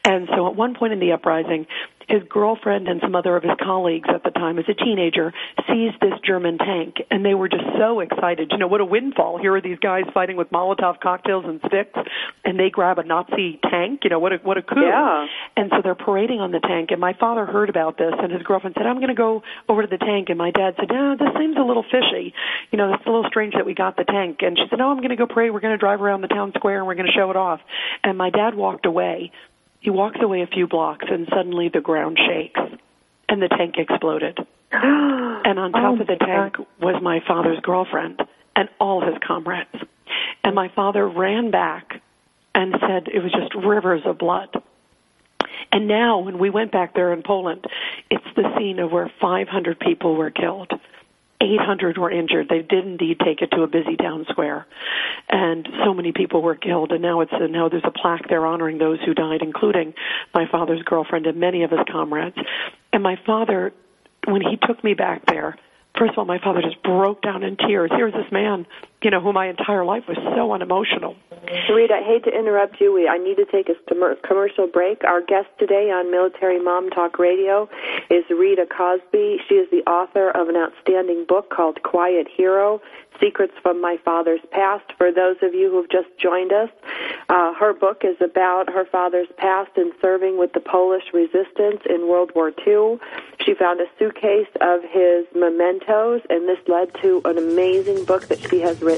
And 0.05 0.29
so 0.35 0.47
at 0.47 0.55
one 0.55 0.73
point 0.73 0.93
in 0.93 0.99
the 0.99 1.11
uprising, 1.11 1.67
his 2.07 2.21
girlfriend 2.29 2.87
and 2.87 2.99
some 3.01 3.15
other 3.15 3.35
of 3.35 3.43
his 3.43 3.53
colleagues 3.61 4.09
at 4.13 4.23
the 4.23 4.31
time 4.31 4.59
as 4.59 4.65
a 4.67 4.73
teenager 4.73 5.33
seized 5.67 5.99
this 6.01 6.13
German 6.25 6.57
tank 6.57 6.95
and 7.09 7.25
they 7.25 7.33
were 7.33 7.49
just 7.49 7.63
so 7.77 7.99
excited. 7.99 8.49
You 8.51 8.57
know, 8.57 8.67
what 8.67 8.81
a 8.81 8.85
windfall. 8.85 9.37
Here 9.37 9.53
are 9.55 9.61
these 9.61 9.79
guys 9.79 10.03
fighting 10.13 10.37
with 10.37 10.49
Molotov 10.49 10.99
cocktails 10.99 11.45
and 11.45 11.59
sticks 11.67 11.99
and 12.43 12.59
they 12.59 12.69
grab 12.69 12.99
a 12.99 13.03
Nazi 13.03 13.59
tank. 13.69 14.01
You 14.03 14.09
know, 14.09 14.19
what 14.19 14.33
a 14.33 14.37
what 14.37 14.57
a 14.57 14.61
coup. 14.61 14.81
Yeah. 14.81 15.25
And 15.55 15.71
so 15.71 15.81
they're 15.83 15.95
parading 15.95 16.39
on 16.39 16.51
the 16.51 16.59
tank 16.59 16.91
and 16.91 16.99
my 16.99 17.13
father 17.13 17.45
heard 17.45 17.69
about 17.69 17.97
this 17.97 18.13
and 18.17 18.31
his 18.31 18.41
girlfriend 18.43 18.75
said, 18.77 18.85
I'm 18.85 18.99
gonna 18.99 19.15
go 19.15 19.43
over 19.69 19.81
to 19.81 19.87
the 19.87 19.97
tank 19.97 20.29
and 20.29 20.37
my 20.37 20.51
dad 20.51 20.75
said, 20.79 20.89
No, 20.89 21.15
this 21.17 21.29
seems 21.37 21.57
a 21.57 21.63
little 21.63 21.83
fishy. 21.83 22.33
You 22.71 22.77
know, 22.77 22.93
it's 22.93 23.05
a 23.05 23.09
little 23.09 23.29
strange 23.29 23.53
that 23.55 23.65
we 23.65 23.73
got 23.73 23.97
the 23.97 24.05
tank 24.05 24.39
and 24.41 24.57
she 24.57 24.63
said, 24.69 24.79
No, 24.79 24.89
I'm 24.89 25.01
gonna 25.01 25.15
go 25.15 25.27
parade, 25.27 25.51
we're 25.53 25.59
gonna 25.59 25.77
drive 25.77 26.01
around 26.01 26.21
the 26.21 26.27
town 26.27 26.51
square 26.55 26.79
and 26.79 26.87
we're 26.87 26.95
gonna 26.95 27.11
show 27.15 27.29
it 27.29 27.37
off 27.37 27.59
and 28.03 28.17
my 28.17 28.29
dad 28.29 28.55
walked 28.55 28.85
away 28.85 29.31
he 29.81 29.89
walks 29.89 30.19
away 30.21 30.41
a 30.41 30.47
few 30.47 30.67
blocks 30.67 31.05
and 31.09 31.27
suddenly 31.29 31.69
the 31.69 31.81
ground 31.81 32.17
shakes 32.17 32.61
and 33.27 33.41
the 33.41 33.49
tank 33.49 33.75
exploded. 33.77 34.37
and 34.71 35.59
on 35.59 35.71
top 35.71 35.97
Oh 35.97 36.01
of 36.01 36.07
the 36.07 36.15
tank 36.15 36.55
was 36.79 37.01
my 37.01 37.19
father's 37.27 37.59
girlfriend 37.61 38.21
and 38.55 38.69
all 38.79 39.01
his 39.01 39.15
comrades. 39.25 39.75
And 40.43 40.55
my 40.55 40.69
father 40.75 41.07
ran 41.07 41.51
back 41.51 42.01
and 42.53 42.75
said 42.79 43.07
it 43.07 43.23
was 43.23 43.31
just 43.31 43.55
rivers 43.55 44.01
of 44.05 44.17
blood. 44.17 44.49
And 45.71 45.87
now 45.87 46.19
when 46.19 46.37
we 46.37 46.49
went 46.49 46.71
back 46.71 46.93
there 46.93 47.11
in 47.13 47.23
Poland, 47.23 47.65
it's 48.09 48.25
the 48.35 48.53
scene 48.57 48.79
of 48.79 48.91
where 48.91 49.11
500 49.19 49.79
people 49.79 50.15
were 50.15 50.29
killed. 50.29 50.71
800 51.41 51.97
were 51.97 52.11
injured. 52.11 52.47
They 52.49 52.61
did 52.61 52.85
indeed 52.85 53.19
take 53.19 53.41
it 53.41 53.51
to 53.51 53.63
a 53.63 53.67
busy 53.67 53.97
town 53.97 54.25
square, 54.29 54.67
and 55.29 55.67
so 55.83 55.93
many 55.93 56.11
people 56.11 56.41
were 56.41 56.55
killed. 56.55 56.91
And 56.91 57.01
now 57.01 57.21
it's 57.21 57.33
uh, 57.33 57.47
now 57.47 57.67
there's 57.67 57.83
a 57.85 57.91
plaque 57.91 58.29
there 58.29 58.45
honoring 58.45 58.77
those 58.77 58.99
who 59.05 59.13
died, 59.13 59.41
including 59.41 59.93
my 60.33 60.45
father's 60.49 60.83
girlfriend 60.83 61.25
and 61.25 61.39
many 61.39 61.63
of 61.63 61.71
his 61.71 61.79
comrades. 61.91 62.37
And 62.93 63.01
my 63.01 63.17
father, 63.25 63.73
when 64.27 64.41
he 64.41 64.57
took 64.67 64.83
me 64.83 64.93
back 64.93 65.25
there, 65.25 65.57
first 65.97 66.11
of 66.13 66.19
all, 66.19 66.25
my 66.25 66.39
father 66.39 66.61
just 66.61 66.81
broke 66.83 67.21
down 67.21 67.43
in 67.43 67.57
tears. 67.57 67.91
Here's 67.93 68.13
this 68.13 68.31
man, 68.31 68.67
you 69.03 69.09
know, 69.09 69.19
who 69.19 69.33
my 69.33 69.47
entire 69.47 69.83
life 69.83 70.03
was 70.07 70.17
so 70.35 70.51
unemotional. 70.51 71.15
Rita, 71.73 71.95
I 71.95 72.03
hate 72.03 72.23
to 72.25 72.37
interrupt 72.37 72.79
you. 72.79 72.93
We, 72.93 73.07
I 73.07 73.17
need 73.17 73.35
to 73.35 73.45
take 73.45 73.67
a 73.67 73.75
commercial 74.27 74.67
break. 74.67 75.03
Our 75.03 75.21
guest 75.21 75.47
today 75.57 75.89
on 75.89 76.11
Military 76.11 76.59
Mom 76.59 76.89
Talk 76.89 77.17
Radio 77.17 77.67
is 78.09 78.23
Rita 78.29 78.65
Cosby. 78.65 79.39
She 79.49 79.55
is 79.55 79.69
the 79.71 79.81
author 79.89 80.29
of 80.29 80.49
an 80.49 80.55
outstanding 80.55 81.25
book 81.27 81.49
called 81.49 81.81
Quiet 81.81 82.27
Hero 82.27 82.79
Secrets 83.19 83.53
from 83.61 83.81
My 83.81 83.97
Father's 84.03 84.39
Past. 84.51 84.83
For 84.97 85.11
those 85.11 85.37
of 85.41 85.53
you 85.53 85.71
who've 85.71 85.89
just 85.89 86.09
joined 86.17 86.51
us, 86.53 86.69
uh, 87.29 87.53
her 87.53 87.73
book 87.73 88.03
is 88.03 88.17
about 88.21 88.69
her 88.69 88.85
father's 88.85 89.27
past 89.37 89.71
in 89.77 89.91
serving 90.01 90.37
with 90.37 90.53
the 90.53 90.59
Polish 90.59 91.03
resistance 91.13 91.81
in 91.89 92.07
World 92.07 92.31
War 92.35 92.51
II. 92.65 92.99
She 93.45 93.53
found 93.55 93.79
a 93.79 93.85
suitcase 93.97 94.49
of 94.59 94.81
his 94.83 95.25
mementos, 95.35 96.21
and 96.29 96.47
this 96.47 96.59
led 96.67 96.93
to 97.01 97.21
an 97.25 97.37
amazing 97.37 98.05
book 98.05 98.27
that 98.27 98.39
she 98.49 98.59
has 98.61 98.81
written. 98.81 98.90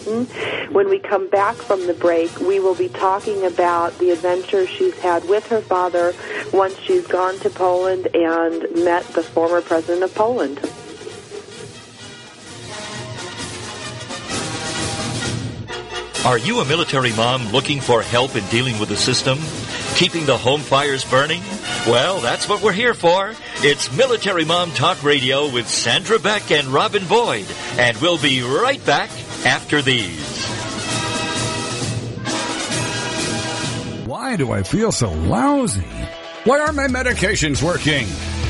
When 0.71 0.89
we 0.89 0.99
come 0.99 1.29
back 1.29 1.55
from 1.55 1.85
the 1.87 1.93
break, 1.93 2.39
we 2.39 2.59
will 2.59 2.75
be 2.75 2.89
talking 2.89 3.45
about 3.45 3.97
the 3.99 4.11
adventure 4.11 4.65
she's 4.65 4.97
had 4.99 5.27
with 5.29 5.47
her 5.47 5.61
father 5.61 6.13
once 6.51 6.77
she's 6.79 7.05
gone 7.07 7.37
to 7.39 7.49
Poland 7.49 8.07
and 8.13 8.83
met 8.83 9.05
the 9.09 9.23
former 9.23 9.61
president 9.61 10.03
of 10.03 10.13
Poland. 10.15 10.59
Are 16.25 16.37
you 16.37 16.61
a 16.61 16.65
military 16.65 17.11
mom 17.11 17.49
looking 17.49 17.81
for 17.81 18.01
help 18.01 18.37
in 18.37 18.45
dealing 18.45 18.79
with 18.79 18.87
the 18.87 18.95
system? 18.95 19.37
Keeping 19.95 20.25
the 20.25 20.37
home 20.37 20.61
fires 20.61 21.03
burning? 21.03 21.41
Well, 21.85 22.21
that's 22.21 22.47
what 22.47 22.61
we're 22.61 22.71
here 22.71 22.93
for. 22.93 23.33
It's 23.57 23.91
Military 23.95 24.45
Mom 24.45 24.71
Talk 24.71 25.03
Radio 25.03 25.51
with 25.51 25.67
Sandra 25.67 26.17
Beck 26.19 26.49
and 26.49 26.67
Robin 26.67 27.05
Boyd. 27.07 27.45
And 27.77 27.97
we'll 27.97 28.17
be 28.17 28.41
right 28.41 28.83
back 28.85 29.09
after 29.45 29.81
these. 29.81 30.45
Why 34.05 34.35
do 34.35 34.51
I 34.51 34.63
feel 34.63 34.91
so 34.91 35.11
lousy? 35.11 35.81
Why 36.45 36.59
aren't 36.59 36.75
my 36.75 36.87
medications 36.87 37.61
working? 37.61 38.07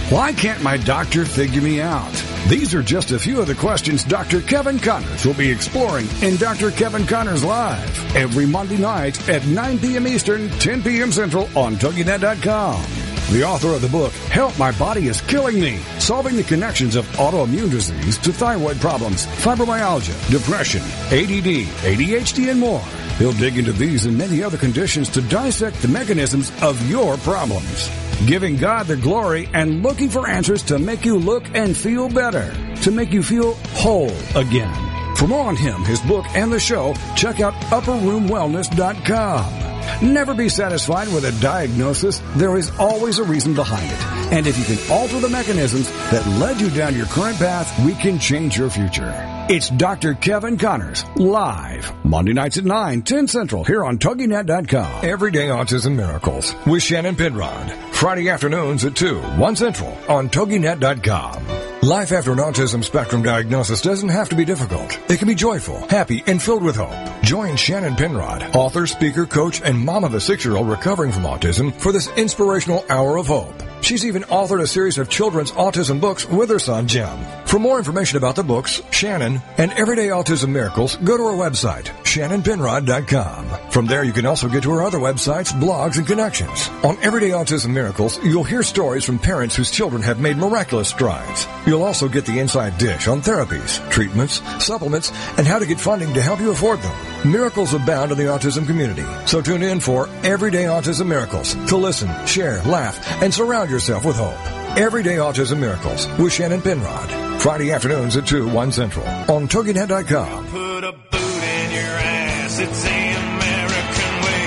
Why 0.09 0.33
can't 0.33 0.61
my 0.61 0.77
doctor 0.77 1.25
figure 1.25 1.61
me 1.61 1.81
out? 1.81 2.11
These 2.47 2.75
are 2.75 2.83
just 2.83 3.11
a 3.11 3.19
few 3.19 3.39
of 3.39 3.47
the 3.47 3.55
questions 3.55 4.03
Dr. 4.03 4.41
Kevin 4.41 4.77
Conners 4.77 5.25
will 5.25 5.33
be 5.33 5.49
exploring 5.49 6.07
in 6.21 6.35
Dr. 6.35 6.71
Kevin 6.71 7.07
Conners 7.07 7.43
Live 7.43 8.15
every 8.15 8.45
Monday 8.45 8.77
night 8.77 9.29
at 9.29 9.45
9 9.47 9.79
p.m. 9.79 10.07
Eastern, 10.07 10.49
10 10.59 10.83
p.m. 10.83 11.11
Central 11.11 11.45
on 11.57 11.75
TogiNet.com. 11.75 13.12
the 13.31 13.43
author 13.43 13.69
of 13.69 13.81
the 13.81 13.87
book 13.87 14.11
Help 14.31 14.57
My 14.59 14.71
Body 14.77 15.07
Is 15.07 15.21
Killing 15.21 15.59
Me, 15.59 15.77
solving 15.99 16.35
the 16.35 16.43
connections 16.43 16.95
of 16.95 17.05
autoimmune 17.17 17.71
disease 17.71 18.17
to 18.19 18.33
thyroid 18.33 18.79
problems, 18.79 19.25
fibromyalgia, 19.25 20.31
depression, 20.31 20.81
ADD, 21.07 21.67
ADHD, 21.83 22.51
and 22.51 22.59
more. 22.59 22.83
He'll 23.17 23.31
dig 23.33 23.57
into 23.57 23.71
these 23.71 24.05
and 24.05 24.17
many 24.17 24.43
other 24.43 24.57
conditions 24.57 25.09
to 25.09 25.21
dissect 25.21 25.81
the 25.81 25.87
mechanisms 25.87 26.51
of 26.61 26.89
your 26.89 27.17
problems. 27.17 27.89
Giving 28.25 28.57
God 28.57 28.87
the 28.87 28.97
glory 28.97 29.49
and 29.53 29.83
looking 29.83 30.09
for 30.09 30.27
answers 30.27 30.63
to 30.63 30.79
make 30.79 31.05
you 31.05 31.17
look 31.17 31.43
and 31.53 31.75
feel 31.75 32.09
better, 32.09 32.53
to 32.81 32.91
make 32.91 33.11
you 33.11 33.21
feel 33.23 33.53
whole 33.73 34.15
again. 34.35 35.15
For 35.15 35.27
more 35.27 35.47
on 35.47 35.55
him, 35.55 35.83
his 35.83 36.01
book, 36.01 36.25
and 36.35 36.51
the 36.51 36.59
show, 36.59 36.95
check 37.15 37.39
out 37.39 37.53
upperroomwellness.com. 37.71 39.62
Never 40.01 40.33
be 40.33 40.49
satisfied 40.49 41.07
with 41.09 41.25
a 41.25 41.31
diagnosis. 41.41 42.21
There 42.35 42.57
is 42.57 42.71
always 42.79 43.19
a 43.19 43.23
reason 43.23 43.53
behind 43.53 43.85
it. 43.85 44.33
And 44.33 44.47
if 44.47 44.57
you 44.57 44.75
can 44.75 44.91
alter 44.91 45.19
the 45.19 45.29
mechanisms 45.29 45.91
that 46.11 46.25
led 46.39 46.59
you 46.59 46.69
down 46.69 46.95
your 46.95 47.05
current 47.07 47.37
path, 47.37 47.71
we 47.85 47.93
can 47.93 48.19
change 48.19 48.57
your 48.57 48.69
future. 48.69 49.42
It's 49.49 49.69
Dr. 49.69 50.13
Kevin 50.13 50.57
Conners, 50.57 51.03
live, 51.17 52.05
Monday 52.05 52.31
nights 52.31 52.57
at 52.57 52.63
9, 52.63 53.01
10 53.01 53.27
Central, 53.27 53.65
here 53.65 53.83
on 53.83 53.97
TogiNet.com. 53.97 55.03
Everyday 55.03 55.49
Autism 55.49 55.95
Miracles 55.95 56.55
with 56.65 56.81
Shannon 56.81 57.13
Penrod. 57.13 57.69
Friday 57.93 58.29
afternoons 58.29 58.85
at 58.85 58.95
2, 58.95 59.19
1 59.19 59.55
Central 59.57 59.97
on 60.07 60.29
TogiNet.com. 60.29 61.45
Life 61.81 62.13
after 62.13 62.31
an 62.31 62.37
autism 62.37 62.81
spectrum 62.85 63.21
diagnosis 63.21 63.81
doesn't 63.81 64.07
have 64.07 64.29
to 64.29 64.35
be 64.37 64.45
difficult. 64.45 64.97
It 65.11 65.19
can 65.19 65.27
be 65.27 65.35
joyful, 65.35 65.89
happy, 65.89 66.23
and 66.25 66.41
filled 66.41 66.63
with 66.63 66.77
hope. 66.77 67.21
Join 67.23 67.57
Shannon 67.57 67.97
Penrod, 67.97 68.55
author, 68.55 68.87
speaker, 68.87 69.25
coach, 69.25 69.61
and 69.61 69.77
mom 69.77 70.05
of 70.05 70.13
a 70.13 70.21
six-year-old 70.21 70.69
recovering 70.69 71.11
from 71.11 71.23
autism 71.23 71.73
for 71.73 71.91
this 71.91 72.07
inspirational 72.15 72.85
hour 72.87 73.17
of 73.17 73.27
hope. 73.27 73.61
She's 73.83 74.05
even 74.05 74.23
authored 74.23 74.61
a 74.61 74.67
series 74.67 74.97
of 74.97 75.09
children's 75.09 75.51
autism 75.51 75.99
books 75.99 76.25
with 76.25 76.49
her 76.49 76.57
son, 76.57 76.87
Jim. 76.87 77.19
For 77.43 77.59
more 77.59 77.77
information 77.77 78.17
about 78.17 78.37
the 78.37 78.43
books, 78.43 78.81
Shannon, 78.91 79.41
and 79.57 79.73
Everyday 79.73 80.07
Autism 80.07 80.49
Miracles, 80.49 80.95
go 80.95 81.17
to 81.17 81.23
her 81.27 81.33
website, 81.33 81.83
shannonpenrod.com. 82.05 83.71
From 83.71 83.85
there, 83.85 84.05
you 84.05 84.13
can 84.13 84.25
also 84.25 84.47
get 84.47 84.63
to 84.63 84.71
her 84.71 84.83
other 84.83 84.99
websites, 84.99 85.51
blogs, 85.51 85.97
and 85.97 86.07
connections. 86.07 86.69
On 86.85 86.97
Everyday 87.03 87.31
Autism 87.31 87.71
Miracles, 87.71 88.23
you'll 88.23 88.45
hear 88.45 88.63
stories 88.63 89.03
from 89.03 89.19
parents 89.19 89.53
whose 89.53 89.69
children 89.69 90.01
have 90.01 90.17
made 90.17 90.37
miraculous 90.37 90.87
strides. 90.87 91.45
You'll 91.67 91.83
also 91.83 92.07
get 92.07 92.25
the 92.25 92.39
inside 92.39 92.77
dish 92.77 93.09
on 93.09 93.21
therapies, 93.21 93.87
treatments, 93.91 94.41
supplements, 94.63 95.11
and 95.37 95.45
how 95.45 95.59
to 95.59 95.65
get 95.65 95.79
funding 95.79 96.13
to 96.13 96.21
help 96.21 96.39
you 96.39 96.51
afford 96.51 96.79
them. 96.81 97.29
Miracles 97.29 97.73
abound 97.73 98.11
in 98.13 98.17
the 98.17 98.25
autism 98.25 98.65
community. 98.65 99.05
So 99.25 99.41
tune 99.41 99.61
in 99.61 99.81
for 99.81 100.07
Everyday 100.23 100.63
Autism 100.63 101.07
Miracles 101.07 101.53
to 101.67 101.75
listen, 101.75 102.09
share, 102.25 102.63
laugh, 102.63 103.21
and 103.21 103.33
surround 103.33 103.72
yourself 103.73 104.05
with 104.05 104.15
hope. 104.15 104.77
Everyday 104.77 105.17
Autism 105.17 105.59
Miracles 105.59 106.07
with 106.19 106.31
Shannon 106.31 106.61
Penrod. 106.61 107.41
Friday 107.41 107.71
afternoons 107.71 108.15
at 108.15 108.27
2, 108.27 108.47
1 108.47 108.71
Central 108.71 109.05
on 109.05 109.47
TogiNet.com. 109.47 110.47
Put 110.47 110.83
a 110.83 110.91
boot 110.91 111.43
in 111.43 111.71
your 111.71 111.83
ass. 111.83 112.59
It's 112.59 112.83
the 112.83 112.89
American 112.89 114.13
way. 114.23 114.43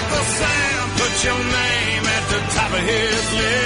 Uncle 0.00 0.26
Sam, 0.40 0.88
put 0.96 1.24
your 1.24 1.38
name 1.38 2.04
at 2.16 2.24
the 2.32 2.40
top 2.56 2.72
of 2.72 2.80
his 2.80 3.32
list 3.34 3.65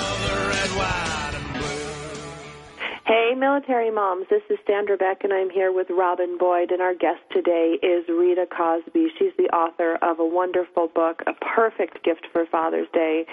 Military 3.41 3.89
moms. 3.89 4.27
This 4.29 4.43
is 4.51 4.59
Sandra 4.67 4.95
Beck, 4.95 5.23
and 5.23 5.33
I'm 5.33 5.49
here 5.49 5.71
with 5.71 5.87
Robin 5.89 6.37
Boyd. 6.37 6.69
And 6.69 6.79
our 6.79 6.93
guest 6.93 7.21
today 7.31 7.79
is 7.81 8.07
Rita 8.07 8.45
Cosby. 8.45 9.07
She's 9.17 9.33
the 9.35 9.49
author 9.49 9.95
of 10.03 10.19
a 10.19 10.25
wonderful 10.25 10.89
book, 10.93 11.23
A 11.25 11.33
Perfect 11.33 12.03
Gift 12.03 12.27
for 12.31 12.45
Father's 12.45 12.87
Day. 12.93 13.25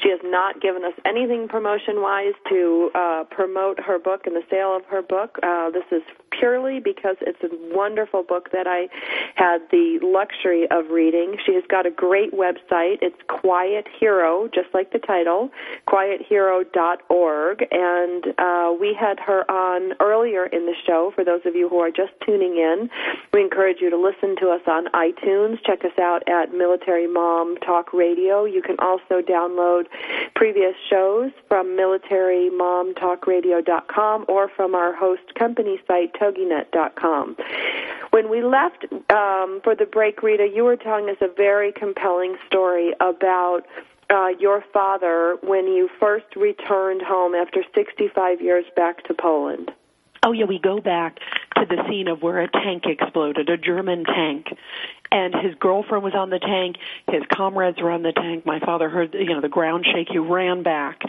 She 0.00 0.08
has 0.10 0.20
not 0.22 0.62
given 0.62 0.84
us 0.84 0.92
anything 1.04 1.48
promotion 1.48 2.00
wise 2.00 2.34
to 2.48 2.90
uh, 2.94 3.24
promote 3.28 3.80
her 3.80 3.98
book 3.98 4.28
and 4.28 4.36
the 4.36 4.44
sale 4.48 4.76
of 4.76 4.84
her 4.84 5.02
book. 5.02 5.40
Uh, 5.42 5.70
this 5.70 5.84
is 5.90 6.02
purely 6.38 6.80
because 6.80 7.16
it's 7.20 7.42
a 7.42 7.74
wonderful 7.74 8.22
book 8.22 8.50
that 8.52 8.66
I 8.66 8.88
had 9.34 9.58
the 9.70 9.98
luxury 10.02 10.66
of 10.70 10.90
reading. 10.90 11.36
She 11.44 11.54
has 11.54 11.64
got 11.68 11.86
a 11.86 11.90
great 11.90 12.32
website. 12.32 12.98
It's 13.02 13.16
Quiet 13.28 13.86
Hero, 13.98 14.48
just 14.54 14.68
like 14.74 14.92
the 14.92 14.98
title, 14.98 15.50
quiethero.org. 15.88 17.66
And 17.70 18.26
uh, 18.38 18.72
we 18.78 18.94
had 18.98 19.18
her 19.20 19.50
on 19.56 19.94
earlier 20.00 20.44
in 20.44 20.66
the 20.66 20.74
show. 20.86 21.10
For 21.14 21.24
those 21.24 21.40
of 21.46 21.56
you 21.56 21.66
who 21.68 21.78
are 21.78 21.90
just 21.90 22.12
tuning 22.24 22.58
in, 22.58 22.88
we 23.32 23.40
encourage 23.40 23.78
you 23.80 23.88
to 23.88 23.96
listen 23.96 24.36
to 24.36 24.50
us 24.50 24.60
on 24.66 24.88
iTunes. 24.92 25.56
Check 25.64 25.82
us 25.84 25.98
out 25.98 26.22
at 26.28 26.52
Military 26.52 27.06
Mom 27.06 27.56
Talk 27.64 27.94
Radio. 27.94 28.44
You 28.44 28.60
can 28.60 28.76
also 28.78 29.22
download 29.22 29.86
previous 30.34 30.74
shows 30.90 31.32
from 31.48 31.74
military.momtalkradio.com 31.74 34.26
or 34.28 34.50
from 34.54 34.74
our 34.74 34.94
host 34.94 35.22
company 35.38 35.80
site, 35.86 36.12
toginet.com. 36.14 37.36
When 38.10 38.28
we 38.30 38.42
left 38.42 38.84
um, 39.10 39.60
for 39.64 39.74
the 39.74 39.86
break, 39.90 40.22
Rita, 40.22 40.48
you 40.54 40.64
were 40.64 40.76
telling 40.76 41.08
us 41.08 41.16
a 41.20 41.28
very 41.34 41.72
compelling 41.72 42.36
story 42.46 42.92
about 43.00 43.62
uh, 44.10 44.28
your 44.38 44.64
father 44.72 45.36
when 45.42 45.66
you 45.66 45.88
first 45.98 46.36
returned 46.36 47.02
home 47.02 47.34
after 47.34 47.64
65 47.74 48.40
years 48.40 48.64
back 48.76 49.04
to 49.04 49.14
Poland. 49.14 49.70
Oh 50.22 50.32
yeah, 50.32 50.44
we 50.46 50.58
go 50.58 50.80
back 50.80 51.18
to 51.56 51.66
the 51.66 51.82
scene 51.88 52.08
of 52.08 52.22
where 52.22 52.40
a 52.40 52.50
tank 52.50 52.84
exploded, 52.86 53.48
a 53.48 53.56
German 53.56 54.04
tank. 54.04 54.46
And 55.12 55.34
his 55.34 55.54
girlfriend 55.54 56.02
was 56.02 56.14
on 56.14 56.30
the 56.30 56.40
tank, 56.40 56.76
his 57.08 57.22
comrades 57.32 57.80
were 57.80 57.90
on 57.90 58.02
the 58.02 58.12
tank. 58.12 58.44
My 58.44 58.58
father 58.60 58.88
heard, 58.88 59.14
you 59.14 59.26
know, 59.26 59.40
the 59.40 59.48
ground 59.48 59.86
shake. 59.92 60.08
He 60.10 60.18
ran 60.18 60.62
back. 60.62 61.00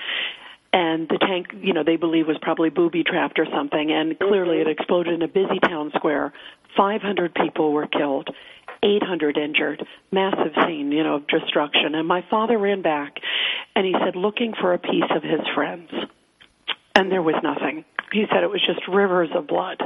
And 0.71 1.07
the 1.09 1.17
tank, 1.17 1.47
you 1.61 1.73
know, 1.73 1.83
they 1.83 1.95
believe 1.95 2.27
was 2.27 2.37
probably 2.41 2.69
booby 2.69 3.03
trapped 3.03 3.39
or 3.39 3.47
something. 3.51 3.91
And 3.91 4.19
clearly 4.19 4.57
it 4.57 4.67
exploded 4.67 5.13
in 5.13 5.21
a 5.23 5.27
busy 5.27 5.59
town 5.59 5.91
square. 5.95 6.33
500 6.75 7.33
people 7.33 7.71
were 7.71 7.87
killed. 7.87 8.29
800 8.83 9.37
injured, 9.37 9.85
massive 10.11 10.53
scene, 10.65 10.91
you 10.91 11.03
know, 11.03 11.15
of 11.15 11.27
destruction. 11.27 11.95
And 11.95 12.07
my 12.07 12.23
father 12.29 12.57
ran 12.57 12.81
back 12.81 13.17
and 13.75 13.85
he 13.85 13.93
said, 14.03 14.15
looking 14.15 14.53
for 14.59 14.73
a 14.73 14.79
piece 14.79 15.09
of 15.15 15.23
his 15.23 15.41
friends. 15.55 15.89
And 16.95 17.11
there 17.11 17.21
was 17.21 17.35
nothing. 17.43 17.85
He 18.11 18.25
said 18.31 18.43
it 18.43 18.49
was 18.49 18.63
just 18.65 18.87
rivers 18.87 19.29
of 19.35 19.47
blood. 19.47 19.81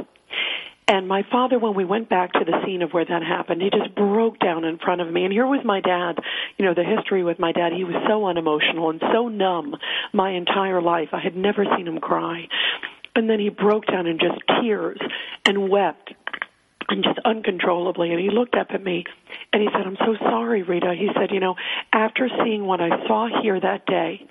And 0.88 1.06
my 1.06 1.22
father, 1.30 1.58
when 1.58 1.74
we 1.74 1.84
went 1.84 2.08
back 2.08 2.32
to 2.32 2.44
the 2.44 2.60
scene 2.64 2.82
of 2.82 2.90
where 2.90 3.04
that 3.04 3.22
happened, 3.22 3.62
he 3.62 3.70
just 3.70 3.94
broke 3.94 4.38
down 4.38 4.64
in 4.64 4.78
front 4.78 5.00
of 5.00 5.10
me. 5.10 5.24
And 5.24 5.32
here 5.32 5.46
was 5.46 5.60
my 5.64 5.80
dad. 5.80 6.16
You 6.58 6.64
know, 6.64 6.74
the 6.74 6.84
history 6.84 7.22
with 7.22 7.38
my 7.38 7.52
dad, 7.52 7.72
he 7.72 7.84
was 7.84 7.96
so 8.08 8.26
unemotional 8.26 8.90
and 8.90 9.00
so 9.12 9.28
numb 9.28 9.76
my 10.12 10.30
entire 10.30 10.82
life. 10.82 11.08
I 11.12 11.20
had 11.20 11.36
never 11.36 11.64
seen 11.76 11.86
him 11.86 11.98
cry. 11.98 12.48
And 13.14 13.28
then 13.28 13.38
he 13.38 13.48
broke 13.48 13.86
down 13.86 14.06
in 14.06 14.18
just 14.18 14.40
tears 14.60 14.98
and 15.44 15.68
wept 15.68 16.14
and 16.92 17.02
just 17.02 17.18
uncontrollably. 17.24 18.10
And 18.10 18.20
he 18.20 18.28
looked 18.28 18.54
up 18.54 18.68
at 18.70 18.84
me 18.84 19.04
and 19.52 19.62
he 19.62 19.68
said, 19.72 19.86
I'm 19.86 19.96
so 19.96 20.14
sorry, 20.20 20.62
Rita. 20.62 20.94
He 20.94 21.08
said, 21.18 21.30
you 21.30 21.40
know, 21.40 21.56
after 21.92 22.28
seeing 22.44 22.66
what 22.66 22.80
I 22.80 22.90
saw 23.06 23.28
here 23.42 23.58
that 23.58 23.86
day, 23.86 24.28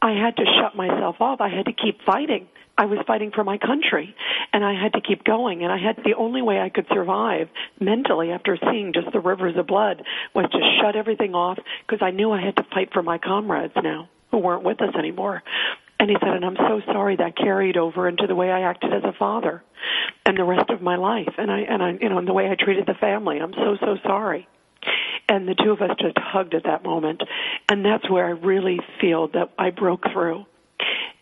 I 0.00 0.12
had 0.12 0.36
to 0.36 0.44
shut 0.60 0.74
myself 0.74 1.16
off. 1.20 1.40
I 1.40 1.50
had 1.50 1.66
to 1.66 1.72
keep 1.72 2.00
fighting. 2.02 2.48
I 2.76 2.86
was 2.86 2.98
fighting 3.06 3.30
for 3.32 3.44
my 3.44 3.58
country 3.58 4.16
and 4.52 4.64
I 4.64 4.72
had 4.72 4.94
to 4.94 5.00
keep 5.00 5.24
going 5.24 5.62
and 5.62 5.70
I 5.70 5.78
had 5.78 5.96
the 6.04 6.14
only 6.14 6.42
way 6.42 6.58
I 6.58 6.70
could 6.70 6.86
survive 6.92 7.48
mentally 7.78 8.32
after 8.32 8.58
seeing 8.70 8.92
just 8.92 9.12
the 9.12 9.20
rivers 9.20 9.56
of 9.56 9.66
blood 9.66 10.02
was 10.34 10.46
to 10.50 10.58
shut 10.80 10.96
everything 10.96 11.34
off 11.34 11.58
because 11.86 12.04
I 12.04 12.10
knew 12.10 12.32
I 12.32 12.44
had 12.44 12.56
to 12.56 12.66
fight 12.74 12.92
for 12.92 13.02
my 13.02 13.18
comrades 13.18 13.74
now 13.76 14.08
who 14.32 14.38
weren't 14.38 14.64
with 14.64 14.82
us 14.82 14.94
anymore. 14.98 15.44
And 16.04 16.10
he 16.10 16.18
said, 16.20 16.34
and 16.34 16.44
I'm 16.44 16.56
so 16.56 16.82
sorry 16.92 17.16
that 17.16 17.34
carried 17.34 17.78
over 17.78 18.06
into 18.06 18.26
the 18.26 18.34
way 18.34 18.50
I 18.50 18.60
acted 18.68 18.92
as 18.92 19.04
a 19.04 19.14
father 19.18 19.64
and 20.26 20.36
the 20.36 20.44
rest 20.44 20.68
of 20.68 20.82
my 20.82 20.96
life. 20.96 21.32
And 21.38 21.50
I, 21.50 21.60
and 21.60 21.82
I, 21.82 21.92
you 21.98 22.10
know, 22.10 22.18
and 22.18 22.28
the 22.28 22.34
way 22.34 22.50
I 22.50 22.62
treated 22.62 22.84
the 22.84 22.92
family. 22.92 23.38
I'm 23.38 23.54
so, 23.54 23.78
so 23.80 23.96
sorry. 24.02 24.46
And 25.30 25.48
the 25.48 25.54
two 25.54 25.70
of 25.70 25.80
us 25.80 25.96
just 25.98 26.18
hugged 26.18 26.52
at 26.52 26.64
that 26.64 26.82
moment. 26.82 27.22
And 27.70 27.82
that's 27.82 28.10
where 28.10 28.26
I 28.26 28.32
really 28.32 28.80
feel 29.00 29.28
that 29.28 29.52
I 29.58 29.70
broke 29.70 30.02
through. 30.12 30.44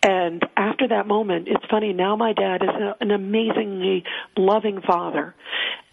And 0.03 0.45
after 0.57 0.89
that 0.89 1.07
moment, 1.07 1.47
it's 1.47 1.65
funny, 1.71 1.93
now 1.93 2.17
my 2.17 2.33
dad 2.33 2.65
is 2.65 2.71
a, 2.71 2.97
an 3.01 3.13
amazingly 3.13 4.03
loving 4.37 4.81
father. 4.85 5.37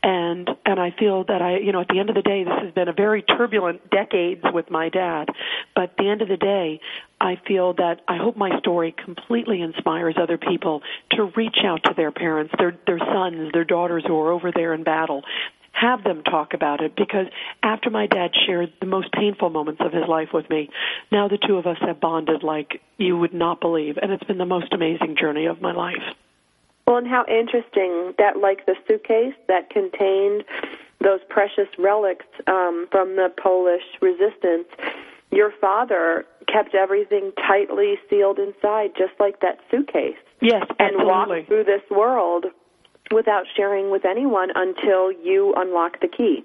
And, 0.01 0.49
and 0.65 0.79
I 0.79 0.95
feel 0.97 1.25
that 1.25 1.43
I, 1.43 1.57
you 1.57 1.73
know, 1.73 1.81
at 1.81 1.89
the 1.89 1.99
end 1.99 2.09
of 2.09 2.15
the 2.15 2.23
day, 2.23 2.43
this 2.43 2.53
has 2.63 2.73
been 2.73 2.87
a 2.87 2.93
very 2.93 3.21
turbulent 3.21 3.91
decades 3.91 4.41
with 4.51 4.71
my 4.71 4.89
dad. 4.89 5.27
But 5.75 5.83
at 5.83 5.97
the 5.97 6.09
end 6.09 6.23
of 6.23 6.27
the 6.27 6.37
day, 6.37 6.79
I 7.21 7.37
feel 7.47 7.73
that 7.73 8.01
I 8.07 8.17
hope 8.17 8.37
my 8.37 8.57
story 8.59 8.95
completely 9.03 9.61
inspires 9.61 10.15
other 10.21 10.37
people 10.37 10.81
to 11.11 11.25
reach 11.35 11.57
out 11.65 11.83
to 11.83 11.93
their 11.95 12.11
parents, 12.11 12.53
their 12.57 12.77
their 12.87 12.99
sons, 12.99 13.51
their 13.53 13.65
daughters 13.65 14.03
who 14.07 14.17
are 14.19 14.31
over 14.31 14.51
there 14.51 14.73
in 14.73 14.83
battle. 14.83 15.23
Have 15.71 16.03
them 16.03 16.23
talk 16.23 16.53
about 16.53 16.81
it 16.81 16.95
because 16.95 17.27
after 17.63 17.89
my 17.89 18.07
dad 18.07 18.31
shared 18.45 18.73
the 18.79 18.85
most 18.85 19.11
painful 19.13 19.49
moments 19.49 19.81
of 19.83 19.93
his 19.93 20.03
life 20.07 20.29
with 20.33 20.49
me, 20.49 20.69
now 21.11 21.27
the 21.27 21.37
two 21.37 21.57
of 21.57 21.67
us 21.67 21.77
have 21.81 21.99
bonded 21.99 22.43
like 22.43 22.81
you 22.97 23.17
would 23.17 23.33
not 23.33 23.61
believe, 23.61 23.97
and 24.01 24.11
it's 24.11 24.23
been 24.23 24.39
the 24.39 24.45
most 24.45 24.73
amazing 24.73 25.15
journey 25.19 25.45
of 25.45 25.61
my 25.61 25.71
life. 25.71 26.03
Well, 26.85 26.97
and 26.97 27.07
how 27.07 27.23
interesting 27.27 28.15
that, 28.17 28.37
like 28.41 28.65
the 28.65 28.75
suitcase 28.87 29.35
that 29.47 29.69
contained 29.69 30.43
those 31.01 31.19
precious 31.29 31.67
relics 31.77 32.25
um, 32.47 32.87
from 32.91 33.15
the 33.15 33.31
Polish 33.41 33.83
resistance, 34.01 34.67
your 35.31 35.51
father 35.61 36.25
kept 36.51 36.75
everything 36.75 37.31
tightly 37.47 37.95
sealed 38.09 38.39
inside, 38.39 38.91
just 38.97 39.13
like 39.19 39.39
that 39.41 39.59
suitcase. 39.69 40.17
Yes, 40.41 40.65
and 40.79 40.95
absolutely. 40.95 41.05
walked 41.05 41.47
through 41.47 41.63
this 41.65 41.83
world 41.91 42.45
without 43.11 43.45
sharing 43.55 43.89
with 43.91 44.05
anyone 44.05 44.49
until 44.55 45.11
you 45.11 45.53
unlock 45.57 45.99
the 46.01 46.07
key. 46.07 46.43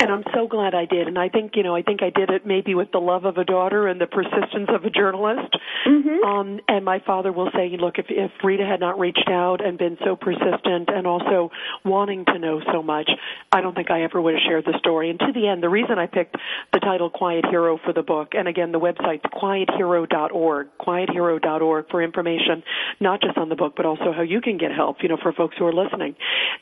And 0.00 0.10
I'm 0.10 0.24
so 0.34 0.48
glad 0.48 0.74
I 0.74 0.86
did. 0.86 1.08
And 1.08 1.18
I 1.18 1.28
think, 1.28 1.52
you 1.56 1.62
know, 1.62 1.76
I 1.76 1.82
think 1.82 2.02
I 2.02 2.08
did 2.08 2.30
it 2.30 2.46
maybe 2.46 2.74
with 2.74 2.90
the 2.90 2.98
love 2.98 3.26
of 3.26 3.36
a 3.36 3.44
daughter 3.44 3.86
and 3.86 4.00
the 4.00 4.06
persistence 4.06 4.68
of 4.68 4.84
a 4.84 4.90
journalist. 4.90 5.54
Mm-hmm. 5.86 6.24
Um, 6.24 6.60
and 6.68 6.84
my 6.84 7.00
father 7.06 7.32
will 7.32 7.50
say, 7.54 7.76
look, 7.78 7.98
if, 7.98 8.06
if 8.08 8.30
Rita 8.42 8.64
had 8.64 8.80
not 8.80 8.98
reached 8.98 9.28
out 9.28 9.64
and 9.64 9.76
been 9.76 9.98
so 10.02 10.16
persistent 10.16 10.88
and 10.88 11.06
also 11.06 11.50
wanting 11.84 12.24
to 12.26 12.38
know 12.38 12.62
so 12.72 12.82
much, 12.82 13.10
I 13.52 13.60
don't 13.60 13.74
think 13.74 13.90
I 13.90 14.02
ever 14.02 14.20
would 14.20 14.34
have 14.34 14.42
shared 14.46 14.64
the 14.64 14.78
story. 14.78 15.10
And 15.10 15.18
to 15.20 15.32
the 15.34 15.46
end, 15.46 15.62
the 15.62 15.68
reason 15.68 15.98
I 15.98 16.06
picked 16.06 16.36
the 16.72 16.80
title 16.80 17.10
Quiet 17.10 17.44
Hero 17.50 17.78
for 17.84 17.92
the 17.92 18.02
book, 18.02 18.32
and 18.32 18.48
again, 18.48 18.72
the 18.72 18.80
website's 18.80 19.24
quiethero.org, 19.34 20.68
quiethero.org 20.80 21.90
for 21.90 22.02
information, 22.02 22.62
not 23.00 23.20
just 23.20 23.36
on 23.36 23.50
the 23.50 23.56
book, 23.56 23.74
but 23.76 23.84
also 23.84 24.12
how 24.16 24.22
you 24.22 24.40
can 24.40 24.56
get 24.56 24.72
help, 24.72 24.98
you 25.02 25.10
know, 25.10 25.18
for 25.22 25.32
folks 25.32 25.56
who 25.58 25.66
are 25.66 25.74
listening, 25.74 26.14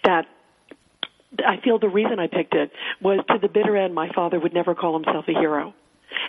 that 0.02 0.26
I 1.44 1.60
feel 1.62 1.78
the 1.78 1.88
reason 1.88 2.18
I 2.18 2.26
picked 2.26 2.54
it 2.54 2.70
was 3.00 3.20
to 3.28 3.38
the 3.38 3.48
bitter 3.48 3.76
end, 3.76 3.94
my 3.94 4.10
father 4.12 4.40
would 4.40 4.54
never 4.54 4.74
call 4.74 4.94
himself 4.94 5.26
a 5.28 5.32
hero. 5.32 5.74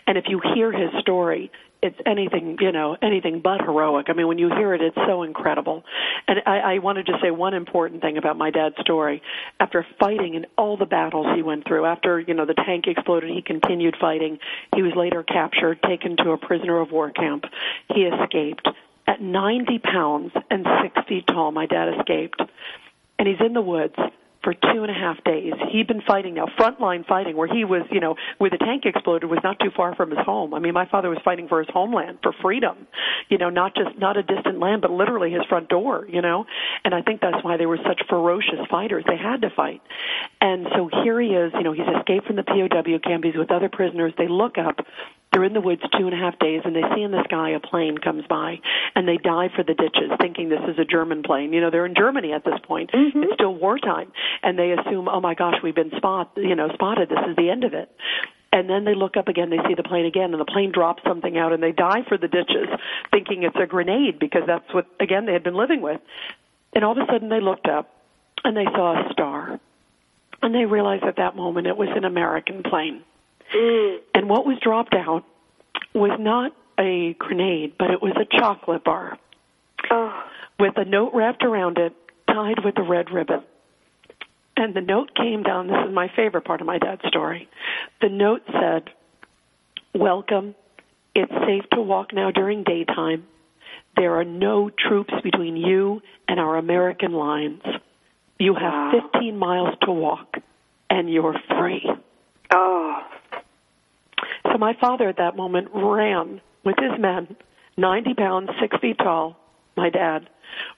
And 0.05 0.17
if 0.17 0.25
you 0.27 0.41
hear 0.53 0.71
his 0.71 0.89
story, 0.99 1.51
it's 1.81 1.95
anything, 2.05 2.57
you 2.59 2.73
know, 2.73 2.97
anything 3.01 3.39
but 3.41 3.61
heroic. 3.61 4.07
I 4.09 4.13
mean, 4.13 4.27
when 4.27 4.37
you 4.37 4.49
hear 4.49 4.73
it, 4.73 4.81
it's 4.81 4.97
so 5.07 5.23
incredible. 5.23 5.85
And 6.27 6.41
I, 6.45 6.57
I 6.57 6.77
wanted 6.79 7.05
to 7.05 7.13
say 7.21 7.31
one 7.31 7.53
important 7.53 8.01
thing 8.01 8.17
about 8.17 8.37
my 8.37 8.51
dad's 8.51 8.75
story. 8.81 9.21
After 9.59 9.85
fighting 9.97 10.33
in 10.33 10.45
all 10.57 10.75
the 10.75 10.85
battles 10.85 11.27
he 11.35 11.41
went 11.41 11.65
through, 11.65 11.85
after, 11.85 12.19
you 12.19 12.33
know, 12.33 12.45
the 12.45 12.53
tank 12.53 12.87
exploded, 12.87 13.29
he 13.29 13.41
continued 13.41 13.95
fighting. 13.99 14.39
He 14.75 14.81
was 14.81 14.93
later 14.95 15.23
captured, 15.23 15.81
taken 15.81 16.17
to 16.17 16.31
a 16.31 16.37
prisoner 16.37 16.81
of 16.81 16.91
war 16.91 17.11
camp. 17.11 17.45
He 17.93 18.01
escaped. 18.01 18.67
At 19.07 19.21
90 19.21 19.79
pounds 19.79 20.33
and 20.51 20.67
6 20.83 21.07
feet 21.07 21.27
tall, 21.27 21.51
my 21.51 21.65
dad 21.65 21.97
escaped. 21.97 22.41
And 23.17 23.27
he's 23.27 23.39
in 23.39 23.53
the 23.53 23.61
woods 23.61 23.95
for 24.49 24.73
two 24.73 24.81
and 24.81 24.89
a 24.89 24.93
half 24.93 25.23
days. 25.23 25.53
He'd 25.71 25.85
been 25.85 26.01
fighting 26.01 26.33
now, 26.33 26.47
frontline 26.57 27.05
fighting, 27.05 27.37
where 27.37 27.47
he 27.47 27.65
was, 27.65 27.83
you 27.91 27.99
know, 27.99 28.15
where 28.39 28.49
the 28.49 28.57
tank 28.57 28.83
exploded 28.85 29.29
was 29.29 29.39
not 29.43 29.59
too 29.59 29.69
far 29.75 29.93
from 29.95 30.09
his 30.09 30.19
home. 30.25 30.55
I 30.55 30.59
mean, 30.59 30.73
my 30.73 30.87
father 30.87 31.09
was 31.09 31.19
fighting 31.23 31.47
for 31.47 31.59
his 31.59 31.67
homeland, 31.71 32.17
for 32.23 32.33
freedom, 32.41 32.87
you 33.29 33.37
know, 33.37 33.49
not 33.49 33.75
just 33.75 33.99
not 33.99 34.17
a 34.17 34.23
distant 34.23 34.59
land, 34.59 34.81
but 34.81 34.89
literally 34.89 35.31
his 35.31 35.43
front 35.47 35.69
door, 35.69 36.07
you 36.09 36.21
know. 36.21 36.45
And 36.83 36.95
I 36.95 37.03
think 37.03 37.21
that's 37.21 37.43
why 37.43 37.57
they 37.57 37.67
were 37.67 37.77
such 37.85 38.01
ferocious 38.09 38.59
fighters. 38.71 39.03
They 39.07 39.17
had 39.17 39.41
to 39.41 39.51
fight. 39.55 39.81
And 40.41 40.67
so 40.75 40.89
here 41.03 41.21
he 41.21 41.29
is, 41.29 41.51
you 41.53 41.63
know, 41.63 41.73
he's 41.73 41.87
escaped 41.99 42.25
from 42.25 42.37
the 42.37 42.43
POW 42.43 42.99
camp. 43.07 43.23
He's 43.23 43.35
with 43.35 43.51
other 43.51 43.69
prisoners. 43.69 44.13
They 44.17 44.27
look 44.27 44.57
up. 44.57 44.79
They're 45.31 45.43
in 45.43 45.53
the 45.53 45.61
woods 45.61 45.81
two 45.97 46.05
and 46.05 46.13
a 46.13 46.17
half 46.17 46.39
days, 46.39 46.61
and 46.65 46.75
they 46.75 46.81
see 46.95 47.03
in 47.03 47.11
the 47.11 47.23
sky 47.25 47.51
a 47.51 47.59
plane 47.59 47.97
comes 47.97 48.23
by, 48.27 48.59
and 48.95 49.07
they 49.07 49.17
dive 49.17 49.51
for 49.55 49.63
the 49.63 49.75
ditches, 49.75 50.11
thinking 50.19 50.49
this 50.49 50.61
is 50.67 50.79
a 50.79 50.85
German 50.85 51.21
plane. 51.21 51.53
You 51.53 51.61
know, 51.61 51.69
they're 51.69 51.85
in 51.85 51.93
Germany 51.95 52.33
at 52.33 52.43
this 52.43 52.59
point. 52.63 52.91
Mm-hmm. 52.91 53.23
It's 53.23 53.33
still 53.35 53.53
wartime, 53.53 54.11
and 54.41 54.57
they 54.57 54.71
assume, 54.71 55.07
oh 55.07 55.21
my 55.21 55.35
gosh, 55.35 55.55
we've 55.63 55.75
been 55.75 55.91
spot, 55.97 56.31
you 56.35 56.55
know, 56.55 56.69
spotted. 56.73 57.09
This 57.09 57.19
is 57.29 57.35
the 57.35 57.49
end 57.49 57.63
of 57.63 57.73
it. 57.73 57.95
And 58.51 58.67
then 58.67 58.83
they 58.85 58.95
look 58.95 59.15
up 59.15 59.27
again, 59.27 59.51
they 59.51 59.59
see 59.67 59.75
the 59.75 59.83
plane 59.83 60.05
again, 60.05 60.31
and 60.33 60.41
the 60.41 60.45
plane 60.45 60.71
drops 60.71 61.03
something 61.03 61.37
out, 61.37 61.53
and 61.53 61.61
they 61.61 61.71
dive 61.71 62.05
for 62.07 62.17
the 62.17 62.27
ditches, 62.27 62.67
thinking 63.11 63.43
it's 63.43 63.55
a 63.61 63.67
grenade 63.67 64.17
because 64.17 64.43
that's 64.47 64.73
what, 64.73 64.87
again, 64.99 65.27
they 65.27 65.33
had 65.33 65.43
been 65.43 65.55
living 65.55 65.81
with. 65.81 66.01
And 66.73 66.83
all 66.83 66.93
of 66.93 66.97
a 66.97 67.05
sudden 67.11 67.29
they 67.29 67.41
looked 67.41 67.67
up, 67.67 67.93
and 68.43 68.57
they 68.57 68.65
saw 68.65 68.93
a 68.93 69.13
star. 69.13 69.59
And 70.41 70.55
they 70.55 70.65
realized 70.65 71.03
at 71.03 71.17
that 71.17 71.35
moment 71.35 71.67
it 71.67 71.77
was 71.77 71.89
an 71.95 72.05
American 72.05 72.63
plane. 72.63 73.03
Mm. 73.55 73.97
And 74.13 74.29
what 74.29 74.45
was 74.45 74.57
dropped 74.61 74.93
out 74.93 75.23
was 75.93 76.17
not 76.19 76.53
a 76.79 77.13
grenade, 77.19 77.73
but 77.77 77.91
it 77.91 78.01
was 78.01 78.13
a 78.15 78.25
chocolate 78.39 78.83
bar 78.83 79.17
Oh, 79.91 80.23
with 80.59 80.77
a 80.77 80.85
note 80.85 81.11
wrapped 81.13 81.43
around 81.43 81.77
it, 81.77 81.93
tied 82.27 82.63
with 82.63 82.77
a 82.77 82.83
red 82.83 83.11
ribbon. 83.11 83.43
And 84.55 84.73
the 84.73 84.81
note 84.81 85.15
came 85.15 85.41
down. 85.43 85.67
This 85.67 85.77
is 85.87 85.93
my 85.93 86.11
favorite 86.15 86.43
part 86.45 86.61
of 86.61 86.67
my 86.67 86.77
dad's 86.77 87.01
story. 87.07 87.49
The 88.01 88.09
note 88.09 88.41
said, 88.51 88.89
Welcome. 89.95 90.53
It's 91.15 91.31
safe 91.31 91.63
to 91.73 91.81
walk 91.81 92.13
now 92.13 92.29
during 92.31 92.63
daytime. 92.63 93.25
There 93.95 94.19
are 94.19 94.25
no 94.25 94.69
troops 94.69 95.13
between 95.23 95.55
you 95.57 96.01
and 96.27 96.39
our 96.39 96.57
American 96.57 97.13
lines. 97.13 97.63
You 98.37 98.53
have 98.53 98.93
15 99.11 99.37
miles 99.37 99.75
to 99.83 99.91
walk, 99.91 100.35
and 100.89 101.11
you're 101.11 101.35
free. 101.57 101.89
oh, 102.53 102.97
my 104.59 104.75
father 104.79 105.07
at 105.07 105.17
that 105.17 105.35
moment 105.35 105.69
ran 105.73 106.41
with 106.63 106.75
his 106.77 106.99
men, 106.99 107.35
90 107.77 108.13
pounds, 108.13 108.49
6 108.59 108.77
feet 108.81 108.97
tall, 108.97 109.37
my 109.77 109.89
dad, 109.89 110.29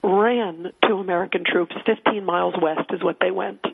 ran 0.04 0.72
to 0.84 0.96
American 0.96 1.44
troops 1.44 1.76
15 1.86 2.24
miles 2.24 2.54
west 2.62 2.92
is 2.92 3.04
what 3.04 3.18
they 3.20 3.32
went. 3.32 3.66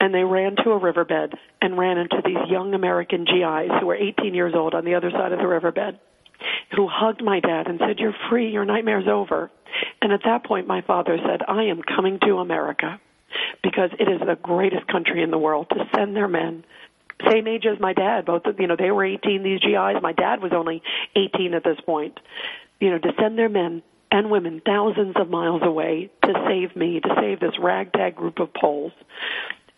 And 0.00 0.14
they 0.14 0.24
ran 0.24 0.56
to 0.64 0.70
a 0.70 0.78
riverbed 0.78 1.34
and 1.60 1.78
ran 1.78 1.98
into 1.98 2.22
these 2.24 2.50
young 2.50 2.74
American 2.74 3.24
GIs 3.24 3.70
who 3.78 3.86
were 3.86 3.94
18 3.94 4.34
years 4.34 4.54
old 4.54 4.74
on 4.74 4.84
the 4.84 4.94
other 4.94 5.10
side 5.10 5.32
of 5.32 5.38
the 5.38 5.46
riverbed 5.46 5.98
who 6.74 6.88
hugged 6.88 7.22
my 7.22 7.40
dad 7.40 7.68
and 7.68 7.78
said, 7.78 7.98
You're 7.98 8.16
free, 8.28 8.50
your 8.50 8.64
nightmare's 8.64 9.06
over. 9.06 9.50
And 10.00 10.12
at 10.12 10.24
that 10.24 10.44
point, 10.44 10.66
my 10.66 10.80
father 10.80 11.18
said, 11.24 11.42
I 11.46 11.64
am 11.64 11.82
coming 11.82 12.18
to 12.26 12.38
America 12.38 13.00
because 13.62 13.90
it 13.98 14.08
is 14.08 14.20
the 14.20 14.36
greatest 14.42 14.86
country 14.88 15.22
in 15.22 15.30
the 15.30 15.38
world 15.38 15.68
to 15.70 15.88
send 15.94 16.16
their 16.16 16.28
men 16.28 16.64
same 17.28 17.46
age 17.46 17.66
as 17.66 17.80
my 17.80 17.92
dad. 17.92 18.24
Both 18.24 18.46
of, 18.46 18.60
you 18.60 18.66
know 18.66 18.76
they 18.76 18.90
were 18.90 19.04
18 19.04 19.42
these 19.42 19.60
GIs 19.60 20.02
my 20.02 20.12
dad 20.12 20.42
was 20.42 20.52
only 20.52 20.82
18 21.16 21.54
at 21.54 21.64
this 21.64 21.80
point. 21.84 22.18
You 22.80 22.90
know 22.90 22.98
to 22.98 23.12
send 23.18 23.38
their 23.38 23.48
men 23.48 23.82
and 24.10 24.30
women 24.30 24.60
thousands 24.64 25.14
of 25.16 25.30
miles 25.30 25.62
away 25.62 26.10
to 26.24 26.32
save 26.46 26.76
me 26.76 27.00
to 27.00 27.14
save 27.18 27.40
this 27.40 27.58
ragtag 27.58 28.14
group 28.14 28.40
of 28.40 28.52
Poles 28.52 28.92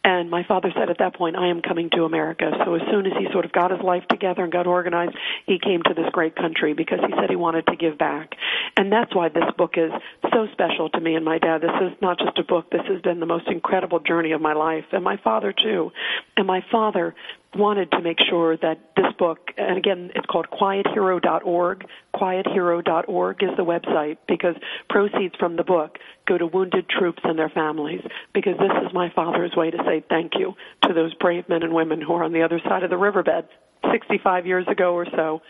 and 0.05 0.30
my 0.30 0.44
father 0.46 0.70
said 0.76 0.90
at 0.90 0.98
that 0.98 1.14
point, 1.16 1.34
I 1.34 1.48
am 1.48 1.62
coming 1.62 1.88
to 1.94 2.05
America. 2.05 2.52
So 2.64 2.74
as 2.74 2.82
soon 2.90 3.07
as 3.07 3.14
he 3.18 3.26
sort 3.32 3.46
of 3.46 3.52
got 3.52 3.70
his 3.70 3.80
life 3.80 4.05
together 4.11 4.42
and 4.42 4.52
got 4.52 4.66
organized, 4.66 5.16
he 5.46 5.59
came 5.59 5.82
to 5.84 5.94
this 5.94 6.07
great 6.12 6.36
country 6.36 6.74
because 6.74 6.98
he 7.00 7.12
said 7.18 7.30
he 7.30 7.36
wanted 7.36 7.66
to 7.68 7.76
give 7.76 7.96
back. 7.96 8.34
And 8.76 8.92
that's 8.92 9.14
why 9.14 9.30
this 9.30 9.50
book 9.57 9.74
is 9.78 9.90
so 10.30 10.46
special 10.52 10.90
to 10.90 11.00
me 11.00 11.14
and 11.14 11.24
my 11.24 11.38
dad. 11.38 11.62
This 11.62 11.70
is 11.80 11.96
not 12.02 12.18
just 12.18 12.38
a 12.38 12.44
book. 12.44 12.70
This 12.70 12.82
has 12.86 13.00
been 13.00 13.18
the 13.18 13.26
most 13.26 13.48
incredible 13.48 13.98
journey 13.98 14.32
of 14.32 14.42
my 14.42 14.52
life. 14.52 14.84
And 14.92 15.02
my 15.02 15.16
father 15.16 15.52
too. 15.52 15.90
And 16.36 16.46
my 16.46 16.62
father 16.70 17.14
wanted 17.57 17.90
to 17.92 18.00
make 18.00 18.18
sure 18.28 18.57
that 18.57 18.78
this 18.96 19.12
book, 19.18 19.50
and 19.57 19.76
again, 19.78 20.11
it's 20.14 20.26
called 20.26 20.46
quiethero.org. 20.50 21.86
Quiethero.org 22.14 23.42
is 23.42 23.50
the 23.57 23.64
website 23.64 24.18
because 24.28 24.55
proceeds 24.88 25.34
from 25.36 25.57
the 25.57 25.64
book 25.64 25.98
go 26.26 26.38
to 26.38 26.46
wounded 26.46 26.88
troops 26.88 27.20
and 27.24 27.38
their 27.38 27.48
families 27.48 28.00
because 28.32 28.57
this 28.59 28.72
is 28.84 28.92
my 28.92 29.11
father's 29.11 29.55
way 29.57 29.70
to 29.70 29.78
say 29.78 30.05
thank 30.09 30.32
you 30.38 30.55
to 30.82 30.92
those 30.92 31.14
brave 31.14 31.48
men 31.48 31.62
and 31.62 31.72
women 31.72 32.00
who 32.00 32.14
are 32.14 32.24
on 32.24 32.32
the 32.32 32.42
other 32.42 32.61
side 32.68 32.82
of 32.82 32.90
the 32.90 32.96
riverbed 32.96 33.46
65 33.90 34.46
years 34.46 34.66
ago 34.68 34.94
or 34.94 35.07
so 35.07 35.42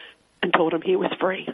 and 0.42 0.52
told 0.52 0.72
him 0.72 0.82
he 0.82 0.96
was 0.96 1.10
free. 1.20 1.48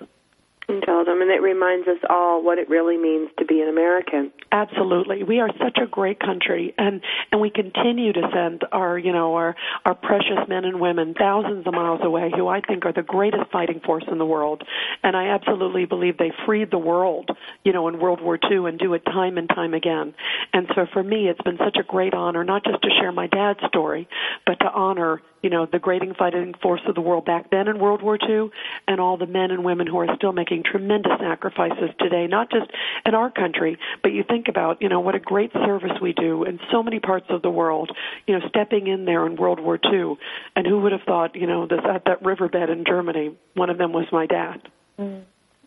And 0.69 0.85
told 0.87 1.07
them, 1.07 1.21
and 1.21 1.31
it 1.31 1.43
reminds 1.43 1.89
us 1.89 1.99
all 2.09 2.43
what 2.43 2.59
it 2.59 2.69
really 2.69 2.97
means 2.97 3.29
to 3.39 3.45
be 3.45 3.61
an 3.61 3.69
American. 3.69 4.33
Absolutely. 4.53 5.23
We 5.23 5.41
are 5.41 5.51
such 5.59 5.79
a 5.83 5.87
great 5.87 6.19
country 6.19 6.75
and 6.77 7.01
and 7.31 7.41
we 7.41 7.51
continue 7.51 8.13
to 8.13 8.23
send 8.33 8.65
our, 8.73 8.99
you 8.99 9.13
know, 9.13 9.35
our 9.35 9.55
our 9.85 9.95
precious 9.95 10.39
men 10.49 10.65
and 10.65 10.81
women 10.81 11.15
thousands 11.15 11.67
of 11.67 11.75
miles 11.75 12.01
away 12.03 12.31
who 12.35 12.49
I 12.49 12.61
think 12.61 12.85
are 12.85 12.93
the 12.93 13.03
greatest 13.03 13.51
fighting 13.53 13.81
force 13.85 14.05
in 14.11 14.19
the 14.19 14.27
world. 14.27 14.63
And 15.03 15.17
I 15.17 15.29
absolutely 15.29 15.85
believe 15.87 16.19
they 16.19 16.33
freed 16.47 16.71
the 16.71 16.79
world, 16.79 17.31
you 17.65 17.73
know, 17.73 17.89
in 17.89 18.01
World 18.01 18.21
War 18.21 18.39
II 18.51 18.69
and 18.69 18.79
do 18.79 18.95
it 18.95 19.05
time 19.05 19.39
and 19.39 19.49
time 19.49 19.75
again. 19.75 20.15
And 20.53 20.67
so 20.75 20.87
for 20.93 21.03
me 21.03 21.29
it's 21.29 21.43
been 21.43 21.59
such 21.59 21.77
a 21.79 21.85
great 21.85 22.15
honor 22.15 22.45
not 22.45 22.65
just 22.65 22.83
to 22.83 22.89
share 23.01 23.13
my 23.13 23.27
dad's 23.27 23.61
story, 23.69 24.09
but 24.47 24.59
to 24.61 24.71
honor 24.71 25.23
you 25.43 25.51
know, 25.51 25.67
the 25.67 25.79
great 25.79 26.03
fighting 26.17 26.55
force 26.63 26.81
of 26.87 26.95
the 26.95 27.01
world 27.01 27.25
back 27.25 27.51
then 27.51 27.69
in 27.69 27.79
World 27.79 28.03
War 28.03 28.19
II, 28.21 28.51
and 28.89 29.01
all 29.01 29.17
the 29.17 29.27
men 29.27 29.51
and 29.51 29.65
women 29.65 29.87
who 29.87 29.99
are 29.99 30.15
still 30.17 30.33
making 30.33 30.63
tremendous 30.65 31.13
sacrifices 31.21 31.91
today, 31.99 32.27
not 32.27 32.51
just 32.51 32.71
in 33.07 33.15
our 33.15 33.31
country, 33.31 33.79
but 34.03 34.13
you 34.13 34.23
think 34.23 34.49
about, 34.49 34.81
you 34.81 34.89
know, 34.89 35.01
what 35.01 35.15
a 35.15 35.21
great 35.21 35.53
service 35.53 35.93
we 36.01 36.13
do 36.13 36.45
in 36.45 36.59
so 36.71 36.83
many 36.83 37.01
parts 37.01 37.27
of 37.29 37.43
the 37.43 37.51
world, 37.51 37.91
you 38.27 38.39
know, 38.39 38.49
stepping 38.49 38.87
in 38.87 39.05
there 39.05 39.27
in 39.27 39.37
World 39.37 39.61
War 39.61 39.79
II. 39.93 40.17
And 40.57 40.67
who 40.67 40.81
would 40.81 40.93
have 40.93 41.03
thought, 41.03 41.37
you 41.37 41.47
know, 41.47 41.67
this, 41.67 41.81
at 41.89 42.05
that 42.07 42.25
riverbed 42.25 42.71
in 42.71 42.85
Germany, 42.85 43.37
one 43.55 43.71
of 43.71 43.79
them 43.79 43.93
was 43.93 44.07
my 44.13 44.27
dad. 44.27 44.63
Mm. 44.99 45.23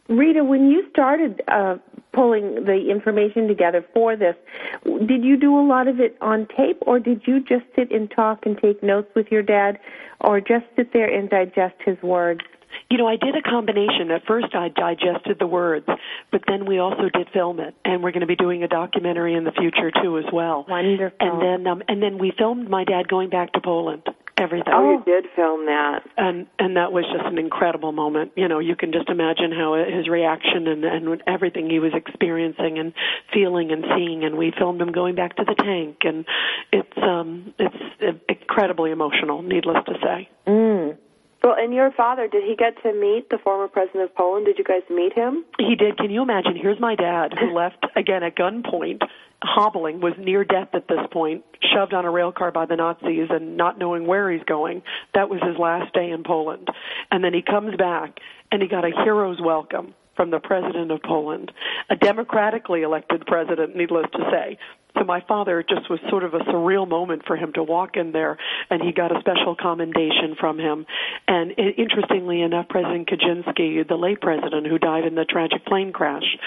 Rita, 0.09 0.43
when 0.43 0.69
you 0.69 0.85
started 0.89 1.41
uh, 1.47 1.77
pulling 2.11 2.65
the 2.65 2.89
information 2.91 3.47
together 3.47 3.85
for 3.93 4.15
this, 4.15 4.35
did 4.83 5.23
you 5.23 5.37
do 5.37 5.57
a 5.57 5.65
lot 5.65 5.87
of 5.87 5.99
it 5.99 6.17
on 6.21 6.47
tape, 6.57 6.77
or 6.81 6.99
did 6.99 7.21
you 7.25 7.39
just 7.39 7.65
sit 7.75 7.91
and 7.91 8.11
talk 8.11 8.45
and 8.45 8.57
take 8.57 8.83
notes 8.83 9.09
with 9.15 9.27
your 9.31 9.41
dad, 9.41 9.79
or 10.19 10.39
just 10.39 10.65
sit 10.75 10.91
there 10.93 11.07
and 11.11 11.29
digest 11.29 11.75
his 11.85 12.01
words? 12.03 12.41
You 12.89 12.97
know, 12.97 13.07
I 13.07 13.15
did 13.15 13.35
a 13.35 13.41
combination. 13.41 14.11
At 14.11 14.25
first, 14.25 14.53
I 14.53 14.69
digested 14.69 15.37
the 15.39 15.47
words, 15.47 15.85
but 16.31 16.41
then 16.47 16.65
we 16.65 16.79
also 16.79 17.09
did 17.13 17.29
film 17.31 17.59
it, 17.59 17.73
and 17.85 18.03
we're 18.03 18.11
going 18.11 18.21
to 18.21 18.27
be 18.27 18.35
doing 18.35 18.63
a 18.63 18.67
documentary 18.67 19.35
in 19.35 19.45
the 19.45 19.51
future 19.51 19.91
too, 20.03 20.17
as 20.17 20.25
well. 20.33 20.65
Wonderful. 20.67 21.17
And 21.19 21.41
then, 21.41 21.71
um, 21.71 21.83
and 21.87 22.03
then 22.03 22.17
we 22.17 22.33
filmed 22.37 22.69
my 22.69 22.83
dad 22.83 23.07
going 23.07 23.29
back 23.29 23.53
to 23.53 23.61
Poland 23.61 24.03
everything. 24.37 24.73
Oh, 24.73 24.91
you 24.91 25.03
did 25.03 25.25
film 25.35 25.65
that, 25.65 26.01
and 26.17 26.47
and 26.59 26.77
that 26.77 26.91
was 26.91 27.05
just 27.11 27.25
an 27.25 27.37
incredible 27.37 27.91
moment. 27.91 28.31
You 28.35 28.47
know, 28.47 28.59
you 28.59 28.75
can 28.75 28.91
just 28.91 29.09
imagine 29.09 29.51
how 29.51 29.75
his 29.75 30.07
reaction 30.07 30.67
and 30.67 30.83
and 30.83 31.21
everything 31.27 31.69
he 31.69 31.79
was 31.79 31.93
experiencing 31.93 32.79
and 32.79 32.93
feeling 33.33 33.71
and 33.71 33.83
seeing. 33.95 34.23
And 34.23 34.37
we 34.37 34.51
filmed 34.57 34.81
him 34.81 34.91
going 34.91 35.15
back 35.15 35.35
to 35.37 35.43
the 35.43 35.55
tank, 35.55 35.97
and 36.03 36.25
it's 36.71 36.97
um 36.97 37.53
it's 37.59 38.19
incredibly 38.27 38.91
emotional. 38.91 39.41
Needless 39.41 39.83
to 39.85 39.93
say. 40.01 40.29
Mm. 40.47 40.97
Well, 41.43 41.55
and 41.57 41.73
your 41.73 41.91
father, 41.91 42.27
did 42.27 42.43
he 42.43 42.55
get 42.55 42.81
to 42.83 42.93
meet 42.93 43.29
the 43.29 43.37
former 43.37 43.67
president 43.67 44.03
of 44.05 44.15
Poland? 44.15 44.45
Did 44.45 44.57
you 44.57 44.63
guys 44.63 44.81
meet 44.89 45.13
him? 45.13 45.43
He 45.59 45.75
did. 45.75 45.97
Can 45.97 46.09
you 46.09 46.21
imagine? 46.21 46.55
Here's 46.55 46.79
my 46.79 46.95
dad 46.95 47.33
who 47.37 47.53
left 47.55 47.85
again 47.95 48.23
at 48.23 48.35
gunpoint 48.35 49.01
hobbling, 49.43 49.99
was 49.99 50.13
near 50.17 50.43
death 50.43 50.69
at 50.73 50.87
this 50.87 51.05
point, 51.11 51.43
shoved 51.73 51.93
on 51.93 52.05
a 52.05 52.11
rail 52.11 52.31
car 52.31 52.51
by 52.51 52.65
the 52.65 52.75
Nazis 52.75 53.27
and 53.29 53.57
not 53.57 53.77
knowing 53.77 54.07
where 54.07 54.31
he's 54.31 54.43
going. 54.43 54.81
That 55.13 55.29
was 55.29 55.41
his 55.43 55.57
last 55.57 55.93
day 55.93 56.09
in 56.09 56.23
Poland. 56.23 56.69
And 57.11 57.23
then 57.23 57.33
he 57.33 57.41
comes 57.41 57.75
back 57.75 58.19
and 58.51 58.61
he 58.61 58.67
got 58.67 58.85
a 58.85 58.91
hero's 59.03 59.41
welcome 59.41 59.93
from 60.15 60.31
the 60.31 60.39
president 60.39 60.91
of 60.91 61.01
Poland, 61.01 61.51
a 61.89 61.95
democratically 61.95 62.81
elected 62.83 63.25
president, 63.25 63.75
needless 63.75 64.05
to 64.13 64.19
say. 64.31 64.57
So 64.97 65.03
my 65.03 65.21
father 65.27 65.63
just 65.67 65.89
was 65.89 65.99
sort 66.09 66.23
of 66.23 66.35
a 66.35 66.39
surreal 66.39 66.87
moment 66.87 67.23
for 67.25 67.35
him 67.35 67.51
to 67.53 67.63
walk 67.63 67.95
in 67.95 68.11
there, 68.11 68.37
and 68.69 68.81
he 68.81 68.91
got 68.91 69.15
a 69.15 69.19
special 69.21 69.55
commendation 69.55 70.35
from 70.39 70.59
him. 70.59 70.85
And 71.27 71.51
interestingly 71.57 72.41
enough, 72.41 72.69
President 72.69 73.09
Kaczynski, 73.09 73.87
the 73.87 73.95
late 73.95 74.21
president 74.21 74.67
who 74.67 74.77
died 74.77 75.05
in 75.05 75.15
the 75.15 75.25
tragic 75.25 75.65
plane 75.65 75.93
crash, 75.93 76.37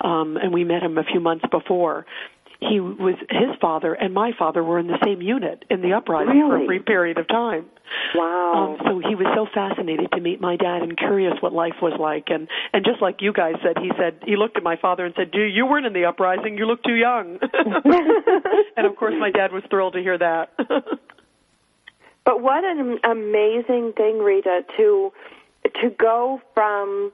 um, 0.00 0.36
and 0.36 0.52
we 0.52 0.62
met 0.62 0.82
him 0.82 0.98
a 0.98 1.04
few 1.04 1.20
months 1.20 1.44
before 1.50 2.06
he 2.60 2.80
was 2.80 3.16
his 3.30 3.54
father 3.60 3.92
and 3.92 4.14
my 4.14 4.32
father 4.38 4.62
were 4.62 4.78
in 4.78 4.86
the 4.86 4.98
same 5.04 5.20
unit 5.20 5.64
in 5.70 5.82
the 5.82 5.92
uprising 5.92 6.38
really? 6.38 6.50
for 6.50 6.62
a 6.62 6.66
brief 6.66 6.84
period 6.86 7.18
of 7.18 7.28
time. 7.28 7.66
Wow. 8.14 8.76
Um, 8.80 8.86
so 8.86 9.08
he 9.08 9.14
was 9.14 9.26
so 9.34 9.46
fascinated 9.52 10.10
to 10.12 10.20
meet 10.20 10.40
my 10.40 10.56
dad 10.56 10.82
and 10.82 10.96
curious 10.96 11.34
what 11.40 11.52
life 11.52 11.76
was 11.82 11.92
like. 12.00 12.28
And 12.28 12.48
and 12.72 12.84
just 12.84 13.02
like 13.02 13.20
you 13.20 13.32
guys 13.32 13.54
said, 13.62 13.76
he 13.78 13.90
said 13.98 14.18
he 14.24 14.36
looked 14.36 14.56
at 14.56 14.62
my 14.62 14.76
father 14.76 15.04
and 15.04 15.14
said, 15.16 15.30
"Do 15.30 15.42
you 15.42 15.66
weren't 15.66 15.86
in 15.86 15.92
the 15.92 16.06
uprising? 16.06 16.56
You 16.56 16.66
look 16.66 16.82
too 16.82 16.94
young." 16.94 17.38
and 18.76 18.86
of 18.86 18.96
course, 18.96 19.14
my 19.18 19.30
dad 19.30 19.52
was 19.52 19.62
thrilled 19.70 19.94
to 19.94 20.00
hear 20.00 20.18
that. 20.18 20.52
but 22.24 22.42
what 22.42 22.64
an 22.64 22.98
amazing 23.04 23.92
thing, 23.96 24.18
Rita, 24.18 24.64
to 24.76 25.12
to 25.82 25.90
go 25.90 26.40
from 26.54 27.12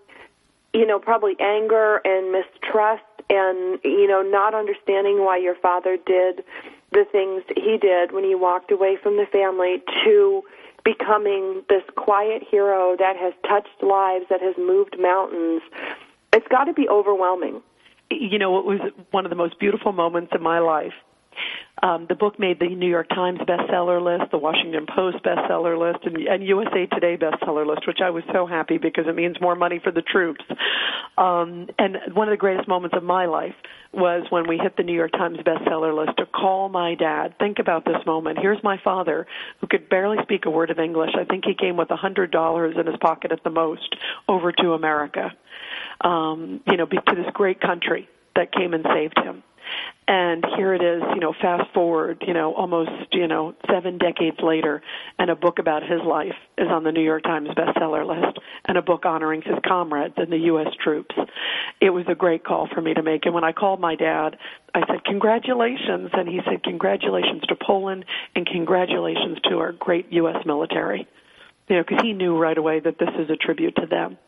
you 0.72 0.86
know 0.86 0.98
probably 0.98 1.34
anger 1.40 2.00
and 2.04 2.32
mistrust 2.32 3.02
and 3.32 3.80
you 3.82 4.06
know 4.06 4.22
not 4.22 4.54
understanding 4.54 5.24
why 5.24 5.38
your 5.38 5.54
father 5.56 5.96
did 5.96 6.44
the 6.92 7.04
things 7.10 7.42
he 7.56 7.78
did 7.78 8.12
when 8.12 8.22
he 8.22 8.34
walked 8.34 8.70
away 8.70 8.98
from 9.02 9.16
the 9.16 9.26
family 9.32 9.82
to 10.04 10.42
becoming 10.84 11.62
this 11.68 11.82
quiet 11.96 12.42
hero 12.48 12.96
that 12.98 13.16
has 13.16 13.32
touched 13.48 13.82
lives 13.82 14.26
that 14.28 14.42
has 14.42 14.54
moved 14.58 14.96
mountains. 14.98 15.62
It's 16.32 16.46
got 16.48 16.64
to 16.64 16.74
be 16.74 16.88
overwhelming. 16.88 17.62
You 18.10 18.38
know 18.38 18.58
it 18.58 18.66
was 18.66 18.80
one 19.10 19.24
of 19.24 19.30
the 19.30 19.36
most 19.36 19.58
beautiful 19.58 19.92
moments 19.92 20.32
in 20.34 20.42
my 20.42 20.58
life 20.58 20.92
um, 21.82 22.06
the 22.08 22.14
book 22.14 22.38
made 22.38 22.60
the 22.60 22.68
New 22.68 22.88
York 22.88 23.08
Times 23.08 23.40
bestseller 23.40 24.00
list, 24.00 24.30
the 24.30 24.38
Washington 24.38 24.86
Post 24.86 25.18
bestseller 25.24 25.76
list, 25.76 26.04
and, 26.04 26.16
and 26.16 26.44
USA 26.46 26.86
Today 26.86 27.16
bestseller 27.16 27.66
list, 27.66 27.88
which 27.88 27.98
I 28.00 28.10
was 28.10 28.22
so 28.32 28.46
happy 28.46 28.78
because 28.78 29.06
it 29.08 29.16
means 29.16 29.40
more 29.40 29.56
money 29.56 29.80
for 29.82 29.90
the 29.90 30.02
troops. 30.02 30.44
Um, 31.18 31.68
and 31.78 31.98
one 32.14 32.28
of 32.28 32.32
the 32.32 32.38
greatest 32.38 32.68
moments 32.68 32.96
of 32.96 33.02
my 33.02 33.26
life 33.26 33.54
was 33.92 34.24
when 34.30 34.46
we 34.46 34.58
hit 34.58 34.76
the 34.76 34.84
New 34.84 34.94
York 34.94 35.10
Times 35.12 35.38
bestseller 35.38 35.94
list 35.94 36.18
to 36.18 36.26
call 36.26 36.68
my 36.68 36.94
dad. 36.94 37.34
Think 37.38 37.58
about 37.58 37.84
this 37.84 38.06
moment. 38.06 38.38
Here's 38.40 38.62
my 38.62 38.78
father 38.82 39.26
who 39.60 39.66
could 39.66 39.88
barely 39.88 40.18
speak 40.22 40.46
a 40.46 40.50
word 40.50 40.70
of 40.70 40.78
English. 40.78 41.10
I 41.18 41.24
think 41.24 41.44
he 41.44 41.54
came 41.54 41.76
with 41.76 41.90
a 41.90 41.96
hundred 41.96 42.30
dollars 42.30 42.76
in 42.78 42.86
his 42.86 42.96
pocket 43.00 43.32
at 43.32 43.42
the 43.42 43.50
most 43.50 43.96
over 44.28 44.52
to 44.52 44.72
America. 44.72 45.32
Um, 46.00 46.60
you 46.66 46.76
know, 46.76 46.86
to 46.86 47.14
this 47.14 47.26
great 47.34 47.60
country 47.60 48.08
that 48.36 48.52
came 48.52 48.72
and 48.72 48.86
saved 48.94 49.18
him 49.18 49.42
and 50.12 50.44
here 50.58 50.74
it 50.74 50.82
is, 50.82 51.02
you 51.14 51.20
know, 51.20 51.32
fast 51.40 51.72
forward, 51.72 52.22
you 52.26 52.34
know, 52.34 52.52
almost, 52.52 52.90
you 53.12 53.26
know, 53.26 53.54
seven 53.70 53.96
decades 53.96 54.36
later, 54.42 54.82
and 55.18 55.30
a 55.30 55.34
book 55.34 55.58
about 55.58 55.82
his 55.82 56.02
life 56.06 56.34
is 56.58 56.68
on 56.68 56.84
the 56.84 56.92
New 56.92 57.02
York 57.02 57.22
Times 57.22 57.48
bestseller 57.56 58.06
list, 58.06 58.38
and 58.66 58.76
a 58.76 58.82
book 58.82 59.06
honoring 59.06 59.40
his 59.40 59.54
comrades 59.66 60.12
and 60.18 60.30
the 60.30 60.36
U.S. 60.52 60.66
troops. 60.84 61.14
It 61.80 61.90
was 61.90 62.04
a 62.08 62.14
great 62.14 62.44
call 62.44 62.68
for 62.74 62.82
me 62.82 62.92
to 62.92 63.02
make. 63.02 63.24
And 63.24 63.34
when 63.34 63.42
I 63.42 63.52
called 63.52 63.80
my 63.80 63.96
dad, 63.96 64.36
I 64.74 64.80
said, 64.86 65.02
Congratulations. 65.06 66.10
And 66.12 66.28
he 66.28 66.40
said, 66.44 66.62
Congratulations 66.62 67.44
to 67.48 67.56
Poland 67.56 68.04
and 68.36 68.46
congratulations 68.46 69.38
to 69.48 69.60
our 69.60 69.72
great 69.72 70.12
U.S. 70.12 70.44
military. 70.44 71.08
You 71.68 71.76
know, 71.76 71.84
because 71.88 72.02
he 72.02 72.12
knew 72.12 72.36
right 72.36 72.58
away 72.58 72.80
that 72.80 72.98
this 72.98 73.08
is 73.18 73.30
a 73.30 73.36
tribute 73.36 73.76
to 73.76 73.86
them 73.86 74.18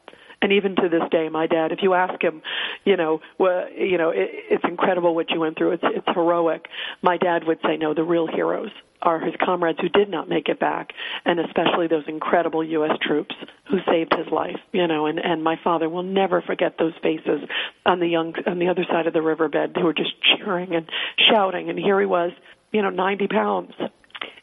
and 0.45 0.53
even 0.53 0.77
to 0.77 0.91
this 0.91 1.01
day, 1.11 1.31
my 1.31 1.47
dad, 1.47 1.73
if 1.73 1.79
you 1.81 1.95
ask 1.95 2.23
him, 2.23 2.43
you 2.85 2.99
know, 2.99 3.23
well, 3.39 3.67
you 3.73 3.97
know, 3.97 4.11
it, 4.11 4.29
it's 4.51 4.65
incredible 4.65 5.15
what 5.15 5.31
you 5.31 5.41
went 5.41 5.57
through. 5.57 5.73
It's 5.73 5.85
it's 5.85 6.07
heroic. 6.09 6.67
My 7.01 7.17
dad 7.17 7.45
would 7.47 7.61
say, 7.65 7.79
no, 7.79 7.95
the 7.95 8.03
real 8.03 8.27
heroes 8.27 8.69
are 9.01 9.19
his 9.19 9.33
comrades 9.43 9.79
who 9.81 9.89
did 9.89 10.11
not 10.11 10.29
make 10.29 10.51
it 10.51 10.61
back, 10.61 10.93
and 11.25 11.41
especially 11.41 11.87
those 11.87 12.05
incredible 12.09 12.63
U.S. 12.63 12.93
troops 13.01 13.35
who 13.71 13.79
saved 13.91 14.13
his 14.15 14.27
life. 14.31 14.61
You 14.73 14.87
know, 14.87 15.07
and 15.07 15.19
and 15.19 15.43
my 15.43 15.59
father 15.65 15.89
will 15.89 16.03
never 16.03 16.43
forget 16.43 16.77
those 16.79 16.93
faces 17.03 17.41
on 17.87 18.01
the 18.01 18.07
young 18.07 18.35
on 18.47 18.59
the 18.59 18.69
other 18.69 18.85
side 18.85 19.07
of 19.07 19.15
the 19.15 19.23
riverbed 19.23 19.75
who 19.75 19.85
were 19.85 19.95
just 19.95 20.13
cheering 20.37 20.75
and 20.75 20.87
shouting. 21.31 21.71
And 21.71 21.79
here 21.79 21.99
he 21.99 22.07
was, 22.07 22.33
you 22.71 22.83
know, 22.83 22.91
90 22.91 23.29
pounds. 23.29 23.73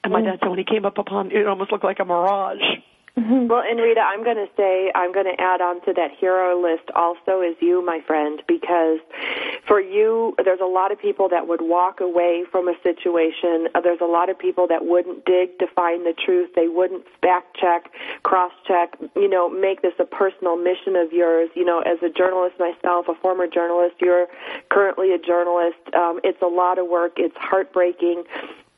And 0.04 0.12
my 0.12 0.22
mm. 0.22 0.26
dad 0.26 0.40
said 0.42 0.50
when 0.50 0.58
he 0.58 0.66
came 0.66 0.84
up 0.84 0.98
upon 0.98 1.30
it 1.30 1.46
almost 1.46 1.72
looked 1.72 1.84
like 1.84 2.00
a 2.00 2.06
mirage. 2.06 2.58
Mm-hmm. 3.18 3.48
Well, 3.52 3.64
and 3.68 3.82
Rita, 3.82 4.00
I'm 4.00 4.24
going 4.24 4.38
to 4.38 4.48
say, 4.56 4.92
I'm 4.96 5.12
going 5.12 5.26
to 5.26 5.42
add 5.42 5.60
on 5.60 5.84
to 5.84 5.94
that 5.94 6.12
hero 6.18 6.62
list 6.62 6.90
also 6.96 7.42
is 7.42 7.56
you, 7.60 7.86
my 7.86 8.00
friend, 8.08 8.42
because 8.48 9.00
for 9.68 9.82
you, 9.82 10.34
there's 10.46 10.62
a 10.62 10.68
lot 10.68 10.94
of 10.94 11.00
people 11.00 11.28
that 11.30 11.48
would 11.48 11.62
walk 11.62 12.00
away 12.00 12.46
from 12.50 12.70
a 12.70 12.74
situation. 12.82 13.68
There's 13.84 14.00
a 14.00 14.06
lot 14.06 14.30
of 14.30 14.40
people 14.40 14.68
that 14.68 14.86
wouldn't 14.86 15.26
dig 15.26 15.60
to 15.60 15.68
find 15.76 16.06
the 16.06 16.14
truth. 16.14 16.52
They 16.56 16.70
wouldn't 16.70 17.04
fact 17.22 17.58
check, 17.60 17.92
cross 18.24 18.54
check, 18.66 18.96
you 19.18 19.28
know, 19.28 19.50
make 19.50 19.82
this 19.82 19.94
a 20.00 20.06
personal 20.06 20.56
mission 20.56 20.96
of 20.96 21.12
yours. 21.12 21.50
You 21.54 21.66
know, 21.66 21.82
as 21.82 21.98
a 22.02 22.10
journalist 22.10 22.56
myself, 22.58 23.08
a 23.10 23.16
former 23.16 23.48
journalist, 23.48 23.96
you're 24.00 24.28
currently 24.70 25.14
a 25.14 25.20
journalist. 25.20 25.80
Um, 25.94 26.22
it's 26.24 26.42
a 26.42 26.48
lot 26.48 26.80
of 26.80 26.88
work. 26.88 27.14
It's 27.18 27.36
heartbreaking 27.36 28.24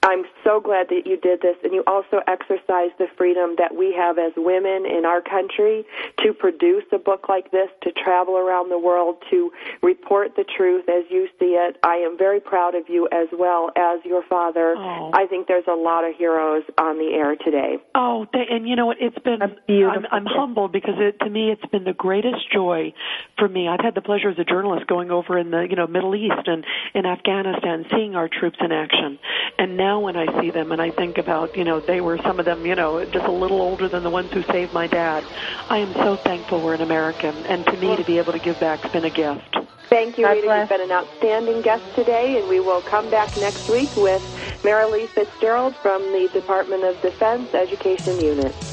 I'm 0.03 0.25
so 0.43 0.59
glad 0.59 0.89
that 0.89 1.03
you 1.05 1.17
did 1.17 1.41
this, 1.41 1.55
and 1.63 1.73
you 1.73 1.83
also 1.87 2.19
exercise 2.27 2.91
the 2.99 3.07
freedom 3.17 3.55
that 3.57 3.75
we 3.75 3.95
have 3.97 4.17
as 4.17 4.33
women 4.35 4.85
in 4.85 5.05
our 5.05 5.21
country 5.21 5.85
to 6.19 6.33
produce 6.33 6.83
a 6.91 6.97
book 6.97 7.29
like 7.29 7.51
this, 7.51 7.69
to 7.83 7.91
travel 7.91 8.37
around 8.37 8.69
the 8.69 8.77
world, 8.77 9.15
to 9.31 9.51
report 9.81 10.35
the 10.35 10.43
truth 10.43 10.89
as 10.89 11.05
you 11.09 11.27
see 11.39 11.55
it. 11.55 11.77
I 11.83 11.95
am 11.95 12.17
very 12.17 12.41
proud 12.41 12.75
of 12.75 12.89
you 12.89 13.07
as 13.13 13.27
well 13.31 13.71
as 13.77 14.03
your 14.03 14.23
father. 14.29 14.75
Oh. 14.77 15.11
I 15.13 15.25
think 15.27 15.47
there's 15.47 15.67
a 15.71 15.75
lot 15.75 16.03
of 16.03 16.15
heroes 16.17 16.63
on 16.77 16.97
the 16.97 17.15
air 17.15 17.35
today. 17.35 17.77
Oh, 17.95 18.27
and 18.33 18.67
you 18.67 18.75
know 18.75 18.87
what? 18.87 18.97
It's 18.99 19.17
been 19.19 19.41
I'm, 19.41 20.05
I'm 20.11 20.25
humbled 20.25 20.73
because 20.73 20.95
it, 20.97 21.19
to 21.23 21.29
me 21.29 21.51
it's 21.51 21.65
been 21.71 21.85
the 21.85 21.93
greatest 21.93 22.51
joy 22.51 22.93
for 23.37 23.47
me. 23.47 23.67
I've 23.67 23.79
had 23.79 23.95
the 23.95 24.01
pleasure 24.01 24.29
as 24.29 24.39
a 24.39 24.43
journalist 24.43 24.87
going 24.87 25.11
over 25.11 25.37
in 25.37 25.51
the 25.51 25.65
you 25.69 25.75
know 25.75 25.87
Middle 25.87 26.15
East 26.15 26.47
and 26.47 26.65
in 26.93 27.05
Afghanistan, 27.05 27.85
seeing 27.91 28.15
our 28.15 28.27
troops 28.27 28.57
in 28.59 28.71
action, 28.71 29.19
and 29.57 29.77
now 29.77 29.92
now 29.93 29.99
when 29.99 30.17
I 30.17 30.41
see 30.41 30.49
them 30.49 30.71
and 30.71 30.81
I 30.81 30.89
think 30.89 31.19
about, 31.19 31.55
you 31.55 31.63
know, 31.63 31.79
they 31.79 32.01
were 32.01 32.17
some 32.25 32.39
of 32.39 32.45
them, 32.45 32.65
you 32.65 32.73
know, 32.73 33.05
just 33.05 33.25
a 33.25 33.31
little 33.31 33.61
older 33.61 33.87
than 33.87 34.01
the 34.01 34.09
ones 34.09 34.31
who 34.31 34.41
saved 34.43 34.73
my 34.73 34.87
dad. 34.87 35.23
I 35.69 35.77
am 35.77 35.93
so 35.93 36.15
thankful 36.15 36.61
we're 36.61 36.73
an 36.73 36.81
American, 36.81 37.35
and 37.45 37.63
to 37.67 37.77
me 37.77 37.95
to 37.95 38.03
be 38.03 38.17
able 38.17 38.33
to 38.33 38.39
give 38.39 38.59
back 38.59 38.79
has 38.79 38.91
been 38.91 39.05
a 39.05 39.11
gift. 39.11 39.55
Thank 39.89 40.17
you, 40.17 40.27
Rita. 40.27 40.47
You've 40.47 40.69
been 40.69 40.81
an 40.81 40.91
outstanding 40.91 41.61
guest 41.61 41.83
today, 41.95 42.39
and 42.39 42.49
we 42.49 42.59
will 42.59 42.81
come 42.81 43.11
back 43.11 43.37
next 43.37 43.69
week 43.69 43.95
with 43.95 44.23
Marilee 44.63 45.07
Fitzgerald 45.07 45.75
from 45.75 46.01
the 46.01 46.27
Department 46.33 46.83
of 46.83 46.99
Defense 47.03 47.53
Education 47.53 48.19
Unit. 48.19 48.72